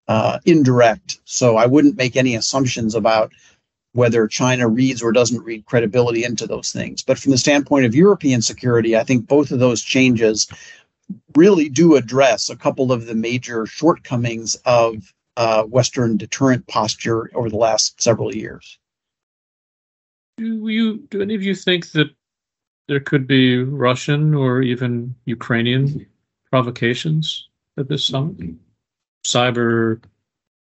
uh, 0.08 0.40
indirect. 0.46 1.20
So 1.26 1.58
I 1.58 1.66
wouldn't 1.66 1.98
make 1.98 2.16
any 2.16 2.36
assumptions 2.36 2.96
about 2.96 3.32
whether 3.94 4.28
China 4.28 4.68
reads 4.68 5.02
or 5.02 5.12
doesn't 5.12 5.44
read 5.44 5.66
credibility 5.66 6.24
into 6.24 6.48
those 6.48 6.72
things. 6.72 7.04
But 7.04 7.20
from 7.20 7.32
the 7.32 7.38
standpoint 7.38 7.86
of 7.86 7.96
European 7.96 8.42
security, 8.42 8.98
I 8.98 9.04
think 9.04 9.28
both 9.28 9.52
of 9.52 9.60
those 9.60 9.82
changes 9.82 10.48
really 11.36 11.70
do 11.70 11.96
address 11.96 12.50
a 12.50 12.56
couple 12.56 12.92
of 12.92 13.06
the 13.06 13.16
major 13.16 13.66
shortcomings 13.66 14.56
of 14.66 15.14
uh, 15.38 15.64
Western 15.64 16.18
deterrent 16.18 16.68
posture 16.68 17.30
over 17.36 17.50
the 17.50 17.58
last 17.58 18.02
several 18.02 18.34
years. 18.36 18.78
Do 20.38 20.68
you? 20.68 20.98
Do 21.10 21.22
any 21.22 21.36
of 21.36 21.44
you 21.44 21.56
think 21.56 21.92
that 21.92 22.08
there 22.88 23.00
could 23.00 23.28
be 23.28 23.58
Russian 23.60 24.34
or 24.34 24.62
even 24.62 25.16
Ukrainian 25.26 26.06
provocations 26.52 27.50
at 27.78 27.88
this 27.88 28.08
summit? 28.08 28.56
Cyber, 29.26 30.04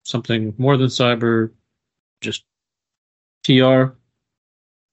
something 0.03 0.53
more 0.57 0.77
than 0.77 0.87
cyber, 0.87 1.51
just 2.21 2.43
TR? 3.43 3.93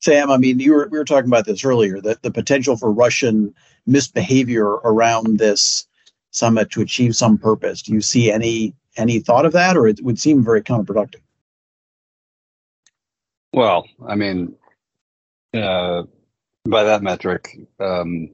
Sam, 0.00 0.30
I 0.30 0.36
mean, 0.36 0.60
you 0.60 0.72
were, 0.72 0.88
we 0.90 0.98
were 0.98 1.04
talking 1.04 1.30
about 1.30 1.46
this 1.46 1.64
earlier, 1.64 2.00
that 2.02 2.22
the 2.22 2.30
potential 2.30 2.76
for 2.76 2.92
Russian 2.92 3.54
misbehavior 3.86 4.66
around 4.66 5.38
this 5.38 5.86
summit 6.30 6.70
to 6.72 6.82
achieve 6.82 7.16
some 7.16 7.38
purpose. 7.38 7.80
Do 7.80 7.92
you 7.92 8.02
see 8.02 8.30
any 8.30 8.74
any 8.96 9.18
thought 9.18 9.46
of 9.46 9.52
that, 9.52 9.76
or 9.76 9.86
it 9.86 10.02
would 10.02 10.18
seem 10.18 10.44
very 10.44 10.62
counterproductive? 10.62 11.20
Well, 13.52 13.86
I 14.06 14.16
mean, 14.16 14.56
uh, 15.54 16.02
by 16.68 16.84
that 16.84 17.02
metric, 17.02 17.56
um, 17.78 18.30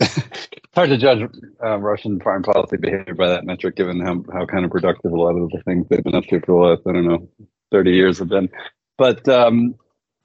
hard 0.74 0.90
to 0.90 0.96
judge 0.96 1.28
uh, 1.62 1.78
Russian 1.78 2.20
foreign 2.20 2.42
policy 2.42 2.76
behavior 2.76 3.14
by 3.14 3.28
that 3.28 3.44
metric, 3.44 3.76
given 3.76 4.00
how 4.00 4.24
how 4.32 4.46
counterproductive 4.46 5.12
a 5.12 5.16
lot 5.16 5.36
of 5.36 5.50
the 5.50 5.62
things 5.64 5.86
they've 5.88 6.04
been 6.04 6.14
up 6.14 6.24
to 6.24 6.40
for 6.40 6.46
the 6.46 6.54
last 6.54 6.82
I 6.86 6.92
don't 6.92 7.08
know 7.08 7.28
thirty 7.70 7.92
years 7.92 8.18
have 8.18 8.28
been. 8.28 8.48
But 8.96 9.28
um, 9.28 9.74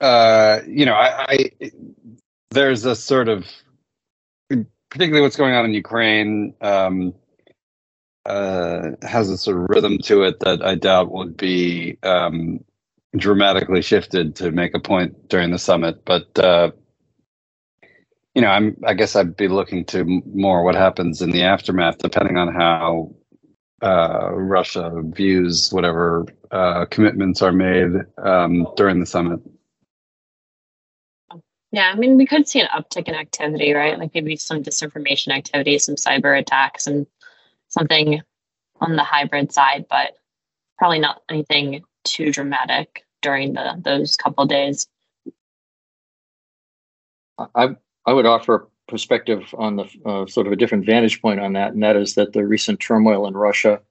uh, 0.02 0.60
you 0.68 0.86
know, 0.86 0.94
I, 0.94 1.26
I, 1.30 1.72
there's 2.52 2.86
a 2.86 2.96
sort 2.96 3.28
of 3.28 3.46
particularly 4.90 5.22
what's 5.22 5.36
going 5.36 5.56
on 5.56 5.66
in 5.66 5.74
Ukraine 5.74 6.54
um, 6.62 7.14
uh, 8.26 8.92
has 9.02 9.30
a 9.30 9.38
sort 9.38 9.58
of 9.58 9.70
rhythm 9.70 9.98
to 10.00 10.24
it 10.24 10.40
that 10.42 10.66
I 10.66 10.76
doubt 10.76 11.12
would 11.12 11.38
be 11.38 11.98
um, 12.04 12.64
dramatically 13.16 13.82
shifted 13.82 14.36
to 14.38 14.52
make 14.52 14.74
a 14.74 14.80
point 14.80 15.30
during 15.30 15.52
the 15.52 15.60
summit. 15.60 16.04
But 16.06 16.38
uh, 16.40 16.72
you 18.34 18.42
know, 18.42 18.50
I'm 18.50 18.78
I 18.86 18.94
guess 18.94 19.16
I'd 19.16 19.38
be 19.38 19.48
looking 19.48 19.86
to 19.86 20.04
more 20.34 20.64
what 20.64 20.76
happens 20.76 21.22
in 21.22 21.32
the 21.32 21.44
aftermath, 21.44 22.00
depending 22.00 22.38
on 22.38 22.54
how 22.54 23.16
uh, 23.82 24.32
Russia 24.34 24.92
views 25.04 25.70
whatever 25.72 26.26
uh, 26.52 26.86
commitments 26.86 27.42
are 27.42 27.52
made 27.52 27.92
um, 28.18 28.68
during 28.76 29.00
the 29.00 29.06
summit. 29.06 29.40
Yeah, 31.72 31.92
I 31.94 31.96
mean, 31.96 32.16
we 32.16 32.26
could 32.26 32.48
see 32.48 32.62
an 32.62 32.68
uptick 32.74 33.10
in 33.10 33.16
activity, 33.16 33.74
right? 33.74 34.00
Like 34.00 34.14
maybe 34.14 34.38
some 34.38 34.64
disinformation 34.64 35.36
activity, 35.36 35.78
some 35.78 35.96
cyber 35.96 36.40
attacks, 36.40 36.88
and 36.88 37.06
something 37.78 38.22
on 38.82 38.96
the 38.96 39.04
hybrid 39.04 39.52
side, 39.52 39.86
but 39.90 40.14
probably 40.78 41.00
not 41.00 41.22
anything 41.30 41.84
too 42.04 42.32
dramatic 42.32 43.04
during 43.22 43.54
the 43.54 43.80
those 43.84 44.16
couple 44.16 44.46
days. 44.46 44.88
I 47.38 47.76
I 48.06 48.14
would 48.14 48.26
offer 48.26 48.56
a 48.56 48.92
perspective 48.92 49.54
on 49.58 49.76
the 49.78 49.86
uh, 50.06 50.26
sort 50.28 50.48
of 50.48 50.54
a 50.54 50.56
different 50.56 50.86
vantage 50.86 51.22
point 51.22 51.40
on 51.40 51.54
that, 51.54 51.74
and 51.74 51.84
that 51.84 51.96
is 51.96 52.16
that 52.16 52.34
the 52.34 52.46
recent 52.46 52.80
turmoil 52.80 53.28
in 53.28 53.36
Russia 53.36 53.82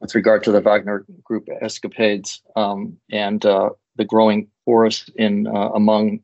with 0.00 0.14
regard 0.14 0.42
to 0.44 0.52
the 0.52 0.60
Wagner 0.60 1.06
Group 1.22 1.48
escapades 1.60 2.42
um, 2.56 2.96
and 3.10 3.44
uh, 3.44 3.70
the 3.96 4.04
growing 4.04 4.48
force 4.64 5.08
in 5.16 5.46
uh, 5.46 5.70
among 5.70 6.20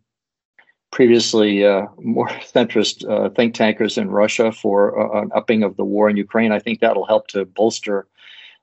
previously 0.90 1.64
uh, 1.64 1.86
more 1.98 2.28
centrist 2.54 3.08
uh, 3.08 3.30
think 3.30 3.54
tankers 3.54 3.96
in 3.98 4.10
Russia 4.10 4.52
for 4.52 4.98
uh, 4.98 5.22
an 5.22 5.30
upping 5.34 5.62
of 5.62 5.76
the 5.76 5.84
war 5.84 6.08
in 6.08 6.16
Ukraine. 6.16 6.52
I 6.52 6.58
think 6.58 6.80
that'll 6.80 7.06
help 7.06 7.28
to 7.28 7.44
bolster 7.44 8.06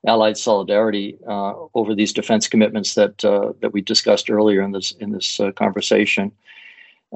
allied 0.06 0.36
solidarity 0.36 1.18
over 1.26 1.92
these 1.92 2.12
defense 2.12 2.46
commitments 2.46 2.94
that 2.94 3.18
that 3.18 3.72
we 3.72 3.80
discussed 3.80 4.30
earlier 4.30 4.62
in 4.62 4.70
this 4.70 4.92
in 5.00 5.10
this 5.10 5.40
conversation. 5.56 6.30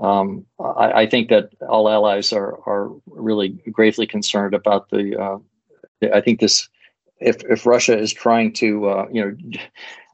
Um, 0.01 0.47
I, 0.59 1.03
I, 1.03 1.07
think 1.07 1.29
that 1.29 1.51
all 1.69 1.89
allies 1.89 2.33
are 2.33 2.59
are 2.67 2.91
really 3.07 3.51
gravely 3.71 4.07
concerned 4.07 4.55
about 4.55 4.89
the. 4.89 5.21
Uh, 5.21 5.39
I 6.15 6.21
think 6.21 6.41
this, 6.41 6.69
if 7.21 7.45
if 7.45 7.67
Russia 7.67 7.97
is 7.99 8.13
trying 8.13 8.55
to, 8.55 8.89
uh, 8.89 9.07
you 9.13 9.23
know, 9.23 9.59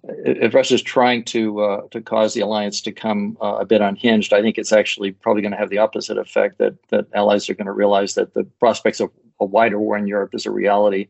if 0.04 0.54
Russia 0.54 0.74
is 0.74 0.82
trying 0.82 1.24
to 1.24 1.60
uh, 1.60 1.80
to 1.90 2.00
cause 2.00 2.34
the 2.34 2.40
alliance 2.40 2.80
to 2.82 2.92
come 2.92 3.36
uh, 3.42 3.56
a 3.60 3.64
bit 3.64 3.80
unhinged, 3.80 4.32
I 4.32 4.40
think 4.40 4.58
it's 4.58 4.72
actually 4.72 5.12
probably 5.12 5.42
going 5.42 5.52
to 5.52 5.58
have 5.58 5.70
the 5.70 5.78
opposite 5.78 6.18
effect. 6.18 6.58
That 6.58 6.74
that 6.88 7.06
allies 7.14 7.48
are 7.48 7.54
going 7.54 7.66
to 7.66 7.72
realize 7.72 8.14
that 8.14 8.34
the 8.34 8.44
prospects 8.44 9.00
of 9.00 9.10
a 9.40 9.44
wider 9.44 9.78
war 9.78 9.96
in 9.96 10.06
Europe 10.06 10.34
is 10.34 10.46
a 10.46 10.50
reality, 10.50 11.08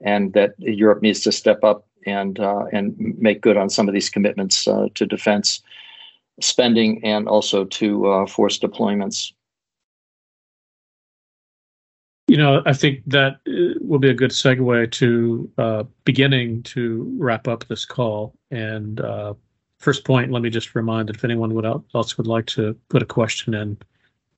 and 0.00 0.32
that 0.32 0.54
Europe 0.58 1.02
needs 1.02 1.20
to 1.20 1.32
step 1.32 1.62
up 1.62 1.86
and 2.06 2.40
uh, 2.40 2.64
and 2.72 2.96
make 3.18 3.42
good 3.42 3.56
on 3.56 3.70
some 3.70 3.88
of 3.88 3.94
these 3.94 4.10
commitments 4.10 4.66
uh, 4.66 4.88
to 4.94 5.06
defense 5.06 5.62
spending 6.40 7.04
and 7.04 7.28
also 7.28 7.64
to 7.64 8.06
uh, 8.06 8.26
force 8.26 8.58
deployments. 8.58 9.32
You 12.32 12.38
know, 12.38 12.62
I 12.64 12.72
think 12.72 13.02
that 13.08 13.40
uh, 13.46 13.78
will 13.82 13.98
be 13.98 14.08
a 14.08 14.14
good 14.14 14.30
segue 14.30 14.90
to 14.90 15.50
uh, 15.58 15.82
beginning 16.06 16.62
to 16.62 17.14
wrap 17.18 17.46
up 17.46 17.66
this 17.68 17.84
call. 17.84 18.32
And 18.50 19.02
uh, 19.02 19.34
first 19.80 20.06
point, 20.06 20.32
let 20.32 20.40
me 20.40 20.48
just 20.48 20.74
remind 20.74 21.10
that 21.10 21.16
if 21.16 21.24
anyone 21.24 21.52
would 21.52 21.66
else 21.66 22.16
would 22.16 22.26
like 22.26 22.46
to 22.46 22.74
put 22.88 23.02
a 23.02 23.04
question 23.04 23.52
in, 23.52 23.76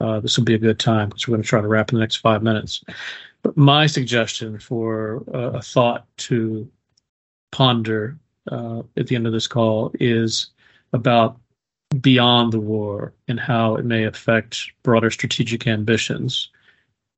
uh, 0.01 0.19
this 0.19 0.37
will 0.37 0.45
be 0.45 0.55
a 0.55 0.59
good 0.59 0.81
time 0.81 1.09
because 1.09 1.29
we're 1.29 1.35
going 1.35 1.45
to 1.45 1.49
try 1.49 1.61
to 1.61 1.69
wrap 1.69 1.93
in 1.93 1.95
the 1.95 2.01
next 2.01 2.17
five 2.17 2.43
minutes. 2.43 2.83
But 3.43 3.57
my 3.57 3.87
suggestion 3.87 4.59
for 4.59 5.23
uh, 5.33 5.59
a 5.59 5.63
thought 5.63 6.05
to 6.27 6.69
ponder 7.53 8.19
uh, 8.51 8.83
at 8.97 9.07
the 9.07 9.15
end 9.15 9.29
of 9.29 9.33
this 9.33 9.47
call 9.47 9.93
is 10.01 10.49
about 10.93 11.39
beyond 12.01 12.53
the 12.53 12.59
war 12.59 13.13
and 13.29 13.39
how 13.39 13.77
it 13.77 13.85
may 13.85 14.03
affect 14.03 14.73
broader 14.83 15.13
strategic 15.13 15.69
ambitions, 15.69 16.51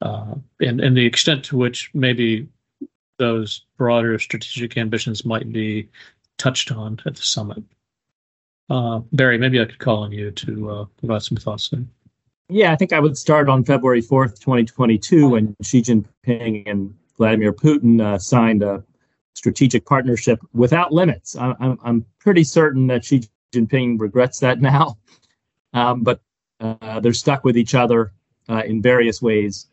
uh, 0.02 0.34
and 0.60 0.80
and 0.80 0.96
the 0.96 1.06
extent 1.06 1.44
to 1.46 1.56
which 1.56 1.90
maybe 1.94 2.48
those 3.18 3.64
broader 3.78 4.18
strategic 4.18 4.76
ambitions 4.76 5.24
might 5.24 5.50
be 5.52 5.88
touched 6.38 6.70
on 6.70 7.00
at 7.06 7.16
the 7.16 7.22
summit. 7.22 7.62
Uh, 8.68 9.00
Barry, 9.12 9.38
maybe 9.38 9.60
I 9.60 9.64
could 9.64 9.78
call 9.78 10.02
on 10.02 10.12
you 10.12 10.30
to 10.32 10.70
uh, 10.70 10.84
provide 10.98 11.22
some 11.22 11.38
thoughts. 11.38 11.68
There. 11.68 11.82
Yeah, 12.48 12.72
I 12.72 12.76
think 12.76 12.92
I 12.92 13.00
would 13.00 13.16
start 13.16 13.48
on 13.48 13.64
February 13.64 14.02
4th, 14.02 14.38
2022, 14.40 15.28
when 15.30 15.56
Xi 15.62 15.82
Jinping 15.82 16.62
and 16.66 16.94
Vladimir 17.16 17.52
Putin 17.52 18.00
uh, 18.00 18.18
signed 18.18 18.62
a 18.62 18.84
strategic 19.34 19.84
partnership 19.84 20.40
without 20.52 20.92
limits. 20.92 21.36
I, 21.36 21.54
I'm, 21.58 21.78
I'm 21.82 22.06
pretty 22.18 22.44
certain 22.44 22.86
that 22.88 23.04
Xi 23.04 23.24
Jinping 23.52 24.00
regrets 24.00 24.40
that 24.40 24.60
now, 24.60 24.98
um, 25.72 26.02
but 26.02 26.20
uh, 26.60 27.00
they're 27.00 27.12
stuck 27.12 27.44
with 27.44 27.56
each 27.56 27.74
other 27.74 28.12
uh, 28.48 28.62
in 28.64 28.80
various 28.80 29.20
ways. 29.20 29.66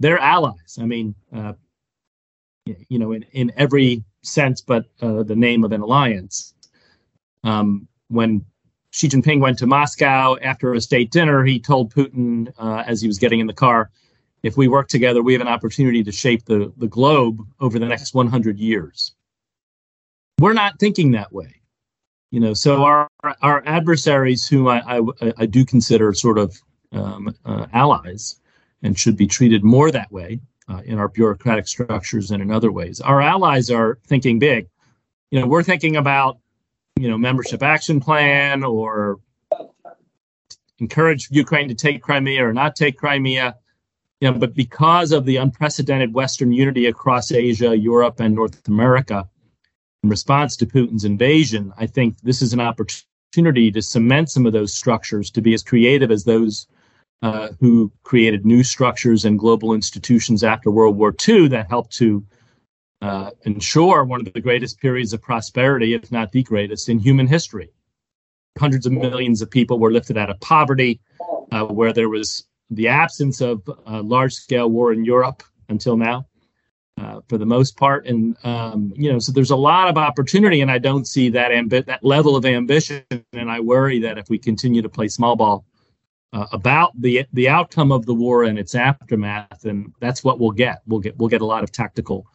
They're 0.00 0.18
allies. 0.18 0.78
I 0.80 0.86
mean, 0.86 1.14
uh, 1.34 1.54
you 2.66 2.98
know, 2.98 3.12
in, 3.12 3.24
in 3.32 3.52
every 3.56 4.04
sense, 4.22 4.60
but 4.60 4.86
uh, 5.00 5.22
the 5.22 5.36
name 5.36 5.64
of 5.64 5.72
an 5.72 5.80
alliance. 5.80 6.54
Um, 7.44 7.88
when 8.08 8.44
Xi 8.90 9.08
Jinping 9.08 9.40
went 9.40 9.58
to 9.58 9.66
Moscow 9.66 10.36
after 10.42 10.74
a 10.74 10.80
state 10.80 11.10
dinner, 11.10 11.44
he 11.44 11.58
told 11.58 11.92
Putin 11.92 12.52
uh, 12.58 12.84
as 12.86 13.00
he 13.00 13.06
was 13.06 13.18
getting 13.18 13.40
in 13.40 13.46
the 13.46 13.52
car, 13.52 13.90
if 14.42 14.56
we 14.56 14.68
work 14.68 14.88
together, 14.88 15.22
we 15.22 15.32
have 15.32 15.42
an 15.42 15.48
opportunity 15.48 16.04
to 16.04 16.12
shape 16.12 16.44
the, 16.44 16.72
the 16.76 16.86
globe 16.86 17.40
over 17.60 17.78
the 17.78 17.86
next 17.86 18.14
100 18.14 18.58
years. 18.58 19.12
We're 20.38 20.52
not 20.52 20.78
thinking 20.78 21.12
that 21.12 21.32
way 21.32 21.58
you 22.30 22.40
know 22.40 22.54
so 22.54 22.82
our 22.82 23.08
our 23.42 23.62
adversaries 23.66 24.46
whom 24.46 24.68
i 24.68 24.80
i, 24.86 25.32
I 25.38 25.46
do 25.46 25.64
consider 25.64 26.12
sort 26.12 26.38
of 26.38 26.56
um, 26.92 27.34
uh, 27.44 27.66
allies 27.72 28.40
and 28.82 28.98
should 28.98 29.16
be 29.16 29.26
treated 29.26 29.64
more 29.64 29.90
that 29.90 30.10
way 30.12 30.40
uh, 30.68 30.82
in 30.84 30.98
our 30.98 31.08
bureaucratic 31.08 31.66
structures 31.66 32.30
and 32.30 32.42
in 32.42 32.50
other 32.50 32.70
ways. 32.70 33.00
Our 33.00 33.20
allies 33.20 33.70
are 33.70 33.98
thinking 34.06 34.38
big. 34.38 34.68
You 35.30 35.40
know 35.40 35.46
we're 35.46 35.62
thinking 35.62 35.96
about 35.96 36.38
you 36.98 37.08
know 37.08 37.18
membership 37.18 37.62
action 37.62 38.00
plan 38.00 38.64
or 38.64 39.18
encourage 40.78 41.28
ukraine 41.30 41.68
to 41.68 41.74
take 41.74 42.02
crimea 42.02 42.46
or 42.46 42.52
not 42.52 42.76
take 42.76 42.96
crimea. 42.98 43.56
You 44.20 44.32
know, 44.32 44.38
but 44.38 44.54
because 44.54 45.12
of 45.12 45.24
the 45.24 45.36
unprecedented 45.36 46.12
western 46.12 46.50
unity 46.50 46.86
across 46.86 47.30
asia 47.30 47.76
europe 47.76 48.18
and 48.20 48.34
north 48.34 48.66
america 48.66 49.28
in 50.02 50.10
response 50.10 50.56
to 50.56 50.66
Putin's 50.66 51.04
invasion, 51.04 51.72
I 51.76 51.86
think 51.86 52.20
this 52.20 52.40
is 52.40 52.52
an 52.52 52.60
opportunity 52.60 53.70
to 53.72 53.82
cement 53.82 54.30
some 54.30 54.46
of 54.46 54.52
those 54.52 54.72
structures 54.74 55.30
to 55.32 55.40
be 55.40 55.54
as 55.54 55.62
creative 55.62 56.10
as 56.10 56.24
those 56.24 56.66
uh, 57.22 57.48
who 57.60 57.92
created 58.02 58.46
new 58.46 58.62
structures 58.62 59.24
and 59.24 59.38
global 59.38 59.72
institutions 59.74 60.44
after 60.44 60.70
World 60.70 60.96
War 60.96 61.14
II 61.26 61.48
that 61.48 61.68
helped 61.68 61.92
to 61.96 62.24
uh, 63.02 63.30
ensure 63.42 64.04
one 64.04 64.20
of 64.20 64.32
the 64.32 64.40
greatest 64.40 64.80
periods 64.80 65.12
of 65.12 65.22
prosperity, 65.22 65.94
if 65.94 66.10
not 66.12 66.32
the 66.32 66.42
greatest, 66.42 66.88
in 66.88 66.98
human 66.98 67.26
history. 67.26 67.70
hundreds 68.58 68.86
of 68.86 68.92
millions 68.92 69.40
of 69.40 69.50
people 69.50 69.78
were 69.78 69.92
lifted 69.92 70.16
out 70.16 70.30
of 70.30 70.40
poverty, 70.40 71.00
uh, 71.52 71.64
where 71.64 71.92
there 71.92 72.08
was 72.08 72.44
the 72.70 72.88
absence 72.88 73.40
of 73.40 73.62
large 73.86 74.34
scale 74.34 74.68
war 74.68 74.92
in 74.92 75.04
Europe 75.04 75.42
until 75.68 75.96
now. 75.96 76.26
Uh, 77.00 77.20
for 77.28 77.38
the 77.38 77.46
most 77.46 77.76
part. 77.76 78.08
And 78.08 78.36
um, 78.44 78.92
you 78.96 79.12
know, 79.12 79.20
so 79.20 79.30
there's 79.30 79.52
a 79.52 79.56
lot 79.56 79.88
of 79.88 79.96
opportunity, 79.96 80.62
and 80.62 80.70
I 80.70 80.78
don't 80.78 81.06
see 81.06 81.28
that 81.28 81.52
ambi- 81.52 81.86
that 81.86 82.02
level 82.02 82.34
of 82.34 82.44
ambition. 82.44 83.04
And 83.32 83.48
I 83.48 83.60
worry 83.60 84.00
that 84.00 84.18
if 84.18 84.28
we 84.28 84.36
continue 84.36 84.82
to 84.82 84.88
play 84.88 85.06
small 85.06 85.36
ball 85.36 85.64
uh, 86.32 86.46
about 86.52 86.92
the 87.00 87.24
the 87.32 87.48
outcome 87.48 87.92
of 87.92 88.06
the 88.06 88.14
war 88.14 88.44
and 88.44 88.58
its 88.58 88.74
aftermath, 88.74 89.64
and 89.64 89.92
that's 90.00 90.22
what 90.22 90.38
we'll 90.38 90.50
get. 90.50 90.82
We'll 90.86 91.00
get 91.00 91.16
we'll 91.18 91.28
get 91.28 91.40
a 91.40 91.46
lot 91.46 91.62
of 91.62 91.72
tactical 91.72 92.26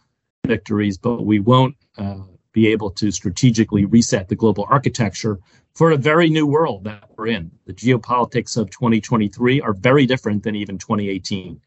victories, 0.45 0.97
but 0.97 1.25
we 1.25 1.39
won't 1.39 1.75
uh, 1.97 2.23
be 2.51 2.67
able 2.67 2.91
to 2.91 3.11
strategically 3.11 3.85
reset 3.85 4.27
the 4.29 4.35
global 4.35 4.65
architecture 4.69 5.39
for 5.73 5.91
a 5.91 5.97
very 5.97 6.29
new 6.29 6.45
world 6.45 6.83
that 6.83 7.09
we're 7.17 7.27
in. 7.27 7.51
The 7.65 7.73
geopolitics 7.73 8.57
of 8.57 8.69
2023 8.69 9.61
are 9.61 9.73
very 9.73 10.05
different 10.05 10.43
than 10.43 10.55
even 10.55 10.77
2018. 10.77 11.59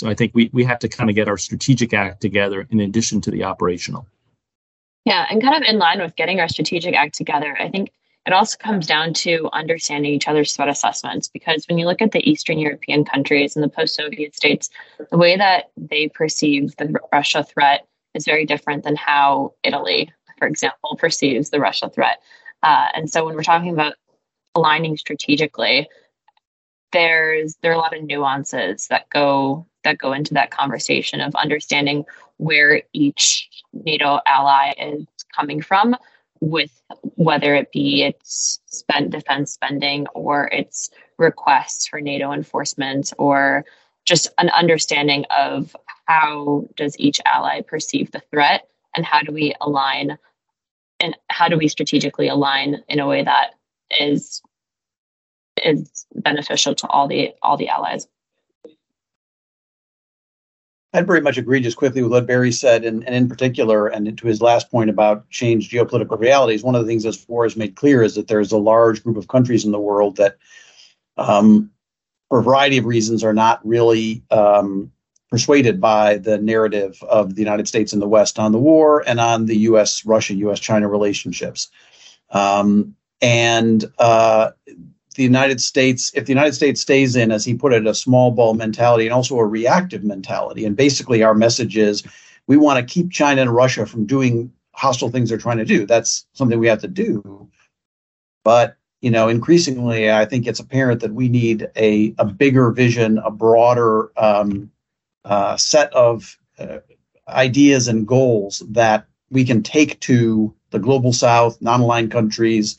So 0.00 0.08
I 0.08 0.14
think 0.14 0.32
we, 0.34 0.50
we 0.52 0.64
have 0.64 0.80
to 0.80 0.88
kind 0.88 1.08
of 1.08 1.14
get 1.14 1.28
our 1.28 1.38
strategic 1.38 1.94
act 1.94 2.20
together 2.20 2.66
in 2.70 2.80
addition 2.80 3.20
to 3.22 3.30
the 3.30 3.44
operational. 3.44 4.06
Yeah, 5.04 5.26
and 5.30 5.40
kind 5.40 5.54
of 5.56 5.62
in 5.68 5.78
line 5.78 6.00
with 6.00 6.16
getting 6.16 6.40
our 6.40 6.48
strategic 6.48 6.94
act 6.94 7.14
together, 7.14 7.56
I 7.60 7.68
think 7.68 7.92
it 8.26 8.32
also 8.32 8.56
comes 8.58 8.86
down 8.86 9.12
to 9.12 9.48
understanding 9.52 10.12
each 10.12 10.28
other's 10.28 10.54
threat 10.54 10.68
assessments 10.68 11.28
because 11.28 11.66
when 11.68 11.78
you 11.78 11.86
look 11.86 12.00
at 12.00 12.12
the 12.12 12.28
Eastern 12.28 12.58
European 12.58 13.04
countries 13.04 13.54
and 13.54 13.62
the 13.62 13.68
post 13.68 13.94
Soviet 13.94 14.34
states, 14.34 14.70
the 15.10 15.18
way 15.18 15.36
that 15.36 15.70
they 15.76 16.08
perceive 16.08 16.74
the 16.76 16.94
Russia 17.12 17.44
threat 17.44 17.86
is 18.14 18.24
very 18.24 18.46
different 18.46 18.84
than 18.84 18.96
how 18.96 19.52
Italy, 19.62 20.10
for 20.38 20.48
example, 20.48 20.96
perceives 20.96 21.50
the 21.50 21.60
Russia 21.60 21.90
threat. 21.90 22.22
Uh, 22.62 22.86
and 22.94 23.10
so 23.10 23.26
when 23.26 23.34
we're 23.34 23.42
talking 23.42 23.72
about 23.72 23.94
aligning 24.54 24.96
strategically, 24.96 25.88
there's 26.92 27.56
there 27.60 27.72
are 27.72 27.74
a 27.74 27.78
lot 27.78 27.94
of 27.94 28.04
nuances 28.04 28.86
that 28.86 29.10
go 29.10 29.66
that 29.82 29.98
go 29.98 30.12
into 30.12 30.32
that 30.32 30.50
conversation 30.50 31.20
of 31.20 31.34
understanding 31.34 32.04
where 32.38 32.82
each 32.92 33.50
NATO 33.72 34.20
ally 34.26 34.72
is 34.78 35.04
coming 35.34 35.60
from 35.60 35.96
with 36.50 36.82
whether 37.16 37.54
it 37.54 37.72
be 37.72 38.04
its 38.04 38.60
spent 38.66 39.10
defense 39.10 39.52
spending 39.52 40.06
or 40.14 40.46
its 40.48 40.90
requests 41.18 41.86
for 41.86 42.00
NATO 42.00 42.32
enforcement 42.32 43.12
or 43.18 43.64
just 44.04 44.28
an 44.38 44.50
understanding 44.50 45.24
of 45.36 45.74
how 46.06 46.66
does 46.76 46.98
each 46.98 47.20
ally 47.24 47.62
perceive 47.62 48.10
the 48.10 48.22
threat 48.30 48.68
and 48.94 49.04
how 49.04 49.20
do 49.20 49.32
we 49.32 49.54
align 49.60 50.18
and 51.00 51.16
how 51.30 51.48
do 51.48 51.56
we 51.56 51.68
strategically 51.68 52.28
align 52.28 52.82
in 52.88 53.00
a 53.00 53.06
way 53.06 53.24
that 53.24 53.54
is 53.98 54.42
is 55.62 56.06
beneficial 56.14 56.74
to 56.74 56.86
all 56.88 57.08
the 57.08 57.32
all 57.42 57.56
the 57.56 57.68
allies 57.68 58.06
I'd 60.94 61.08
very 61.08 61.20
much 61.20 61.38
agree 61.38 61.60
just 61.60 61.76
quickly 61.76 62.02
with 62.02 62.12
what 62.12 62.26
Barry 62.26 62.52
said, 62.52 62.84
and, 62.84 63.04
and 63.04 63.16
in 63.16 63.28
particular, 63.28 63.88
and 63.88 64.16
to 64.16 64.26
his 64.28 64.40
last 64.40 64.70
point 64.70 64.88
about 64.88 65.28
changed 65.28 65.72
geopolitical 65.72 66.18
realities. 66.18 66.62
One 66.62 66.76
of 66.76 66.82
the 66.82 66.86
things 66.86 67.02
this 67.02 67.26
war 67.28 67.42
has 67.44 67.56
made 67.56 67.74
clear 67.74 68.04
is 68.04 68.14
that 68.14 68.28
there's 68.28 68.52
a 68.52 68.58
large 68.58 69.02
group 69.02 69.16
of 69.16 69.26
countries 69.26 69.64
in 69.64 69.72
the 69.72 69.80
world 69.80 70.16
that, 70.18 70.36
um, 71.16 71.70
for 72.28 72.38
a 72.38 72.42
variety 72.44 72.78
of 72.78 72.84
reasons, 72.84 73.24
are 73.24 73.34
not 73.34 73.60
really 73.66 74.22
um, 74.30 74.92
persuaded 75.30 75.80
by 75.80 76.18
the 76.18 76.38
narrative 76.38 77.02
of 77.02 77.34
the 77.34 77.42
United 77.42 77.66
States 77.66 77.92
and 77.92 78.00
the 78.00 78.08
West 78.08 78.38
on 78.38 78.52
the 78.52 78.58
war 78.58 79.02
and 79.04 79.18
on 79.18 79.46
the 79.46 79.56
U.S. 79.58 80.06
Russia, 80.06 80.34
U.S. 80.34 80.60
China 80.60 80.86
relationships. 80.86 81.72
Um, 82.30 82.94
and 83.20 83.84
uh, 83.98 84.52
the 85.14 85.22
United 85.22 85.60
States, 85.60 86.12
if 86.14 86.26
the 86.26 86.32
United 86.32 86.54
States 86.54 86.80
stays 86.80 87.16
in, 87.16 87.30
as 87.30 87.44
he 87.44 87.54
put 87.54 87.72
it, 87.72 87.86
a 87.86 87.94
small 87.94 88.30
ball 88.30 88.54
mentality 88.54 89.06
and 89.06 89.14
also 89.14 89.38
a 89.38 89.46
reactive 89.46 90.04
mentality, 90.04 90.64
and 90.64 90.76
basically 90.76 91.22
our 91.22 91.34
message 91.34 91.76
is 91.76 92.02
we 92.46 92.56
want 92.56 92.78
to 92.78 92.94
keep 92.94 93.10
China 93.10 93.42
and 93.42 93.54
Russia 93.54 93.86
from 93.86 94.06
doing 94.06 94.52
hostile 94.72 95.10
things 95.10 95.28
they're 95.28 95.38
trying 95.38 95.58
to 95.58 95.64
do. 95.64 95.86
That's 95.86 96.26
something 96.32 96.58
we 96.58 96.66
have 96.68 96.80
to 96.80 96.88
do. 96.88 97.48
But 98.44 98.76
you 99.00 99.10
know, 99.10 99.28
increasingly, 99.28 100.10
I 100.10 100.24
think 100.24 100.46
it's 100.46 100.60
apparent 100.60 101.02
that 101.02 101.12
we 101.12 101.28
need 101.28 101.68
a, 101.76 102.14
a 102.18 102.24
bigger 102.24 102.70
vision, 102.70 103.18
a 103.18 103.30
broader 103.30 104.10
um, 104.16 104.70
uh, 105.26 105.58
set 105.58 105.92
of 105.92 106.38
uh, 106.58 106.78
ideas 107.28 107.86
and 107.86 108.06
goals 108.06 108.62
that 108.70 109.06
we 109.30 109.44
can 109.44 109.62
take 109.62 110.00
to 110.00 110.54
the 110.70 110.78
global 110.78 111.12
south, 111.12 111.60
non 111.60 111.80
aligned 111.82 112.12
countries, 112.12 112.78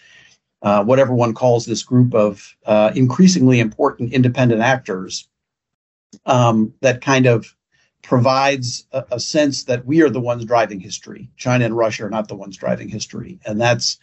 uh, 0.66 0.84
whatever 0.84 1.14
one 1.14 1.36
calls 1.36 1.66
this 1.66 1.84
group 1.84 2.16
of 2.16 2.56
uh, 2.66 2.92
increasingly 2.96 3.60
important 3.60 4.12
independent 4.12 4.62
actors 4.62 5.30
um, 6.26 6.74
that 6.82 7.02
kind 7.02 7.28
of 7.28 7.56
provides 8.02 8.88
a, 8.92 9.06
a, 9.12 9.20
sense 9.20 9.66
that 9.66 9.86
we 9.86 10.02
are 10.02 10.10
the 10.10 10.20
ones 10.20 10.44
driving 10.44 10.80
history. 10.80 11.30
China 11.38 11.66
and 11.66 11.78
Russia 11.78 12.06
are 12.06 12.10
not 12.10 12.28
the 12.28 12.36
ones 12.36 12.58
driving 12.58 12.90
history. 12.90 13.40
And 13.46 13.62
that's, 13.62 14.00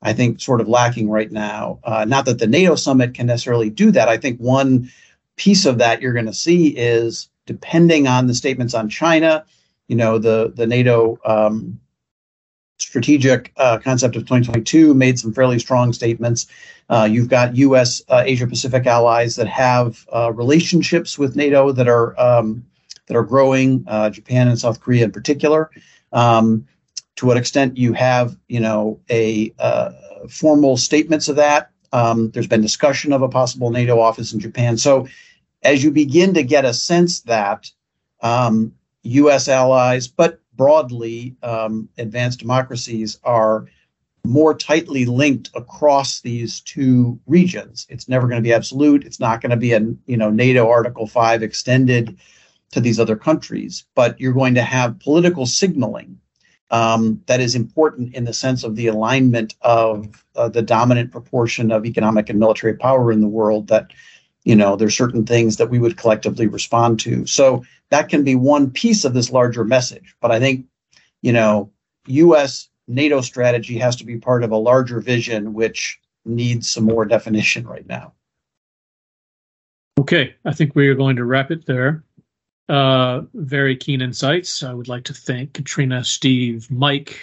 I 0.00 0.14
think, 0.14 0.40
sort 0.40 0.62
of 0.62 0.68
lacking 0.68 1.10
right 1.10 1.30
now. 1.30 1.78
Uh, 1.84 2.06
not 2.06 2.24
that 2.24 2.38
the 2.38 2.46
NATO 2.46 2.74
summit 2.74 3.12
can 3.12 3.26
necessarily 3.26 3.68
do 3.68 3.90
that. 3.90 4.08
I 4.08 4.16
think 4.16 4.38
one 4.38 4.90
piece 5.36 5.66
of 5.66 5.76
that 5.76 6.00
you're 6.00 6.14
going 6.14 6.24
to 6.24 6.32
see 6.32 6.68
is 6.68 7.28
depending 7.44 8.06
on 8.06 8.26
the 8.26 8.34
statements 8.34 8.72
on 8.72 8.88
China, 8.88 9.44
you 9.88 9.96
know, 9.96 10.18
the, 10.18 10.54
the 10.56 10.66
NATO 10.66 11.18
um, 11.26 11.78
strategic 12.78 13.52
uh, 13.56 13.78
concept 13.78 14.16
of 14.16 14.22
2022 14.22 14.94
made 14.94 15.18
some 15.18 15.32
fairly 15.32 15.58
strong 15.58 15.92
statements. 15.92 16.46
Uh, 16.88 17.08
you've 17.10 17.28
got 17.28 17.56
U.S. 17.56 18.02
Uh, 18.08 18.22
Asia 18.24 18.46
Pacific 18.46 18.86
allies 18.86 19.36
that 19.36 19.48
have 19.48 20.06
uh, 20.12 20.32
relationships 20.32 21.18
with 21.18 21.36
NATO 21.36 21.72
that 21.72 21.88
are 21.88 22.18
um, 22.18 22.64
that 23.06 23.16
are 23.16 23.24
growing. 23.24 23.84
Uh, 23.86 24.10
Japan 24.10 24.48
and 24.48 24.58
South 24.58 24.80
Korea 24.80 25.04
in 25.04 25.12
particular. 25.12 25.70
Um, 26.12 26.66
to 27.16 27.26
what 27.26 27.36
extent 27.36 27.76
you 27.76 27.92
have, 27.94 28.36
you 28.46 28.60
know, 28.60 29.00
a 29.10 29.52
uh, 29.58 29.90
formal 30.28 30.76
statements 30.76 31.28
of 31.28 31.34
that. 31.36 31.70
Um, 31.92 32.30
there's 32.30 32.46
been 32.46 32.60
discussion 32.60 33.12
of 33.12 33.22
a 33.22 33.28
possible 33.28 33.70
NATO 33.70 33.98
office 34.00 34.32
in 34.32 34.38
Japan. 34.38 34.78
So, 34.78 35.08
as 35.64 35.82
you 35.82 35.90
begin 35.90 36.34
to 36.34 36.44
get 36.44 36.64
a 36.64 36.72
sense 36.72 37.22
that 37.22 37.70
U.S. 38.22 39.48
Um, 39.48 39.52
allies, 39.54 40.06
but 40.06 40.40
broadly, 40.58 41.36
um, 41.42 41.88
advanced 41.96 42.40
democracies 42.40 43.18
are 43.24 43.66
more 44.26 44.52
tightly 44.52 45.06
linked 45.06 45.48
across 45.54 46.20
these 46.20 46.60
two 46.60 47.18
regions. 47.26 47.86
It's 47.88 48.08
never 48.08 48.28
going 48.28 48.42
to 48.42 48.46
be 48.46 48.52
absolute. 48.52 49.06
It's 49.06 49.20
not 49.20 49.40
going 49.40 49.50
to 49.50 49.56
be 49.56 49.72
a 49.72 49.80
you 50.06 50.18
know 50.18 50.28
NATO 50.28 50.68
Article 50.68 51.06
Five 51.06 51.42
extended 51.42 52.18
to 52.72 52.80
these 52.80 53.00
other 53.00 53.16
countries, 53.16 53.86
but 53.94 54.20
you're 54.20 54.34
going 54.34 54.54
to 54.56 54.62
have 54.62 55.00
political 55.00 55.46
signaling 55.46 56.20
um, 56.70 57.22
that 57.26 57.40
is 57.40 57.54
important 57.54 58.14
in 58.14 58.24
the 58.24 58.34
sense 58.34 58.62
of 58.62 58.76
the 58.76 58.88
alignment 58.88 59.54
of 59.62 60.22
uh, 60.36 60.50
the 60.50 60.60
dominant 60.60 61.10
proportion 61.10 61.70
of 61.72 61.86
economic 61.86 62.28
and 62.28 62.38
military 62.38 62.74
power 62.74 63.10
in 63.10 63.22
the 63.22 63.28
world. 63.28 63.68
That 63.68 63.92
you 64.44 64.56
know 64.56 64.76
there's 64.76 64.96
certain 64.96 65.24
things 65.24 65.56
that 65.56 65.70
we 65.70 65.78
would 65.78 65.96
collectively 65.96 66.48
respond 66.48 67.00
to. 67.00 67.24
So 67.24 67.64
that 67.90 68.08
can 68.08 68.24
be 68.24 68.34
one 68.34 68.70
piece 68.70 69.04
of 69.04 69.14
this 69.14 69.30
larger 69.30 69.64
message. 69.64 70.14
But 70.20 70.30
I 70.30 70.40
think, 70.40 70.66
you 71.22 71.32
know, 71.32 71.70
U.S. 72.06 72.68
NATO 72.86 73.20
strategy 73.20 73.78
has 73.78 73.96
to 73.96 74.04
be 74.04 74.18
part 74.18 74.44
of 74.44 74.50
a 74.50 74.56
larger 74.56 75.00
vision, 75.00 75.54
which 75.54 75.98
needs 76.24 76.70
some 76.70 76.84
more 76.84 77.04
definition 77.04 77.66
right 77.66 77.86
now. 77.86 78.12
Okay, 79.98 80.34
I 80.44 80.52
think 80.52 80.74
we 80.74 80.88
are 80.88 80.94
going 80.94 81.16
to 81.16 81.24
wrap 81.24 81.50
it 81.50 81.66
there. 81.66 82.04
Uh, 82.68 83.22
very 83.34 83.76
keen 83.76 84.02
insights. 84.02 84.62
I 84.62 84.74
would 84.74 84.88
like 84.88 85.04
to 85.04 85.14
thank 85.14 85.52
Kotryna, 85.52 86.04
Steve, 86.04 86.70
Mike, 86.70 87.18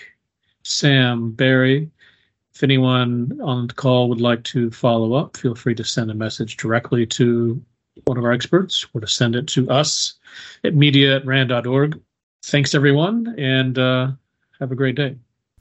Sam, 0.64 1.32
Barry. 1.32 1.90
If 2.54 2.64
anyone 2.64 3.40
on 3.44 3.68
the 3.68 3.74
call 3.74 4.10
would 4.10 4.22
like 4.22 4.44
to 4.46 4.72
follow 4.72 5.14
up, 5.14 5.38
feel 5.38 5.56
free 5.56 5.76
to 5.76 5.84
send 5.84 6.10
a 6.10 6.16
message 6.16 6.58
directly 6.58 7.06
to 7.08 7.62
one 8.04 8.18
of 8.18 8.26
our 8.26 8.32
experts 8.32 8.86
or 8.94 9.02
to 9.02 9.08
send 9.08 9.36
it 9.36 9.48
to 9.48 9.70
us 9.70 10.14
at 10.64 10.76
media 10.76 11.16
at 11.16 11.26
rand.org. 11.26 12.00
Thanks, 12.44 12.76
everyone, 12.76 13.34
and 13.38 13.80
uh, 13.80 14.12
have 14.60 14.72
a 14.72 14.76
great 14.76 14.96
day. 14.96 15.16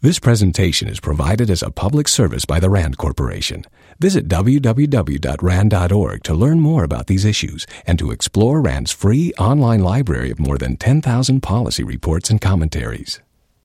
This 0.05 0.19
presentation 0.19 0.89
is 0.89 1.01
provided 1.01 1.49
as 1.49 1.63
a 1.63 1.71
public 1.71 2.09
service 2.09 2.45
by 2.45 2.61
the 2.61 2.69
RAND 2.69 2.99
Corporation. 2.99 3.65
Visit 3.99 4.29
www.rand.org 4.29 6.23
to 6.25 6.35
learn 6.35 6.61
more 6.61 6.85
about 6.85 7.07
these 7.07 7.25
issues 7.25 7.67
and 7.87 7.99
to 7.99 8.11
explore 8.11 8.61
RAND's 8.61 8.91
free 8.91 9.33
online 9.39 9.81
library 9.81 10.31
of 10.31 10.39
more 10.39 10.59
than 10.59 10.77
10,000 10.77 11.41
policy 11.43 11.83
reports 11.83 12.29
and 12.29 12.39
commentaries. 12.39 13.21